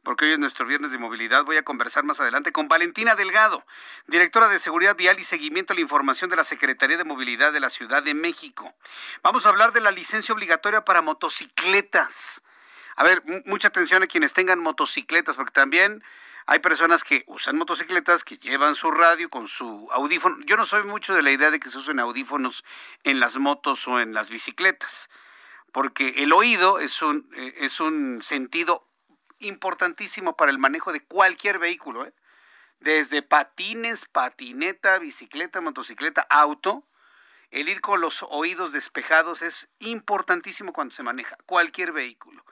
[0.03, 3.65] porque hoy es nuestro viernes de movilidad, voy a conversar más adelante con Valentina Delgado,
[4.09, 7.61] directora de Seguridad Vial y Seguimiento a la Información de la Secretaría de Movilidad de
[7.61, 8.75] la Ciudad de México.
[9.23, 12.43] Vamos a hablar de la licencia obligatoria para motocicletas.
[12.97, 16.03] A ver, mucha atención a quienes tengan motocicletas, porque también
[16.51, 20.39] hay personas que usan motocicletas, que llevan su radio con su audífono.
[20.47, 22.65] Yo no soy mucho de la idea de que se usen audífonos
[23.05, 25.09] en las motos o en las bicicletas,
[25.71, 28.85] porque el oído es un, eh, es un sentido
[29.39, 32.13] importantísimo para el manejo de cualquier vehículo, ¿eh?
[32.81, 36.85] desde patines, patineta, bicicleta, motocicleta, auto.
[37.53, 42.45] El ir con los oídos despejados es importantísimo cuando se maneja cualquier vehículo,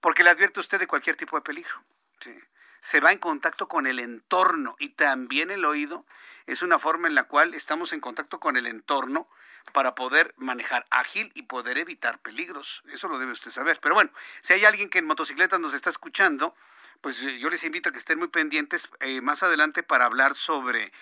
[0.00, 1.84] porque le advierte usted de cualquier tipo de peligro.
[2.18, 2.36] Sí
[2.84, 6.04] se va en contacto con el entorno y también el oído
[6.46, 9.26] es una forma en la cual estamos en contacto con el entorno
[9.72, 12.82] para poder manejar ágil y poder evitar peligros.
[12.92, 13.78] Eso lo debe usted saber.
[13.80, 14.10] Pero bueno,
[14.42, 16.54] si hay alguien que en motocicleta nos está escuchando,
[17.00, 20.34] pues eh, yo les invito a que estén muy pendientes eh, más adelante para hablar
[20.34, 20.92] sobre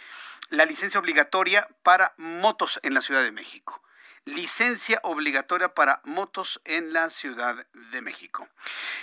[0.51, 3.83] la licencia obligatoria para motos en la Ciudad de México
[4.25, 8.49] licencia obligatoria para motos en la Ciudad de México.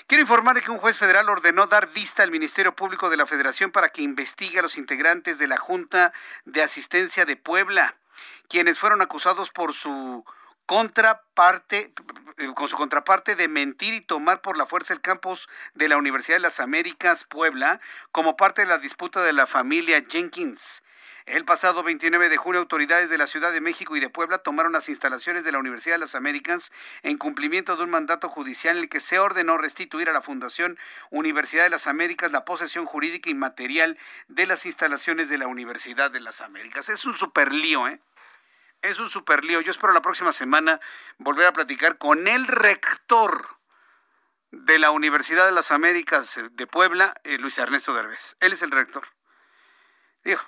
[0.07, 3.71] Quiero informar que un juez federal ordenó dar vista al Ministerio Público de la Federación
[3.71, 6.13] para que investigue a los integrantes de la Junta
[6.45, 7.95] de Asistencia de Puebla,
[8.47, 10.25] quienes fueron acusados por su
[10.65, 11.91] contraparte,
[12.53, 16.37] con su contraparte de mentir y tomar por la fuerza el campus de la Universidad
[16.37, 20.83] de las Américas Puebla como parte de la disputa de la familia Jenkins.
[21.29, 24.71] El pasado 29 de junio, autoridades de la Ciudad de México y de Puebla tomaron
[24.71, 26.71] las instalaciones de la Universidad de las Américas
[27.03, 30.79] en cumplimiento de un mandato judicial en el que se ordenó restituir a la Fundación
[31.11, 36.09] Universidad de las Américas la posesión jurídica y material de las instalaciones de la Universidad
[36.09, 36.89] de las Américas.
[36.89, 37.99] Es un super lío, ¿eh?
[38.81, 39.61] Es un super lío.
[39.61, 40.79] Yo espero la próxima semana
[41.19, 43.59] volver a platicar con el rector
[44.49, 48.35] de la Universidad de las Américas de Puebla, eh, Luis Ernesto Derbez.
[48.39, 49.18] Él es el rector.
[50.23, 50.41] Digo,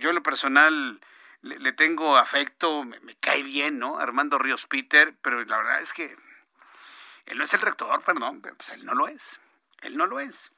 [0.00, 1.00] yo, en lo personal
[1.42, 3.98] le, tengo afecto, me, cae bien, ¿no?
[3.98, 6.16] Armando Ríos Peter, pero la verdad es que
[7.26, 9.40] él no es el rector, perdón, pero pues él no lo es.
[9.82, 10.52] Él no lo es.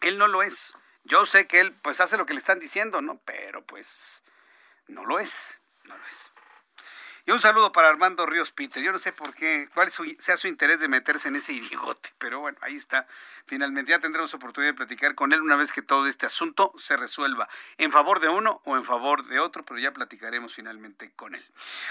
[0.00, 0.74] Él no lo es.
[1.04, 3.18] Yo sé que él pues hace lo que le están diciendo, ¿no?
[3.24, 4.22] Pero pues
[4.86, 6.32] no lo es, no lo es.
[7.28, 8.82] Y un saludo para Armando Ríos Peter.
[8.82, 12.40] Yo no sé por qué, cuál sea su interés de meterse en ese idiote, pero
[12.40, 13.06] bueno, ahí está.
[13.44, 16.96] Finalmente ya tendremos oportunidad de platicar con él una vez que todo este asunto se
[16.96, 21.34] resuelva en favor de uno o en favor de otro, pero ya platicaremos finalmente con
[21.34, 21.44] él.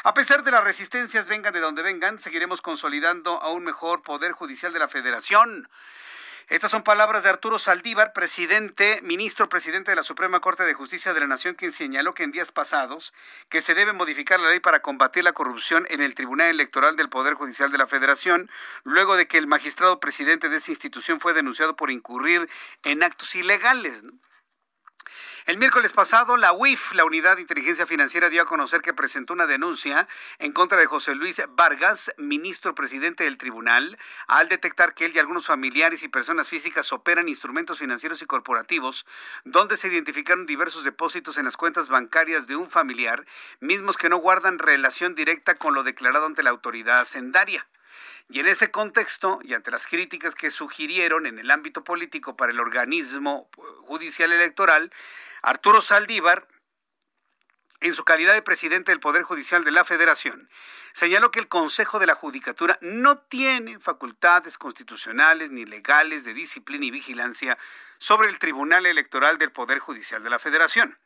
[0.04, 4.32] A pesar de las resistencias, vengan de donde vengan, seguiremos consolidando a un mejor poder
[4.32, 5.70] judicial de la Federación.
[6.50, 11.14] Estas son palabras de Arturo Saldívar, presidente, ministro presidente de la Suprema Corte de Justicia
[11.14, 13.14] de la Nación, quien señaló que en días pasados
[13.50, 17.10] que se debe modificar la ley para combatir la corrupción en el Tribunal Electoral del
[17.10, 18.50] Poder Judicial de la Federación,
[18.86, 22.48] luego de que el magistrado presidente de esa institución fue denunciado por incurrir
[22.84, 24.06] en actos ilegales.
[25.48, 29.32] El miércoles pasado, la UIF, la Unidad de Inteligencia Financiera, dio a conocer que presentó
[29.32, 30.06] una denuncia
[30.40, 35.20] en contra de José Luis Vargas, ministro presidente del tribunal, al detectar que él y
[35.20, 39.06] algunos familiares y personas físicas operan instrumentos financieros y corporativos,
[39.46, 43.26] donde se identificaron diversos depósitos en las cuentas bancarias de un familiar,
[43.62, 47.66] mismos que no guardan relación directa con lo declarado ante la autoridad hacendaria.
[48.30, 52.52] Y en ese contexto, y ante las críticas que sugirieron en el ámbito político para
[52.52, 53.50] el organismo
[53.84, 54.92] judicial electoral,
[55.42, 56.48] Arturo Saldívar,
[57.80, 60.50] en su calidad de presidente del Poder Judicial de la Federación,
[60.94, 66.86] señaló que el Consejo de la Judicatura no tiene facultades constitucionales ni legales de disciplina
[66.86, 67.58] y vigilancia
[68.00, 70.98] sobre el Tribunal Electoral del Poder Judicial de la Federación.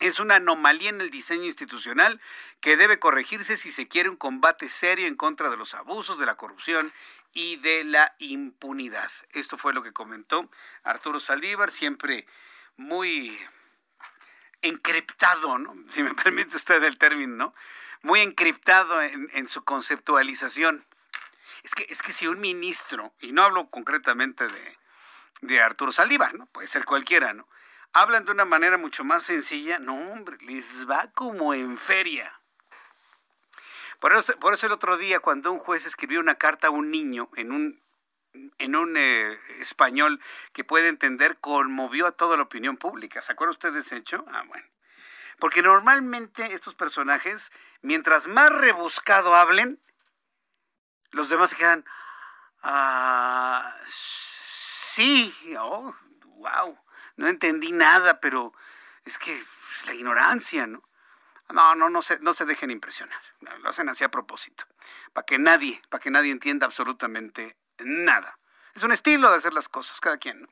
[0.00, 2.20] Es una anomalía en el diseño institucional
[2.60, 6.26] que debe corregirse si se quiere un combate serio en contra de los abusos, de
[6.26, 6.92] la corrupción
[7.32, 9.10] y de la impunidad.
[9.30, 10.50] Esto fue lo que comentó
[10.82, 12.26] Arturo Saldívar, siempre
[12.76, 13.38] muy
[14.62, 15.74] encriptado, ¿no?
[15.88, 17.54] Si me permite usted el término, ¿no?
[18.02, 20.84] Muy encriptado en, su conceptualización.
[21.62, 24.78] Es que, es que si un ministro, y no hablo concretamente de,
[25.42, 26.46] de Arturo Saldívar, ¿no?
[26.46, 27.46] Puede ser cualquiera, ¿no?
[27.92, 32.40] Hablan de una manera mucho más sencilla, no, hombre, les va como en feria.
[34.00, 36.90] Por eso, por eso el otro día, cuando un juez escribió una carta a un
[36.90, 37.81] niño en un
[38.58, 40.20] en un eh, español
[40.52, 43.20] que puede entender, conmovió a toda la opinión pública.
[43.22, 44.24] ¿Se acuerda usted de ese hecho?
[44.28, 44.66] Ah, bueno.
[45.38, 49.80] Porque normalmente estos personajes, mientras más rebuscado hablen,
[51.10, 51.84] los demás se quedan,
[52.62, 55.94] ah, sí, oh,
[56.36, 56.78] wow,
[57.16, 58.52] no entendí nada, pero
[59.04, 59.42] es que
[59.86, 60.82] la ignorancia, ¿no?
[61.50, 63.20] No, no, no se, no se dejen impresionar.
[63.60, 64.64] Lo hacen así a propósito.
[65.12, 68.38] Para que nadie, para que nadie entienda absolutamente nada.
[68.74, 70.48] Es un estilo de hacer las cosas, cada quien.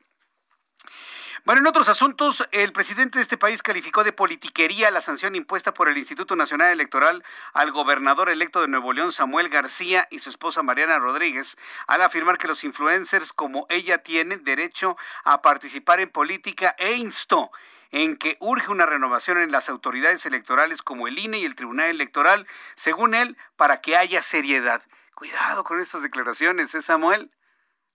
[1.43, 5.73] Bueno, en otros asuntos, el presidente de este país calificó de politiquería la sanción impuesta
[5.73, 7.23] por el Instituto Nacional Electoral
[7.53, 11.57] al gobernador electo de Nuevo León, Samuel García, y su esposa Mariana Rodríguez,
[11.87, 17.49] al afirmar que los influencers como ella tienen derecho a participar en política e instó
[17.89, 21.89] en que urge una renovación en las autoridades electorales como el INE y el Tribunal
[21.89, 22.45] Electoral,
[22.75, 24.83] según él, para que haya seriedad.
[25.15, 27.31] Cuidado con estas declaraciones, ¿eh, Samuel?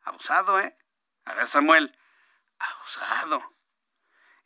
[0.02, 0.76] Abusado, ¿eh?
[1.24, 1.96] A ver, Samuel,
[2.58, 3.42] abusado.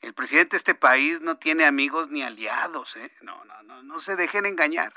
[0.00, 3.14] El presidente de este país no tiene amigos ni aliados, ¿eh?
[3.20, 4.94] No, no, no, no se dejen engañar.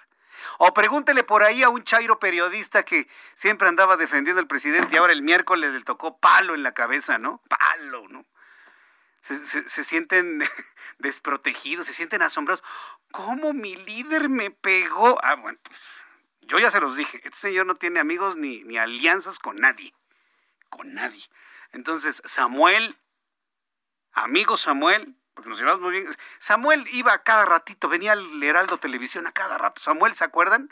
[0.57, 4.97] O pregúntele por ahí a un chairo periodista que siempre andaba defendiendo al presidente y
[4.97, 7.41] ahora el miércoles le tocó palo en la cabeza, ¿no?
[7.49, 8.25] Palo, ¿no?
[9.21, 10.43] Se, sienten
[10.99, 12.63] desprotegidos, se sienten asombrados.
[13.11, 15.17] ¿Cómo mi líder me pegó?
[15.23, 15.79] Ah, bueno, pues
[16.47, 19.93] yo ya se los dije, este señor no tiene amigos ni, ni alianzas con nadie,
[20.69, 21.23] con nadie.
[21.71, 22.95] Entonces, Samuel,
[24.13, 26.15] amigo Samuel, porque nos llevamos muy bien.
[26.39, 29.81] Samuel iba a cada ratito, venía al Heraldo Televisión a cada rato.
[29.81, 30.71] Samuel, ¿se acuerdan?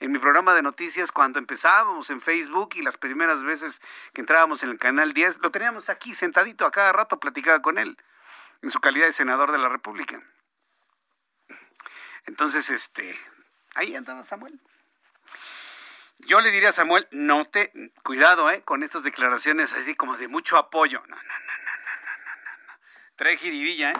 [0.00, 3.80] En mi programa de noticias, cuando empezábamos en Facebook y las primeras veces
[4.12, 7.78] que entrábamos en el canal 10, lo teníamos aquí sentadito, a cada rato platicaba con
[7.78, 7.96] él,
[8.62, 10.20] en su calidad de senador de la República.
[12.26, 13.18] Entonces, este,
[13.74, 14.60] ahí andaba Samuel.
[16.26, 17.72] Yo le diría a Samuel, no te,
[18.02, 21.02] cuidado, eh, con estas declaraciones así como de mucho apoyo.
[21.08, 22.78] No, no, no, no, no, no, no.
[23.16, 23.96] Trae jiribilla, ¿eh?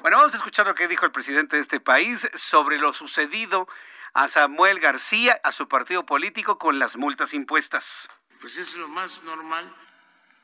[0.00, 3.68] Bueno, vamos a escuchar lo que dijo el presidente de este país sobre lo sucedido
[4.14, 8.08] a Samuel García, a su partido político, con las multas impuestas.
[8.40, 9.74] Pues es lo más normal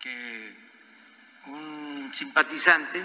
[0.01, 0.57] que
[1.47, 3.05] un simpatizante,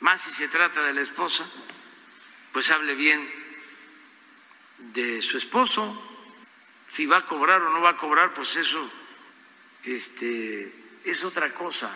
[0.00, 1.44] más si se trata de la esposa,
[2.52, 3.28] pues hable bien
[4.78, 6.07] de su esposo,
[6.88, 8.90] si va a cobrar o no va a cobrar, pues eso
[9.84, 10.72] este,
[11.04, 11.90] es otra cosa.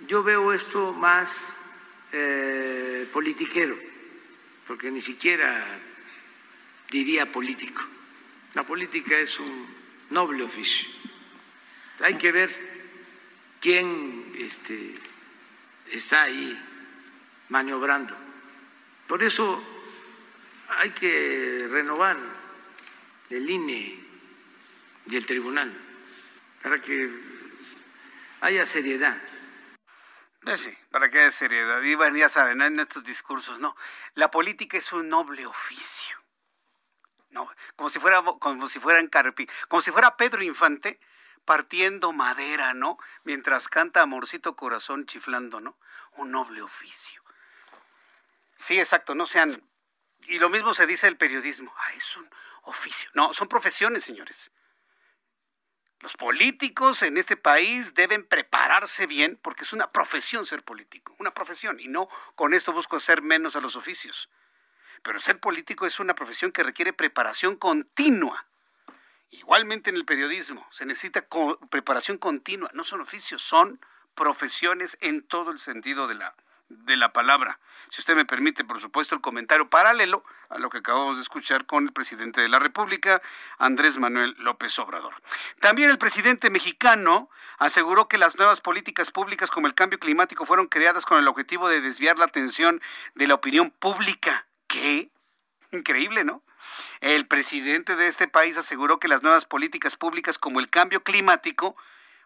[0.00, 1.58] Yo veo esto más
[2.12, 3.76] eh, politiquero,
[4.66, 5.80] porque ni siquiera
[6.90, 7.82] diría político.
[8.54, 9.66] La política es un
[10.10, 10.88] noble oficio.
[12.00, 12.50] Hay que ver
[13.60, 14.94] quién este,
[15.90, 16.58] está ahí
[17.48, 18.16] maniobrando.
[19.06, 19.62] Por eso
[20.68, 22.37] hay que renovar
[23.28, 23.98] del INE
[25.06, 25.72] y el tribunal,
[26.62, 27.10] para que
[28.40, 29.20] haya seriedad.
[30.46, 31.82] Eh, sí, para que haya seriedad.
[31.82, 33.76] Y bueno, ya saben, en estos discursos, no.
[34.14, 36.16] La política es un noble oficio.
[37.30, 39.10] No, como si fuera, como si fueran
[39.68, 40.98] como si fuera Pedro Infante
[41.44, 42.98] partiendo madera, ¿no?
[43.24, 45.78] Mientras canta Amorcito Corazón chiflando, ¿no?
[46.16, 47.22] Un noble oficio.
[48.56, 49.62] Sí, exacto, no sean.
[50.26, 51.72] Y lo mismo se dice del periodismo.
[51.76, 52.28] Ah, es un
[52.68, 53.10] oficio.
[53.14, 54.50] No, son profesiones, señores.
[56.00, 61.34] Los políticos en este país deben prepararse bien porque es una profesión ser político, una
[61.34, 61.80] profesión.
[61.80, 64.30] Y no con esto busco hacer menos a los oficios.
[65.02, 68.46] Pero ser político es una profesión que requiere preparación continua.
[69.30, 71.26] Igualmente en el periodismo se necesita
[71.70, 72.70] preparación continua.
[72.74, 73.80] No son oficios, son
[74.14, 76.34] profesiones en todo el sentido de la,
[76.68, 77.58] de la palabra.
[77.90, 81.66] Si usted me permite, por supuesto, el comentario paralelo a lo que acabamos de escuchar
[81.66, 83.22] con el presidente de la República,
[83.58, 85.14] Andrés Manuel López Obrador.
[85.60, 90.66] También el presidente mexicano aseguró que las nuevas políticas públicas como el cambio climático fueron
[90.66, 92.82] creadas con el objetivo de desviar la atención
[93.14, 94.46] de la opinión pública.
[94.66, 95.10] ¿Qué?
[95.72, 96.42] Increíble, ¿no?
[97.00, 101.76] El presidente de este país aseguró que las nuevas políticas públicas como el cambio climático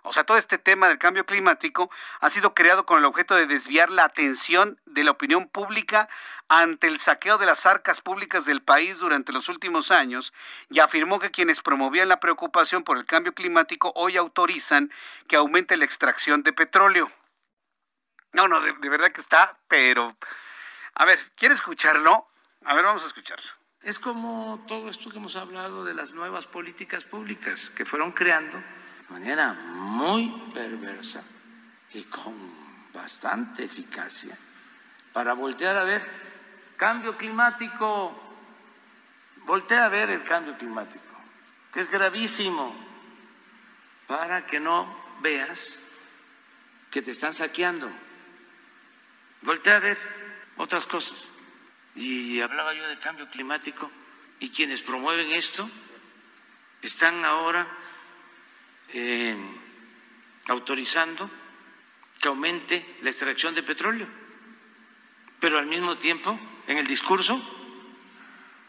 [0.05, 1.89] o sea, todo este tema del cambio climático
[2.21, 6.09] ha sido creado con el objeto de desviar la atención de la opinión pública
[6.49, 10.35] ante el saqueo de las arcas públicas del país durante los últimos años
[10.69, 14.91] y afirmó que quienes promovían la preocupación por el cambio climático hoy autorizan
[15.29, 17.11] que aumente la extracción de petróleo.
[18.33, 20.17] No, no, de, verdad que está, pero...
[20.95, 22.29] A ver, ¿quiere escucharlo?
[22.65, 23.49] A ver, vamos a escucharlo.
[23.83, 28.63] Es como todo esto que hemos hablado de las nuevas políticas públicas que fueron creando
[29.09, 31.23] manera muy perversa
[31.93, 32.35] y con
[32.93, 34.37] bastante eficacia
[35.13, 36.03] para voltear a ver
[36.77, 38.19] cambio climático,
[39.45, 41.05] voltea a ver el cambio climático,
[41.73, 42.75] que es gravísimo,
[44.07, 45.79] para que no veas
[46.91, 47.91] que te están saqueando.
[49.43, 49.99] Voltea a ver
[50.57, 51.31] otras cosas.
[51.95, 53.91] Y hablaba yo de cambio climático
[54.41, 55.71] y quienes promueven esto
[56.81, 57.67] están ahora
[58.93, 59.37] eh,
[60.49, 61.31] autorizando
[62.21, 64.07] que aumente la extracción de petróleo,
[65.41, 67.41] pero al mismo tiempo, en el discurso,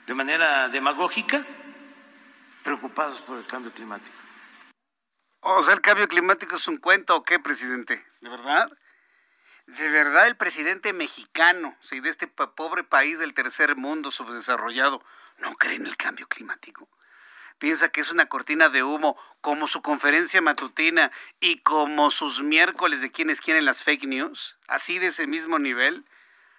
[0.08, 1.45] de manera demagógica,
[2.64, 4.18] preocupados por el cambio climático.
[5.41, 8.06] O sea, el cambio climático es un cuento o qué, presidente?
[8.22, 8.72] ¿De verdad?
[9.68, 15.04] ¿De verdad el presidente mexicano, sí, de este pobre país del tercer mundo subdesarrollado,
[15.38, 16.90] no cree en el cambio climático?
[17.64, 22.99] Piensa que es una cortina de humo, como su conferencia matutina y como sus miércoles
[22.99, 26.03] de quienes quieren las fake news, así de ese mismo nivel.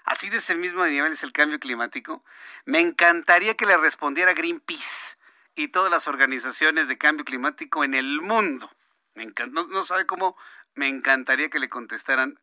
[0.04, 2.24] Así de ese mismo nivel es el cambio climático.
[2.64, 5.18] Me encantaría que le respondiera Greenpeace
[5.54, 8.70] y todas las organizaciones de cambio climático en el mundo.
[9.14, 10.38] Me no, no, sabe cómo
[10.74, 12.40] me encantaría que le contestaran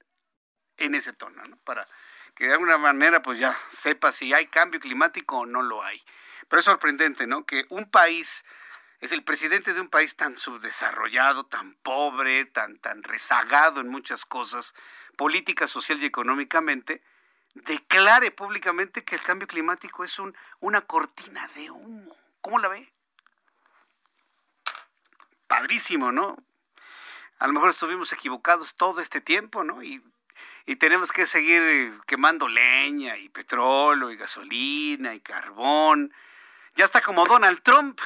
[0.77, 1.57] en ese tono, ¿no?
[1.63, 1.87] Para
[2.35, 5.99] que de alguna manera pues ya sepa si hay cambio climático o no lo hay.
[6.51, 7.45] Pero es sorprendente, ¿no?
[7.45, 8.43] Que un país
[8.99, 14.25] es el presidente de un país tan subdesarrollado, tan pobre, tan tan rezagado en muchas
[14.25, 14.75] cosas,
[15.15, 17.01] política, social y económicamente,
[17.53, 22.17] declare públicamente que el cambio climático es un, una cortina de humo.
[22.41, 22.91] ¿Cómo la ve?
[25.47, 26.35] Padrísimo, ¿no?
[27.39, 29.81] A lo mejor estuvimos equivocados todo este tiempo, ¿no?
[29.83, 30.03] Y,
[30.65, 36.13] y tenemos que seguir quemando leña y petróleo y gasolina y carbón.
[36.75, 37.99] Ya está como Donald Trump.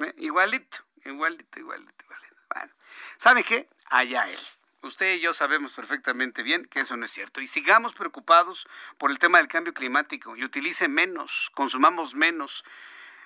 [0.00, 0.14] ¿eh?
[0.18, 2.42] Igualito, igualito, igualito, igualito.
[2.54, 2.72] Bueno,
[3.18, 3.68] ¿sabe qué?
[3.86, 4.40] Allá él.
[4.82, 7.40] Usted y yo sabemos perfectamente bien que eso no es cierto.
[7.40, 12.64] Y sigamos preocupados por el tema del cambio climático y utilice menos, consumamos menos,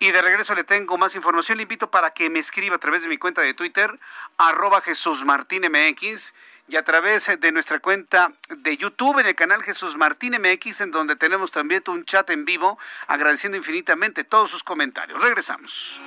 [0.00, 1.58] y de regreso le tengo más información.
[1.58, 4.00] Le invito para que me escriba a través de mi cuenta de Twitter,
[4.38, 6.32] arroba Jesús Martín MX
[6.70, 10.90] y a través de nuestra cuenta de YouTube en el canal Jesús Martín MX, en
[10.92, 12.78] donde tenemos también un chat en vivo,
[13.08, 15.20] agradeciendo infinitamente todos sus comentarios.
[15.20, 16.00] Regresamos.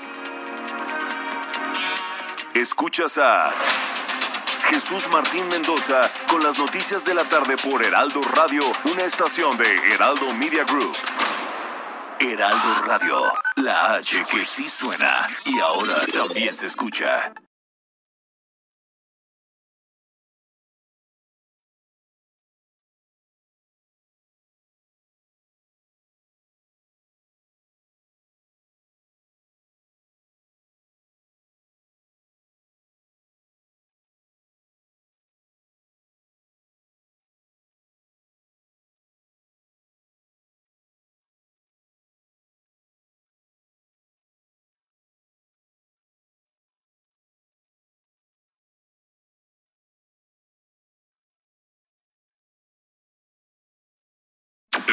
[2.54, 3.52] Escuchas a
[4.70, 9.94] Jesús Martín Mendoza con las noticias de la tarde por Heraldo Radio, una estación de
[9.94, 10.96] Heraldo Media Group.
[12.20, 13.22] Heraldo Radio,
[13.58, 17.34] la H que sí suena y ahora también se escucha.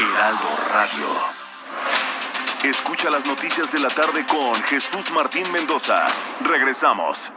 [0.00, 1.08] Heraldo Radio.
[2.64, 6.06] Escucha las noticias de la tarde con Jesús Martín Mendoza.
[6.40, 7.30] Regresamos.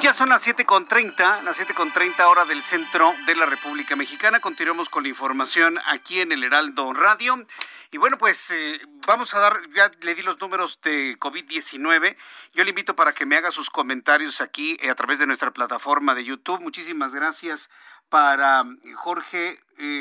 [0.00, 4.38] Ya son las 7.30, las 7.30 hora del centro de la República Mexicana.
[4.38, 7.44] Continuamos con la información aquí en el Heraldo Radio.
[7.92, 12.16] Y bueno, pues eh, vamos a dar, ya le di los números de COVID-19.
[12.54, 15.50] Yo le invito para que me haga sus comentarios aquí eh, a través de nuestra
[15.50, 16.60] plataforma de YouTube.
[16.60, 17.68] Muchísimas gracias
[18.08, 19.58] para eh, Jorge,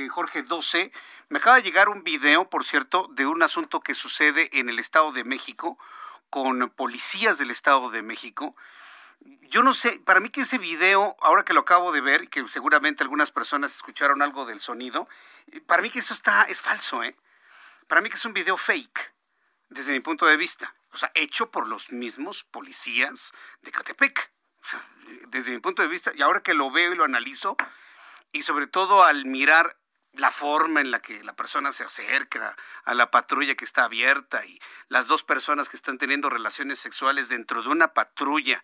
[0.09, 0.91] Jorge 12.
[1.29, 4.77] Me acaba de llegar un video, por cierto, de un asunto que sucede en el
[4.77, 5.79] Estado de México
[6.29, 8.55] con policías del Estado de México
[9.49, 12.47] yo no sé, para mí que ese video, ahora que lo acabo de ver que
[12.47, 15.09] seguramente algunas personas escucharon algo del sonido,
[15.65, 17.15] para mí que eso está, es falso, ¿eh?
[17.89, 19.15] Para mí que es un video fake,
[19.69, 20.75] desde mi punto de vista.
[20.91, 23.33] O sea, hecho por los mismos policías
[23.63, 24.31] de Catepec.
[25.29, 27.57] desde mi punto de vista, y ahora que lo veo y lo analizo,
[28.31, 29.75] y sobre todo al mirar
[30.13, 34.45] la forma en la que la persona se acerca a la patrulla que está abierta
[34.45, 38.63] y las dos personas que están teniendo relaciones sexuales dentro de una patrulla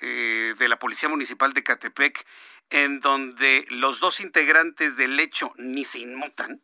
[0.00, 2.26] eh, de la Policía Municipal de Catepec,
[2.70, 6.62] en donde los dos integrantes del hecho ni se inmutan,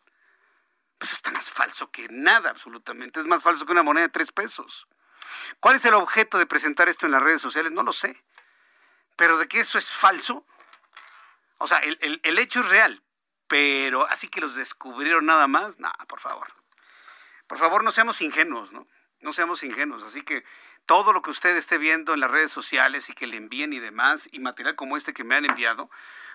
[0.99, 3.21] pues está más falso que nada, absolutamente.
[3.21, 4.89] Es más falso que una moneda de tres pesos.
[5.61, 7.73] ¿Cuál es el objeto de presentar esto en las redes sociales?
[7.73, 8.23] No lo sé.
[9.17, 10.47] Pero de que eso es falso,
[11.59, 13.03] o sea, el, el hecho es real,
[13.49, 16.49] pero así que los descubrieron nada más, nada, por favor.
[17.47, 18.87] Por favor, no seamos ingenuos, ¿no?
[19.21, 20.03] No seamos ingenuos.
[20.03, 20.45] Así que
[20.85, 23.79] todo lo que usted esté viendo en las redes sociales y que le envíen y
[23.79, 25.91] demás, y material como este que me han enviado,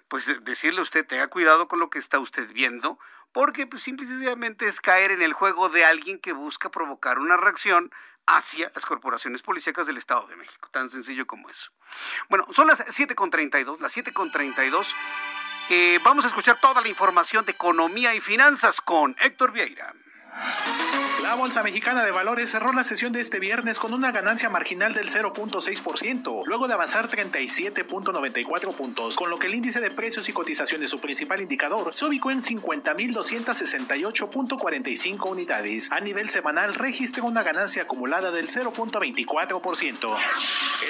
[0.07, 2.99] pues eh, decirle a usted, tenga cuidado con lo que está usted viendo,
[3.33, 7.91] porque pues simplemente es caer en el juego de alguien que busca provocar una reacción
[8.27, 10.69] hacia las corporaciones policíacas del Estado de México.
[10.71, 11.71] Tan sencillo como eso.
[12.29, 14.93] Bueno, son las 7.32, las 7.32.
[15.69, 19.93] Eh, vamos a escuchar toda la información de economía y finanzas con Héctor Vieira.
[21.31, 24.93] La Bolsa Mexicana de Valores cerró la sesión de este viernes con una ganancia marginal
[24.93, 30.33] del 0.6%, luego de avanzar 37.94 puntos, con lo que el índice de precios y
[30.33, 35.89] cotizaciones, su principal indicador, se ubicó en 50.268.45 unidades.
[35.91, 40.17] A nivel semanal registró una ganancia acumulada del 0.24%.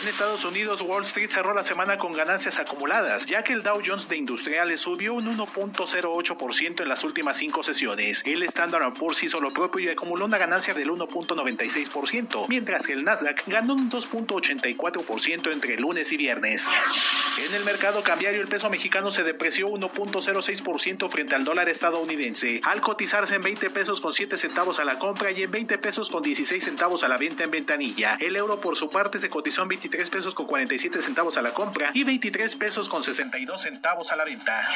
[0.01, 3.81] En Estados Unidos, Wall Street cerró la semana con ganancias acumuladas, ya que el Dow
[3.85, 8.23] Jones de Industriales subió un 1.08% en las últimas cinco sesiones.
[8.25, 13.05] El Standard Poor's hizo lo propio y acumuló una ganancia del 1.96%, mientras que el
[13.05, 16.67] Nasdaq ganó un 2.84% entre lunes y viernes.
[17.47, 22.81] En el mercado cambiario, el peso mexicano se depreció 1.06% frente al dólar estadounidense, al
[22.81, 26.21] cotizarse en 20 pesos con 7 centavos a la compra y en 20 pesos con
[26.21, 28.17] 16 centavos a la venta en ventanilla.
[28.19, 31.53] El euro, por su parte, se cotizó en 23 pesos con 47 centavos a la
[31.53, 34.67] compra y 23 pesos con 62 centavos a la venta.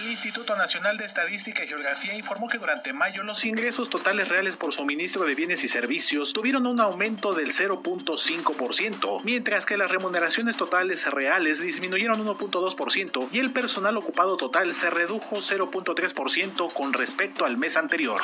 [0.00, 4.56] El Instituto Nacional de Estadística y Geografía informó que durante mayo los ingresos totales reales
[4.56, 10.56] por suministro de bienes y servicios tuvieron un aumento del 0.5%, mientras que las remuneraciones
[10.56, 17.58] totales reales disminuyeron 1.2% y el personal ocupado total se redujo 0.3% con respecto al
[17.58, 18.22] mes anterior.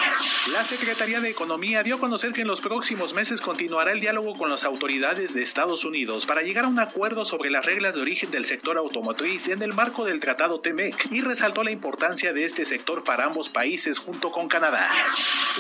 [0.53, 4.33] La Secretaría de Economía dio a conocer que en los próximos meses continuará el diálogo
[4.33, 8.01] con las autoridades de Estados Unidos para llegar a un acuerdo sobre las reglas de
[8.01, 12.47] origen del sector automotriz en el marco del Tratado TEMEC y resaltó la importancia de
[12.47, 14.91] este sector para ambos países junto con Canadá.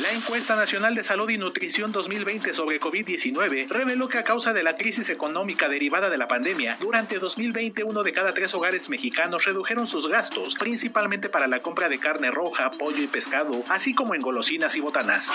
[0.02, 4.64] La encuesta nacional de salud y nutrición 2020 sobre COVID-19 reveló que a causa de
[4.64, 9.44] la crisis económica derivada de la pandemia, durante 2020 uno de cada tres hogares mexicanos
[9.44, 14.16] redujeron sus gastos, principalmente para la compra de carne roja, pollo y pescado, así como
[14.16, 15.30] en golosinas y botanas.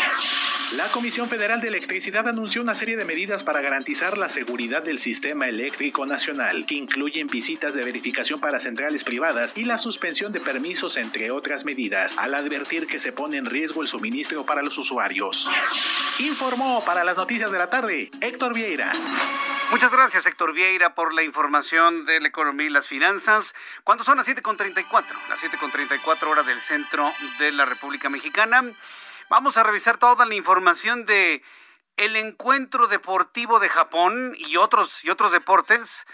[0.76, 5.00] La Comisión Federal de Electricidad anunció una serie de medidas para garantizar la seguridad del
[5.00, 10.42] sistema eléctrico nacional, que incluyen visitas de verificación para centrales privadas y la suspensión de
[10.42, 14.78] permisos, entre otras medidas, al advertir que se pone en riesgo el suministro para los
[14.78, 15.50] usuarios.
[16.20, 18.92] Informó para las noticias de la tarde Héctor Vieira.
[19.72, 23.56] Muchas gracias, Héctor Vieira, por la información de la economía y las finanzas.
[23.84, 25.04] ¿Cuánto son las 7.34?
[25.30, 28.64] Las 7.34 horas del centro de la República Mexicana.
[29.30, 31.44] Vamos a revisar toda la información de
[31.98, 36.06] el encuentro deportivo de Japón y otros, y otros deportes.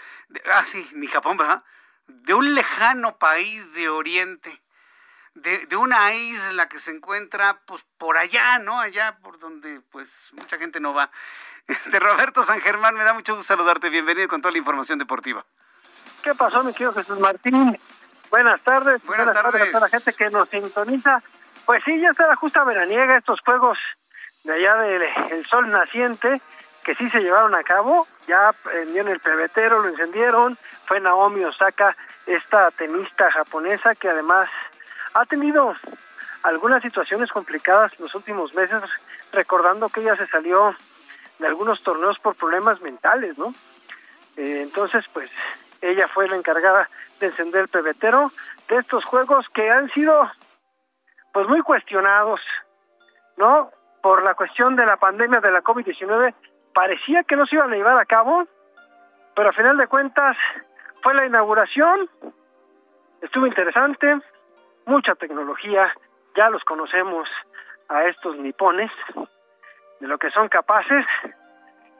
[0.52, 1.64] ah, sí, ni Japón, ¿verdad?
[2.06, 4.62] De un lejano país de Oriente
[5.36, 8.80] de, una isla que se encuentra pues por allá, ¿no?
[8.80, 11.10] Allá por donde pues mucha gente no va.
[11.68, 13.90] Este Roberto San Germán, me da mucho gusto saludarte.
[13.90, 15.44] Bienvenido con toda la información deportiva.
[16.22, 17.76] ¿Qué pasó, mi querido Jesús Martín?
[18.30, 19.04] Buenas tardes.
[19.04, 19.62] Buenas, tardes.
[19.62, 21.20] a toda la gente que nos sintoniza.
[21.64, 23.78] Pues sí, ya está la justa veraniega, estos juegos
[24.44, 26.40] de allá del sol naciente,
[26.84, 28.06] que sí se llevaron a cabo.
[28.28, 30.56] Ya prendieron el pebetero, lo encendieron.
[30.86, 31.96] Fue Naomi Osaka,
[32.26, 34.48] esta tenista japonesa que además
[35.16, 35.74] ha tenido
[36.42, 38.82] algunas situaciones complicadas los últimos meses,
[39.32, 40.74] recordando que ella se salió
[41.38, 43.54] de algunos torneos por problemas mentales, ¿no?
[44.36, 45.30] Eh, entonces, pues
[45.80, 46.88] ella fue la encargada
[47.18, 48.30] de encender el pebetero
[48.68, 50.30] de estos juegos que han sido,
[51.32, 52.40] pues, muy cuestionados,
[53.38, 53.70] ¿no?
[54.02, 56.34] Por la cuestión de la pandemia de la COVID-19,
[56.74, 58.46] parecía que no se iban a llevar a cabo,
[59.34, 60.36] pero a final de cuentas
[61.02, 62.10] fue la inauguración,
[63.22, 64.20] estuvo interesante,
[64.86, 65.92] mucha tecnología,
[66.36, 67.28] ya los conocemos
[67.88, 68.90] a estos nipones,
[70.00, 71.04] de lo que son capaces,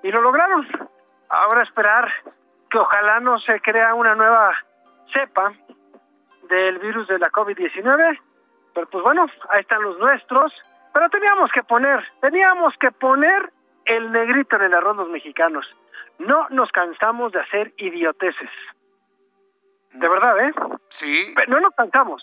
[0.02, 0.66] y lo lograron.
[1.28, 2.08] Ahora esperar
[2.70, 4.56] que ojalá no se crea una nueva
[5.12, 5.52] cepa
[6.48, 8.20] del virus de la COVID-19,
[8.74, 10.52] pero pues bueno, ahí están los nuestros,
[10.92, 13.52] pero teníamos que poner, teníamos que poner
[13.84, 15.66] el negrito en el arroz los mexicanos.
[16.18, 18.50] No nos cansamos de hacer idioteces.
[19.92, 20.52] De verdad, ¿eh?
[20.88, 21.34] Sí.
[21.48, 22.22] no nos cansamos.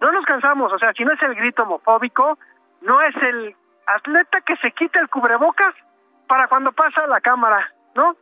[0.00, 0.72] No nos cansamos.
[0.72, 2.38] O sea, si no es el grito homofóbico,
[2.82, 3.54] no es el
[3.86, 5.74] atleta que se quita el cubrebocas
[6.26, 8.16] para cuando pasa la cámara, ¿no?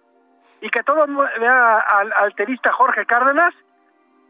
[0.60, 3.54] Y que todo vea al alterista Jorge Cárdenas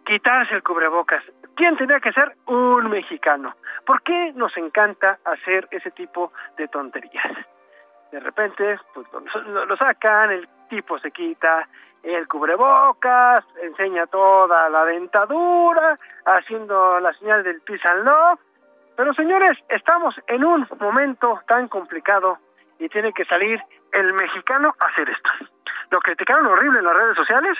[0.04, 1.22] quitarse el cubrebocas.
[1.54, 2.34] ¿Quién tenía que ser?
[2.46, 3.54] Un mexicano.
[3.84, 7.36] ¿Por qué nos encanta hacer ese tipo de tonterías?
[8.10, 9.06] De repente, pues
[9.46, 11.68] lo, lo sacan, el tipo se quita
[12.02, 18.08] el cubrebocas, enseña toda la dentadura, haciendo la señal del peace and.
[18.96, 22.38] Pero señores, estamos en un momento tan complicado
[22.78, 23.60] y tiene que salir
[23.92, 25.30] el mexicano a hacer esto.
[25.90, 27.56] Lo criticaron horrible en las redes sociales.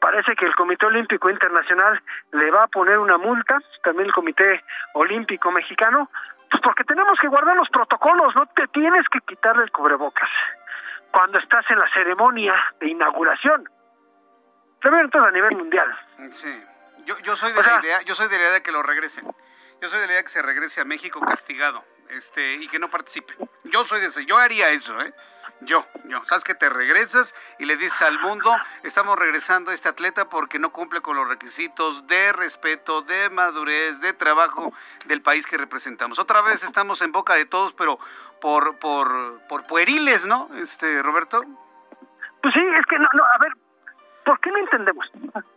[0.00, 2.00] Parece que el Comité Olímpico Internacional
[2.32, 4.64] le va a poner una multa, también el Comité
[4.94, 6.10] Olímpico Mexicano,
[6.50, 10.30] pues porque tenemos que guardar los protocolos, no te tienes que quitarle el cubrebocas
[11.10, 13.68] cuando estás en la ceremonia de inauguración.
[14.84, 15.98] Entonces a nivel mundial.
[16.30, 16.64] Sí.
[17.06, 19.24] Yo, yo soy de la idea, yo soy de la idea de que lo regresen.
[19.80, 22.78] Yo soy de la idea de que se regrese a México castigado, este, y que
[22.78, 23.34] no participe.
[23.64, 25.12] Yo soy de ese, yo haría eso, ¿eh?
[25.60, 26.24] Yo, yo.
[26.24, 30.58] ¿Sabes que te regresas y le dices al mundo, estamos regresando a este atleta porque
[30.58, 34.72] no cumple con los requisitos de respeto, de madurez, de trabajo
[35.06, 36.18] del país que representamos?
[36.18, 37.98] Otra vez estamos en boca de todos, pero
[38.40, 41.42] por, por, por pueriles, ¿no, este, Roberto?
[42.42, 43.52] Pues sí, es que no, no, a ver,
[44.24, 45.10] ¿por qué no entendemos?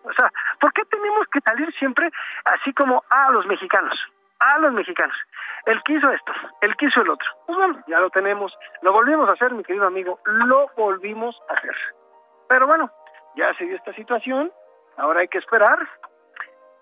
[0.03, 2.09] O sea, ¿por qué tenemos que salir siempre
[2.45, 3.97] así como a los mexicanos?
[4.39, 5.15] A los mexicanos.
[5.65, 6.31] El quiso esto,
[6.61, 7.27] el quiso el otro.
[7.45, 8.55] Pues bueno, ya lo tenemos.
[8.81, 10.19] Lo volvimos a hacer, mi querido amigo.
[10.25, 11.75] Lo volvimos a hacer.
[12.47, 12.91] Pero bueno,
[13.35, 14.51] ya se dio esta situación.
[14.97, 15.79] Ahora hay que esperar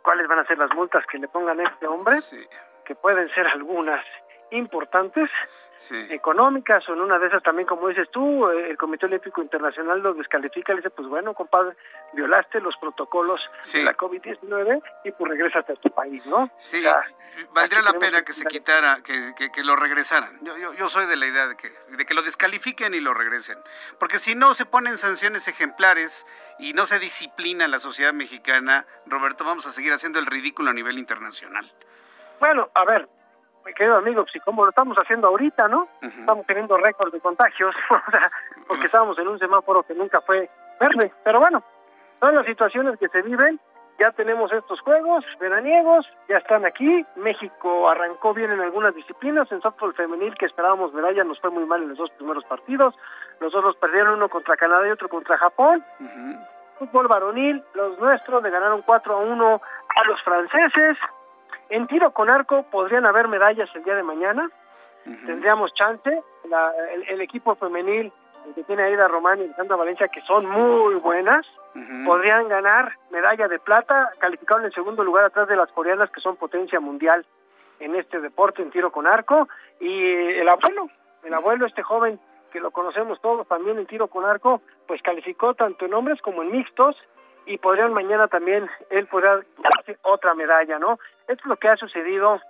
[0.04, 2.18] cuáles van a ser las multas que le pongan a este hombre,
[2.86, 4.06] que pueden ser algunas
[4.52, 5.30] importantes
[6.10, 10.00] económicas o en una de esas también, como dices tú, eh, el Comité Olímpico Internacional
[10.00, 11.76] lo descalifica y dice, pues bueno, compadre,
[12.14, 13.42] violaste los protocolos
[13.72, 16.50] de la COVID-19 y pues regrésate a tu país, ¿no?
[16.58, 16.84] Sí,
[17.54, 20.40] valdría la pena que se quitara, que, que, lo regresaran.
[20.42, 23.14] Yo, yo, yo, soy de la idea de que, de que lo descalifiquen y lo
[23.14, 23.58] regresen,
[24.00, 26.26] porque si no se ponen sanciones ejemplares
[26.60, 30.74] y no se disciplina la sociedad mexicana, Roberto, vamos a seguir haciendo el ridículo a
[30.74, 31.72] nivel internacional.
[32.40, 33.08] Bueno, a ver,
[33.66, 35.88] mi querido amigo, si como lo estamos haciendo ahorita, ¿no?
[36.02, 37.76] Estamos teniendo récord de contagios,
[38.68, 41.12] porque estábamos en un semáforo que nunca fue verde.
[41.24, 41.64] Pero bueno,
[42.20, 43.60] son las situaciones que se viven.
[43.98, 47.06] Ya tenemos estos juegos veraniegos, ya están aquí.
[47.16, 49.50] México arrancó bien en algunas disciplinas.
[49.52, 52.94] En softball femenil, que esperábamos medalla, nos fue muy mal en los dos primeros partidos.
[53.40, 55.84] Los dos los perdieron, uno contra Canadá y otro contra Japón.
[56.78, 59.62] Fútbol varonil, los nuestros le ganaron 4 a 1
[59.96, 60.98] a los franceses.
[61.70, 64.50] En tiro con arco podrían haber medallas el día de mañana.
[65.04, 66.22] Tendríamos chance.
[67.10, 68.12] el, equipo femenil,
[68.48, 71.46] el que tiene Aida Román y Alejandra Valencia, que son muy buenas,
[72.06, 76.38] podrían ganar medalla de plata, calificaron en segundo lugar atrás de las coreanas, que son
[76.38, 77.26] potencia mundial
[77.80, 79.48] en este deporte, en tiro con arco.
[79.80, 80.90] Y el abuelo,
[81.24, 82.20] el abuelo, este joven
[82.52, 86.42] que lo conocemos todos también en tiro con arco, pues calificó tanto en hombres como
[86.42, 86.96] en mixtos
[87.46, 91.00] y podrían mañana también él podrá darse otra medalla, ¿no?
[91.28, 92.42] Esto es lo que ha sucedido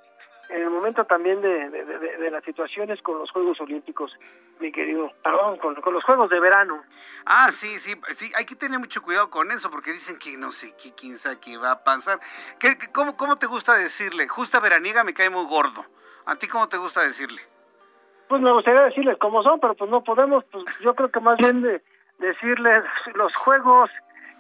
[0.49, 4.11] en el momento también de, de, las situaciones con los Juegos Olímpicos,
[4.59, 6.83] mi querido, perdón, con, los Juegos de verano.
[7.25, 10.51] Ah, sí, sí, sí, hay que tener mucho cuidado con eso, porque dicen que no
[10.51, 12.19] sé qué, quién sabe qué va a pasar.
[12.59, 14.27] ¿Qué, cómo, ¿Cómo te gusta decirle?
[14.27, 15.83] Justa veraniega me cae muy gordo.
[16.25, 17.41] ¿A ti cómo te gusta decirle?
[18.27, 21.37] Pues me gustaría decirles cómo son, pero pues no podemos, pues yo creo que más
[21.37, 21.81] bien de
[22.19, 22.79] decirles
[23.13, 23.89] los Juegos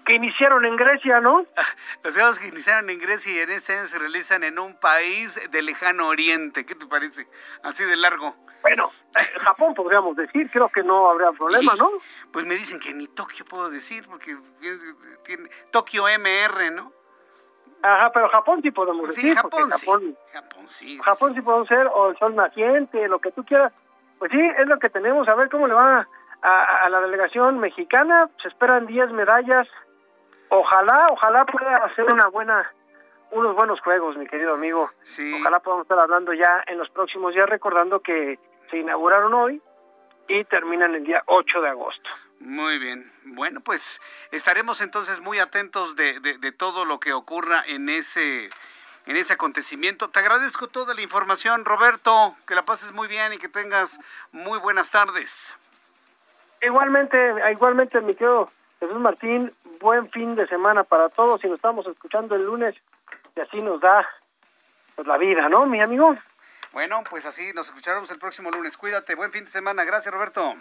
[0.05, 1.45] que iniciaron en Grecia, ¿no?
[2.03, 5.39] Los juegos que iniciaron en Grecia y en este año se realizan en un país
[5.49, 6.65] de lejano oriente.
[6.65, 7.27] ¿Qué te parece?
[7.63, 8.35] Así de largo.
[8.61, 8.91] Bueno,
[9.41, 11.89] Japón podríamos decir, creo que no habría problema, ¿no?
[12.31, 14.35] Pues me dicen que ni Tokio puedo decir, porque
[15.23, 16.91] tiene Tokio MR, ¿no?
[17.83, 19.31] Ajá, pero Japón sí podemos pues decir.
[19.31, 20.99] Sí, Japón, Japón, Japón sí.
[20.99, 23.71] Japón sí, podemos ser, o el sol naciente, lo que tú quieras.
[24.17, 25.27] Pues sí, es lo que tenemos.
[25.27, 26.07] A ver cómo le va
[26.41, 28.31] a, a la delegación mexicana.
[28.41, 29.67] Se esperan 10 medallas
[30.49, 32.71] ojalá, ojalá pueda hacer una buena,
[33.31, 34.91] unos buenos juegos, mi querido amigo.
[35.39, 38.39] Ojalá podamos estar hablando ya en los próximos días, recordando que
[38.69, 39.61] se inauguraron hoy
[40.27, 42.09] y terminan el día 8 de agosto.
[42.39, 43.11] Muy bien.
[43.23, 44.01] Bueno, pues
[44.31, 48.49] estaremos entonces muy atentos de, de, todo lo que ocurra en ese
[49.05, 50.09] en ese acontecimiento.
[50.09, 52.35] Te agradezco toda la información, Roberto.
[52.47, 53.99] Que la pases muy bien y que tengas
[54.31, 55.55] muy buenas tardes.
[56.61, 57.17] Igualmente,
[57.51, 58.51] igualmente, mi querido
[58.85, 62.75] Jesús Martín, buen fin de semana para todos y nos estamos escuchando el lunes
[63.35, 64.07] y así nos da
[64.95, 66.15] pues la vida, ¿no, mi amigo?
[66.71, 68.77] Bueno, pues así nos escucharemos el próximo lunes.
[68.77, 69.83] Cuídate, buen fin de semana.
[69.85, 70.53] Gracias, Roberto.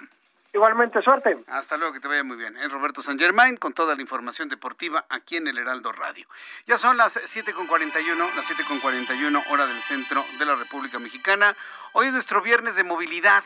[0.54, 1.36] Igualmente, suerte.
[1.48, 2.56] Hasta luego, que te vaya muy bien.
[2.56, 6.26] Es Roberto San Germain con toda la información deportiva aquí en el Heraldo Radio.
[6.66, 11.54] Ya son las 7.41, las 7.41 hora del centro de la República Mexicana.
[11.92, 13.42] Hoy es nuestro viernes de movilidad.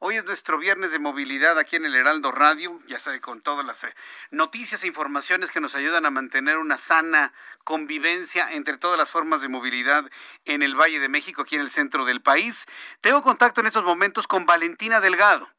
[0.00, 3.66] Hoy es nuestro viernes de movilidad aquí en el Heraldo Radio, ya sabe, con todas
[3.66, 3.92] las eh,
[4.30, 7.32] noticias e informaciones que nos ayudan a mantener una sana
[7.64, 10.08] convivencia entre todas las formas de movilidad
[10.44, 12.66] en el Valle de México, aquí en el centro del país.
[13.00, 15.50] Tengo contacto en estos momentos con Valentina Delgado.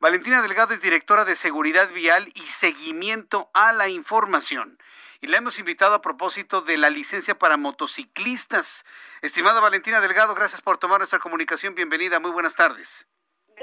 [0.00, 4.78] Valentina Delgado es directora de Seguridad Vial y Seguimiento a la Información.
[5.20, 8.86] Y la hemos invitado a propósito de la licencia para motociclistas.
[9.20, 11.74] Estimada Valentina Delgado, gracias por tomar nuestra comunicación.
[11.74, 13.06] Bienvenida, muy buenas tardes.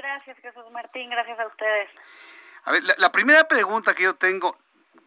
[0.00, 1.90] Gracias, Jesús Martín, gracias a ustedes.
[2.64, 4.56] A ver, la, primera pregunta que yo tengo,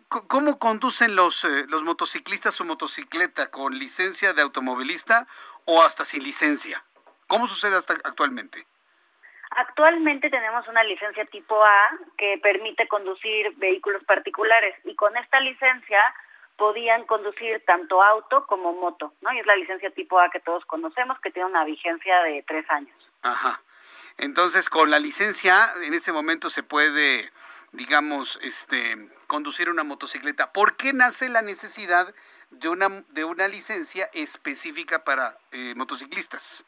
[0.07, 3.49] ¿cómo conducen los, eh, los motociclistas su motocicleta?
[3.49, 5.25] ¿Con licencia de automovilista
[5.65, 6.83] o hasta sin licencia?
[7.25, 8.67] ¿Cómo sucede hasta actualmente?
[9.49, 16.01] Actualmente tenemos una licencia tipo A que permite conducir vehículos particulares y con esta licencia
[16.55, 19.33] podían conducir tanto auto como moto, ¿no?
[19.33, 22.69] Y es la licencia tipo A que todos conocemos que tiene una vigencia de tres
[22.69, 22.95] años.
[23.23, 23.59] Ajá.
[24.17, 27.31] Entonces, con la licencia, en ese momento se puede,
[27.71, 28.95] digamos, este,
[29.27, 30.51] conducir una motocicleta.
[30.51, 32.13] ¿Por qué nace la necesidad
[32.51, 36.65] de una, de una licencia específica para eh, motociclistas?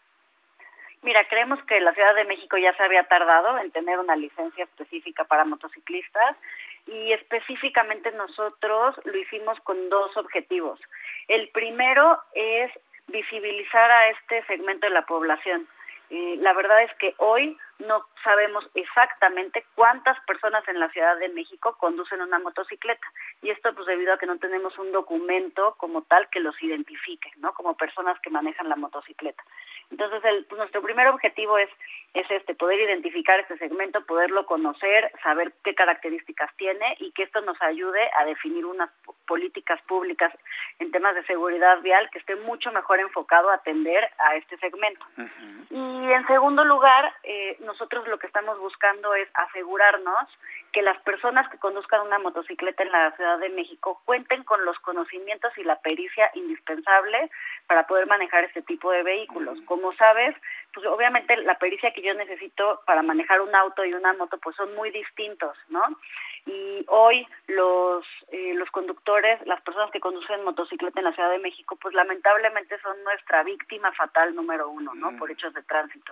[1.03, 4.63] Mira, creemos que la Ciudad de México ya se había tardado en tener una licencia
[4.63, 6.35] específica para motociclistas
[6.87, 10.79] y específicamente nosotros lo hicimos con dos objetivos.
[11.27, 12.71] El primero es
[13.07, 15.67] visibilizar a este segmento de la población
[16.09, 21.75] la verdad es que hoy no sabemos exactamente cuántas personas en la Ciudad de México
[21.77, 23.05] conducen una motocicleta
[23.41, 27.31] y esto pues debido a que no tenemos un documento como tal que los identifique,
[27.37, 27.53] ¿no?
[27.53, 29.43] Como personas que manejan la motocicleta.
[29.91, 31.69] Entonces, el, pues, nuestro primer objetivo es,
[32.13, 37.41] es este, poder identificar este segmento, poderlo conocer, saber qué características tiene y que esto
[37.41, 38.89] nos ayude a definir unas
[39.27, 40.31] políticas públicas
[40.79, 45.05] en temas de seguridad vial que esté mucho mejor enfocado a atender a este segmento.
[45.69, 50.29] Y en segundo lugar, eh, nosotros lo que estamos buscando es asegurarnos
[50.75, 54.77] que las personas que conduzcan una motocicleta en la Ciudad de México cuenten con los
[54.79, 57.31] conocimientos y la pericia indispensable
[57.65, 59.57] para poder manejar este tipo de vehículos.
[59.67, 60.35] Como sabes,
[60.73, 64.57] pues obviamente la pericia que yo necesito para manejar un auto y una moto pues
[64.57, 65.81] son muy distintos, ¿no?
[66.45, 71.39] Y hoy los eh, los conductores, las personas que conducen motocicleta en la Ciudad de
[71.39, 75.11] México, pues lamentablemente son nuestra víctima fatal número uno, ¿no?
[75.11, 75.17] Mm.
[75.17, 76.11] Por hechos de tránsito.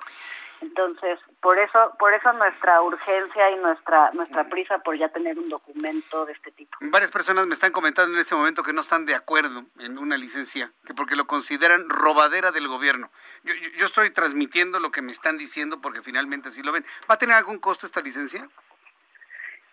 [0.62, 4.50] Entonces, por eso por eso nuestra urgencia y nuestra nuestra mm.
[4.50, 6.78] prisa por ya tener un documento de este tipo.
[6.82, 10.18] Varias personas me están comentando en este momento que no están de acuerdo en una
[10.18, 13.12] licencia, que porque lo consideran robadera del gobierno.
[13.44, 16.86] Yo, yo, yo estoy transmitiendo lo que me están diciendo porque finalmente así lo ven.
[17.10, 18.50] ¿Va a tener algún costo esta licencia?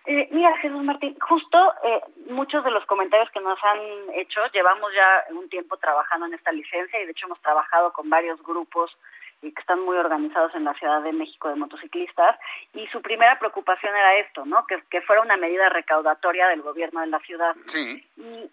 [0.07, 2.01] Eh, mira, Jesús Martín, justo eh,
[2.31, 3.79] muchos de los comentarios que nos han
[4.15, 8.09] hecho, llevamos ya un tiempo trabajando en esta licencia y de hecho hemos trabajado con
[8.09, 8.97] varios grupos
[9.43, 12.39] y que están muy organizados en la Ciudad de México de motociclistas
[12.75, 14.67] y su primera preocupación era esto, ¿no?
[14.67, 17.55] Que, que fuera una medida recaudatoria del gobierno de la ciudad.
[17.67, 18.05] Sí.
[18.17, 18.51] Y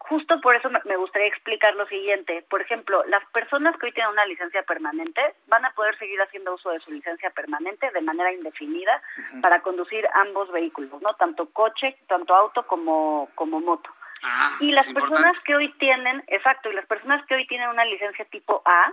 [0.00, 2.44] justo por eso me gustaría explicar lo siguiente.
[2.48, 6.54] Por ejemplo, las personas que hoy tienen una licencia permanente van a poder seguir haciendo
[6.54, 9.00] uso de su licencia permanente de manera indefinida
[9.40, 11.14] para conducir ambos vehículos, ¿no?
[11.14, 13.90] Tanto coche, tanto auto como, como moto.
[14.22, 17.84] Ah, y las personas que hoy tienen, exacto, y las personas que hoy tienen una
[17.84, 18.92] licencia tipo A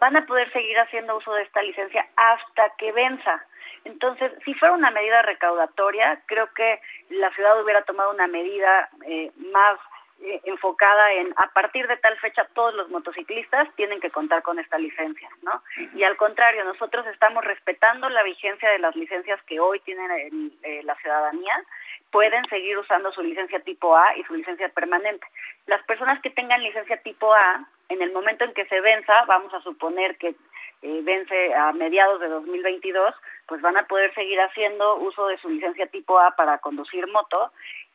[0.00, 3.44] van a poder seguir haciendo uso de esta licencia hasta que venza.
[3.84, 6.80] Entonces, si fuera una medida recaudatoria, creo que
[7.10, 9.78] la ciudad hubiera tomado una medida eh, más
[10.24, 14.58] eh, enfocada en a partir de tal fecha todos los motociclistas tienen que contar con
[14.60, 15.62] esta licencia, ¿no?
[15.96, 20.82] Y al contrario, nosotros estamos respetando la vigencia de las licencias que hoy tienen eh,
[20.84, 21.64] la ciudadanía,
[22.12, 25.26] pueden seguir usando su licencia tipo A y su licencia permanente.
[25.66, 29.52] Las personas que tengan licencia tipo A, en el momento en que se venza, vamos
[29.54, 30.36] a suponer que
[30.82, 33.14] eh, vence a mediados de 2022,
[33.46, 37.50] pues van a poder seguir haciendo uso de su licencia tipo A para conducir moto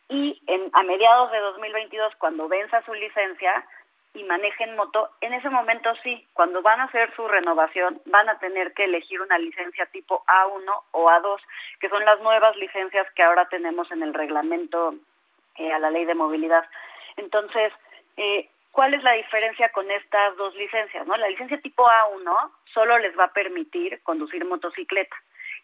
[0.10, 3.66] y en, a mediados de 2022, cuando venza su licencia
[4.14, 8.40] y manejen moto, en ese momento sí, cuando van a hacer su renovación, van a
[8.40, 11.40] tener que elegir una licencia tipo A1 o A2,
[11.80, 14.96] que son las nuevas licencias que ahora tenemos en el reglamento
[15.58, 16.66] eh, a la ley de movilidad.
[17.18, 17.74] Entonces,
[18.16, 21.06] eh, ¿cuál es la diferencia con estas dos licencias?
[21.06, 21.18] ¿no?
[21.18, 25.16] La licencia tipo A1 solo les va a permitir conducir motocicleta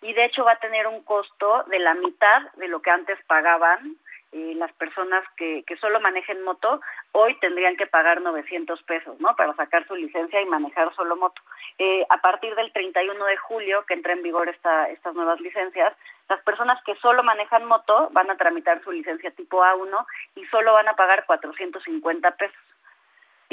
[0.02, 3.18] y de hecho va a tener un costo de la mitad de lo que antes
[3.26, 3.96] pagaban
[4.34, 6.82] eh, las personas que, que solo manejen moto
[7.12, 9.36] hoy tendrían que pagar 900 pesos, ¿no?
[9.36, 11.42] Para sacar su licencia y manejar solo moto.
[11.78, 15.94] Eh, a partir del 31 de julio, que entra en vigor esta, estas nuevas licencias,
[16.30, 20.06] las personas que solo manejan moto van a tramitar su licencia tipo A1
[20.36, 22.58] y solo van a pagar 450 pesos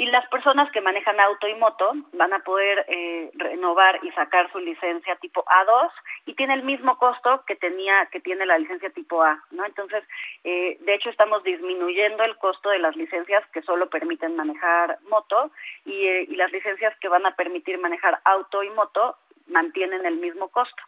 [0.01, 4.51] y las personas que manejan auto y moto van a poder eh, renovar y sacar
[4.51, 5.91] su licencia tipo A2
[6.25, 9.63] y tiene el mismo costo que tenía que tiene la licencia tipo A, ¿no?
[9.63, 10.03] Entonces,
[10.43, 15.51] eh, de hecho estamos disminuyendo el costo de las licencias que solo permiten manejar moto
[15.85, 19.17] y, eh, y las licencias que van a permitir manejar auto y moto
[19.49, 20.81] mantienen el mismo costo.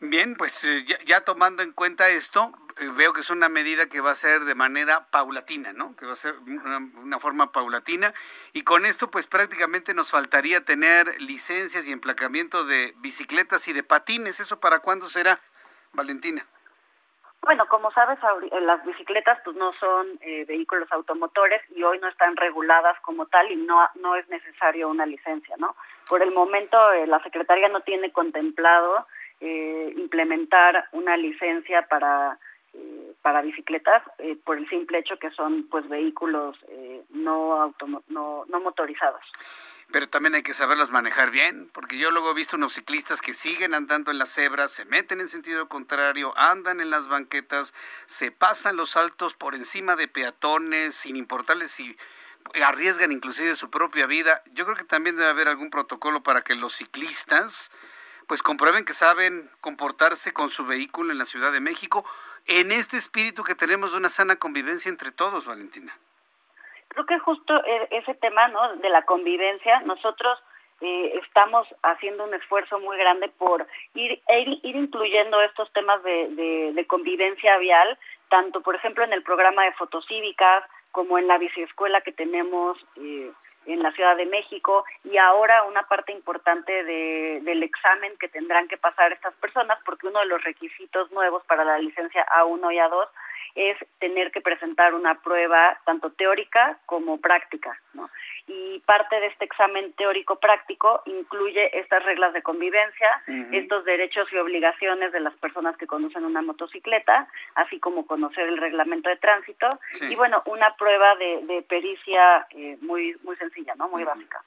[0.00, 0.62] Bien, pues
[1.04, 2.52] ya, tomando en cuenta esto,
[2.96, 5.96] veo que es una medida que va a ser de manera paulatina, ¿no?
[5.96, 8.14] Que va a ser una, forma paulatina.
[8.52, 13.82] Y con esto, pues prácticamente nos faltaría tener licencias y emplacamiento de bicicletas y de
[13.82, 14.38] patines.
[14.38, 15.40] ¿Eso para cuándo será,
[15.92, 16.46] Valentina?
[17.42, 18.18] Bueno, como sabes,
[18.52, 23.26] eh, las bicicletas pues no son eh, vehículos automotores y hoy no están reguladas como
[23.26, 25.74] tal y no no es necesario una licencia, ¿no?
[26.08, 29.06] Por el momento eh, la Secretaría no tiene contemplado
[29.40, 32.38] implementar una licencia para
[32.74, 37.74] eh, para bicicletas eh, por el simple hecho que son pues vehículos eh, no,
[38.08, 39.22] no, no motorizados.
[39.90, 43.32] Pero también hay que saberlas manejar bien, porque yo luego he visto unos ciclistas que
[43.32, 47.72] siguen andando en las cebras, se meten en sentido contrario, andan en las banquetas,
[48.04, 51.96] se pasan los saltos por encima de peatones, sin importarles si
[52.62, 54.42] arriesgan inclusive su propia vida.
[54.52, 57.72] Yo creo que también debe haber algún protocolo para que los ciclistas
[58.28, 62.04] pues comprueben que saben comportarse con su vehículo en la Ciudad de México
[62.46, 65.92] en este espíritu que tenemos de una sana convivencia entre todos, Valentina.
[66.88, 68.76] Creo que justo e, ese tema, ¿no?
[68.76, 70.38] De la convivencia, nosotros
[70.82, 76.86] eh, estamos haciendo un esfuerzo muy grande por ir, ir, incluyendo estos temas de, de,
[76.86, 77.98] convivencia vial,
[78.28, 82.78] tanto, por ejemplo, en el programa de fotocívicas como en la biciescuela que tenemos.
[82.96, 83.32] Eh,
[83.72, 88.68] en la Ciudad de México y ahora una parte importante de, del examen que tendrán
[88.68, 92.78] que pasar estas personas, porque uno de los requisitos nuevos para la licencia A1 y
[92.78, 93.08] A2
[93.58, 98.08] es tener que presentar una prueba tanto teórica como práctica, ¿no?
[98.46, 103.22] Y parte de este examen teórico práctico incluye estas reglas de convivencia,
[103.52, 108.56] estos derechos y obligaciones de las personas que conducen una motocicleta, así como conocer el
[108.56, 113.88] reglamento de tránsito y bueno, una prueba de, pericia eh, muy muy sencilla, ¿no?
[113.88, 114.40] Muy básica.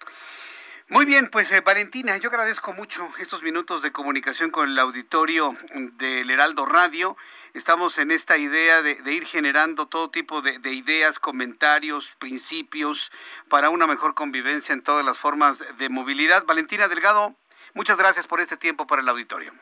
[0.92, 5.56] Muy bien, pues eh, Valentina, yo agradezco mucho estos minutos de comunicación con el auditorio
[5.94, 7.16] del Heraldo Radio.
[7.54, 13.10] Estamos en esta idea de, ir generando todo tipo de, ideas, comentarios, principios
[13.48, 16.44] para una mejor convivencia en todas las formas de movilidad.
[16.44, 17.38] Valentina Delgado,
[17.74, 19.54] muchas gracias por este tiempo para el auditorio.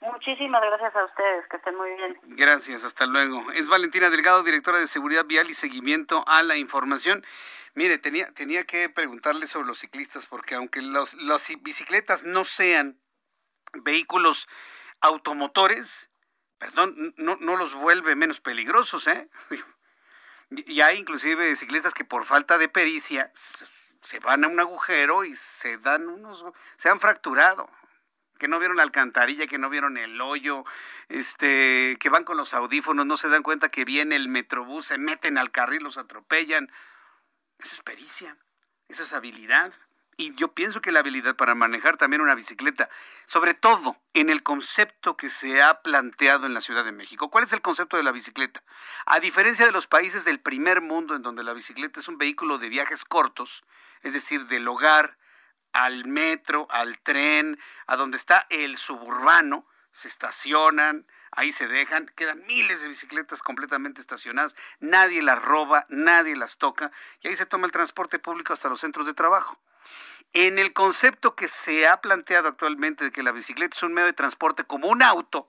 [0.00, 2.18] Muchísimas gracias a ustedes, que estén muy bien.
[2.36, 3.50] Gracias, hasta luego.
[3.52, 7.24] Es Valentina Delgado, directora de Seguridad Vial y Seguimiento a la Información.
[7.74, 13.00] Mire, tenía, tenía que preguntarle sobre los ciclistas, porque aunque los, las bicicletas no sean
[13.72, 14.48] vehículos
[15.00, 16.10] automotores,
[16.58, 19.28] perdón, no, no los vuelve menos peligrosos, ¿eh?
[20.48, 25.34] Y hay inclusive ciclistas que por falta de pericia se van a un agujero y
[25.34, 26.44] se dan unos,
[26.76, 27.68] se han fracturado,
[28.38, 30.64] que no vieron la alcantarilla, que no vieron el hoyo,
[31.08, 34.98] este, que van con los audífonos, no se dan cuenta que viene el metrobús, se
[34.98, 36.70] meten al carril, los atropellan.
[37.58, 38.36] Esa es pericia,
[38.88, 39.72] esa es habilidad.
[40.18, 42.88] Y yo pienso que la habilidad para manejar también una bicicleta,
[43.26, 47.30] sobre todo en el concepto que se ha planteado en la Ciudad de México.
[47.30, 48.62] ¿Cuál es el concepto de la bicicleta?
[49.04, 52.56] A diferencia de los países del primer mundo en donde la bicicleta es un vehículo
[52.56, 53.62] de viajes cortos,
[54.00, 55.18] es decir, del hogar
[55.76, 62.46] al metro, al tren, a donde está el suburbano, se estacionan, ahí se dejan, quedan
[62.46, 66.90] miles de bicicletas completamente estacionadas, nadie las roba, nadie las toca,
[67.20, 69.60] y ahí se toma el transporte público hasta los centros de trabajo.
[70.32, 74.06] En el concepto que se ha planteado actualmente de que la bicicleta es un medio
[74.06, 75.46] de transporte como un auto,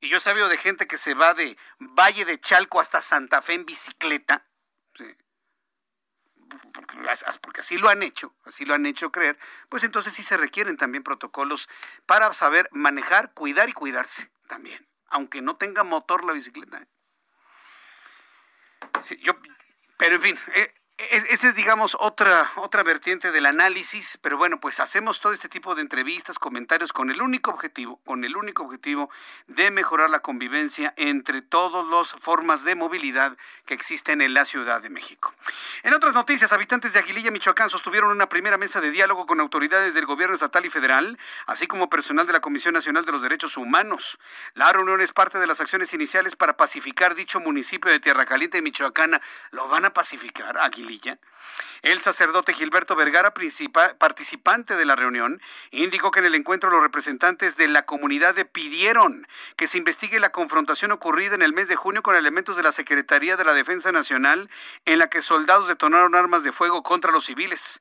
[0.00, 3.42] y yo he sabido de gente que se va de Valle de Chalco hasta Santa
[3.42, 4.46] Fe en bicicleta,
[7.40, 9.38] porque así lo han hecho, así lo han hecho creer,
[9.68, 11.68] pues entonces sí se requieren también protocolos
[12.06, 16.78] para saber manejar, cuidar y cuidarse también, aunque no tenga motor la bicicleta.
[16.78, 16.86] ¿eh?
[19.96, 24.80] pero en fin, eh, esa es, digamos, otra, otra vertiente del análisis, pero bueno, pues
[24.80, 29.08] hacemos todo este tipo de entrevistas, comentarios con el único objetivo, con el único objetivo
[29.46, 34.82] de mejorar la convivencia entre todas las formas de movilidad que existen en la Ciudad
[34.82, 35.32] de México.
[35.84, 39.94] En otras noticias, habitantes de Aguililla, Michoacán, sostuvieron una primera mesa de diálogo con autoridades
[39.94, 41.16] del gobierno estatal y federal,
[41.46, 44.18] así como personal de la Comisión Nacional de los Derechos Humanos.
[44.54, 48.60] La reunión es parte de las acciones iniciales para pacificar dicho municipio de Tierra Caliente,
[48.62, 49.20] Michoacán.
[49.52, 50.87] ¿Lo van a pacificar, Aguililla?
[51.82, 53.32] El sacerdote Gilberto Vergara,
[53.98, 55.40] participante de la reunión,
[55.70, 60.32] indicó que en el encuentro los representantes de la comunidad pidieron que se investigue la
[60.32, 63.92] confrontación ocurrida en el mes de junio con elementos de la Secretaría de la Defensa
[63.92, 64.50] Nacional
[64.86, 67.80] en la que soldados detonaron armas de fuego contra los civiles.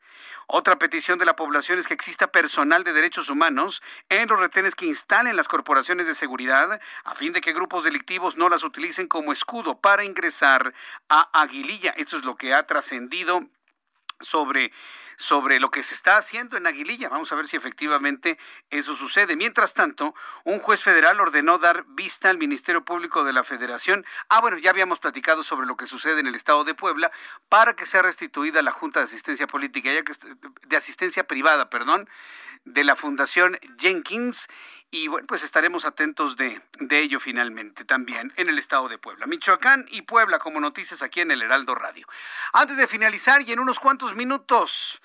[0.49, 4.75] Otra petición de la población es que exista personal de derechos humanos en los retenes
[4.75, 9.07] que instalen las corporaciones de seguridad a fin de que grupos delictivos no las utilicen
[9.07, 10.73] como escudo para ingresar
[11.09, 11.91] a Aguililla.
[11.97, 13.45] Esto es lo que ha trascendido
[14.21, 14.71] sobre
[15.17, 17.09] sobre lo que se está haciendo en Aguililla.
[17.09, 18.37] Vamos a ver si efectivamente
[18.69, 19.35] eso sucede.
[19.35, 20.13] Mientras tanto,
[20.45, 24.05] un juez federal ordenó dar vista al Ministerio Público de la Federación.
[24.29, 27.11] Ah, bueno, ya habíamos platicado sobre lo que sucede en el Estado de Puebla
[27.49, 30.13] para que sea restituida la Junta de Asistencia Política, ya que
[30.67, 32.07] de asistencia privada, perdón,
[32.65, 34.47] de la Fundación Jenkins
[34.91, 39.25] y bueno, pues estaremos atentos de, de, ello finalmente también en el estado de Puebla.
[39.25, 42.07] Michoacán y Puebla como noticias aquí en el Heraldo Radio.
[42.53, 45.01] Antes de finalizar y en unos cuantos minutos,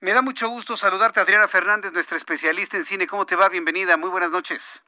[0.00, 3.06] me da mucho gusto saludarte Adriana Fernández, nuestra especialista en cine.
[3.06, 3.48] ¿Cómo te va?
[3.48, 4.82] Bienvenida, muy buenas noches.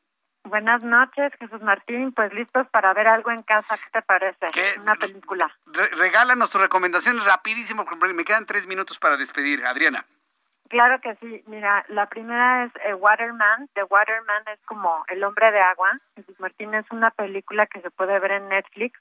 [0.44, 2.12] Buenas noches, Jesús Martín.
[2.12, 3.76] Pues listos para ver algo en casa.
[3.78, 4.46] ¿Qué te parece?
[4.80, 5.50] Una película.
[5.92, 7.84] regálanos tu recomendación rapidísimo,
[8.14, 9.64] me quedan tres minutos para despedir.
[9.64, 10.04] Adriana.
[10.68, 11.44] Claro que sí.
[11.46, 13.68] Mira, la primera es eh, Waterman.
[13.74, 15.98] The Waterman es como El hombre de agua.
[16.16, 18.98] Jesús Martín es una película que se puede ver en Netflix.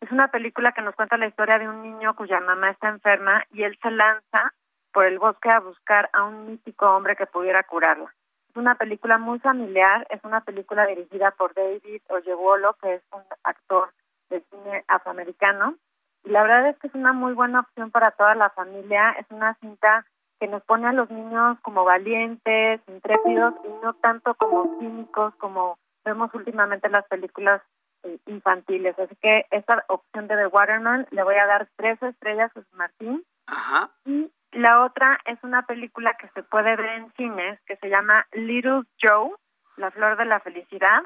[0.00, 3.44] Es una película que nos cuenta la historia de un niño cuya mamá está enferma
[3.52, 4.52] y él se lanza
[4.92, 8.12] por el bosque a buscar a un mítico hombre que pudiera curarla.
[8.50, 13.22] Es una película muy familiar, es una película dirigida por David Oyewolo, que es un
[13.44, 13.92] actor
[14.30, 15.76] de cine afroamericano.
[16.24, 19.12] Y la verdad es que es una muy buena opción para toda la familia.
[19.18, 20.04] Es una cinta
[20.38, 25.78] que nos pone a los niños como valientes, intrépidos y no tanto como cínicos como
[26.04, 27.62] vemos últimamente en las películas
[28.04, 28.98] eh, infantiles.
[28.98, 33.24] Así que esta opción de The Waterman le voy a dar tres estrellas a Martín.
[33.46, 33.90] Ajá.
[34.04, 38.26] Y la otra es una película que se puede ver en cines que se llama
[38.32, 39.32] Little Joe,
[39.76, 41.02] La Flor de la Felicidad.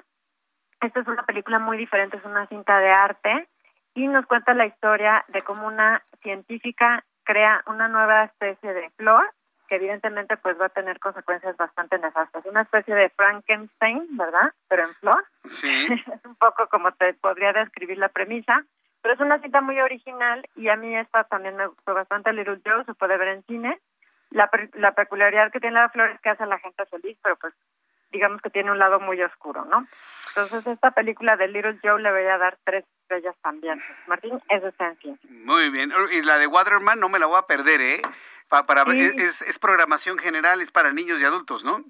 [0.80, 3.48] Esta es una película muy diferente, es una cinta de arte
[3.94, 9.32] y nos cuenta la historia de cómo una científica crea una nueva especie de flor
[9.72, 12.44] que evidentemente pues va a tener consecuencias bastante nefastas.
[12.44, 14.52] Una especie de Frankenstein, ¿verdad?
[14.68, 15.24] Pero en flor.
[15.46, 15.86] Sí.
[16.14, 18.66] es un poco como te podría describir la premisa,
[19.00, 22.34] pero es una cinta muy original y a mí esta también me gustó bastante.
[22.34, 23.80] Little Joe se puede ver en cine.
[24.28, 27.36] La, la peculiaridad que tiene la flor es que hace a la gente feliz, pero
[27.36, 27.54] pues
[28.12, 29.86] digamos que tiene un lado muy oscuro, ¿no?
[30.28, 33.80] Entonces, esta película de Little Joe le voy a dar tres estrellas también.
[34.06, 35.18] Martín, eso está en fin.
[35.44, 35.92] Muy bien.
[36.12, 38.02] Y la de Waterman no me la voy a perder, ¿eh?
[38.48, 41.82] para, es, es programación general, es para niños y adultos, ¿no?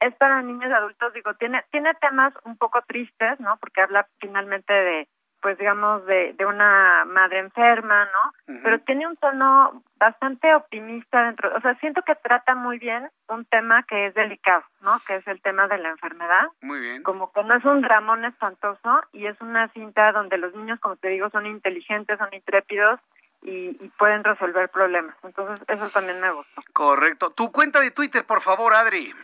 [0.00, 3.56] Es para niños y adultos, digo, tiene, tiene temas un poco tristes, ¿no?
[3.58, 5.08] Porque habla finalmente de
[5.46, 8.58] pues digamos, de, de una madre enferma, ¿no?
[8.64, 13.44] Pero tiene un tono bastante optimista dentro, o sea, siento que trata muy bien un
[13.44, 15.00] tema que es delicado, ¿no?
[15.06, 16.48] Que es el tema de la enfermedad.
[16.62, 17.04] Muy bien.
[17.04, 20.96] Como que no es un Ramón espantoso y es una cinta donde los niños, como
[20.96, 22.98] te digo, son inteligentes, son intrépidos
[23.42, 25.14] y, y pueden resolver problemas.
[25.22, 26.60] Entonces, eso también me gustó.
[26.72, 27.30] Correcto.
[27.30, 29.14] Tu cuenta de Twitter, por favor, Adri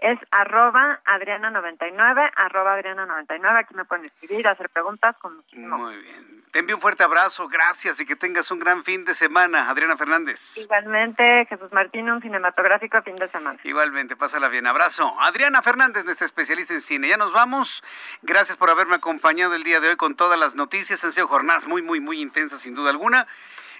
[0.00, 3.58] es arroba Adriana99, arroba Adriana99.
[3.58, 5.78] Aquí me pueden escribir, hacer preguntas con muchísimo.
[5.78, 6.40] Muy bien.
[6.50, 9.96] Te envío un fuerte abrazo, gracias y que tengas un gran fin de semana, Adriana
[9.96, 10.56] Fernández.
[10.56, 13.60] Igualmente, Jesús Martín, un cinematográfico fin de semana.
[13.62, 14.66] Igualmente, pásala bien.
[14.66, 15.14] Abrazo.
[15.20, 17.08] Adriana Fernández, nuestra especialista en cine.
[17.08, 17.84] Ya nos vamos.
[18.22, 21.04] Gracias por haberme acompañado el día de hoy con todas las noticias.
[21.04, 23.28] Han sido jornadas muy, muy, muy intensas, sin duda alguna.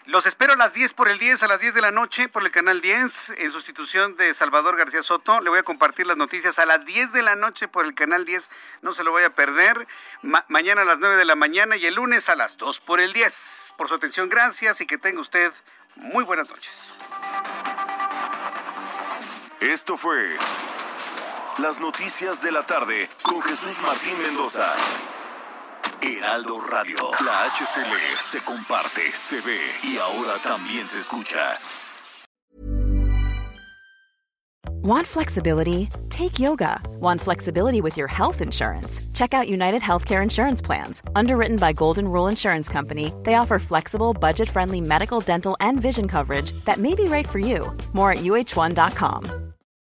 [0.07, 2.43] Los espero a las 10 por el 10, a las 10 de la noche por
[2.43, 5.41] el canal 10, en sustitución de Salvador García Soto.
[5.41, 8.25] Le voy a compartir las noticias a las 10 de la noche por el canal
[8.25, 8.51] 10,
[8.81, 9.87] no se lo voy a perder.
[10.49, 13.13] mañana a las 9 de la mañana y el lunes a las 2 por el
[13.13, 13.75] 10.
[13.77, 15.53] Por su atención, gracias y que tenga usted
[15.97, 16.93] muy buenas noches.
[19.61, 20.39] Esto fue
[21.59, 24.75] Las Noticias de la Tarde con Jesús Martín Mendoza.
[26.03, 26.97] Heraldo Radio.
[27.25, 31.57] La HCL se comparte, se ve y ahora también se escucha.
[34.83, 35.91] Want flexibility?
[36.09, 36.81] Take yoga.
[37.01, 39.01] Want flexibility with your health insurance?
[39.13, 41.03] Check out United Healthcare Insurance Plans.
[41.15, 46.09] Underwritten by Golden Rule Insurance Company, they offer flexible, budget friendly medical, dental, and vision
[46.09, 47.77] coverage that may be right for you.
[47.93, 49.50] More at uh1.com.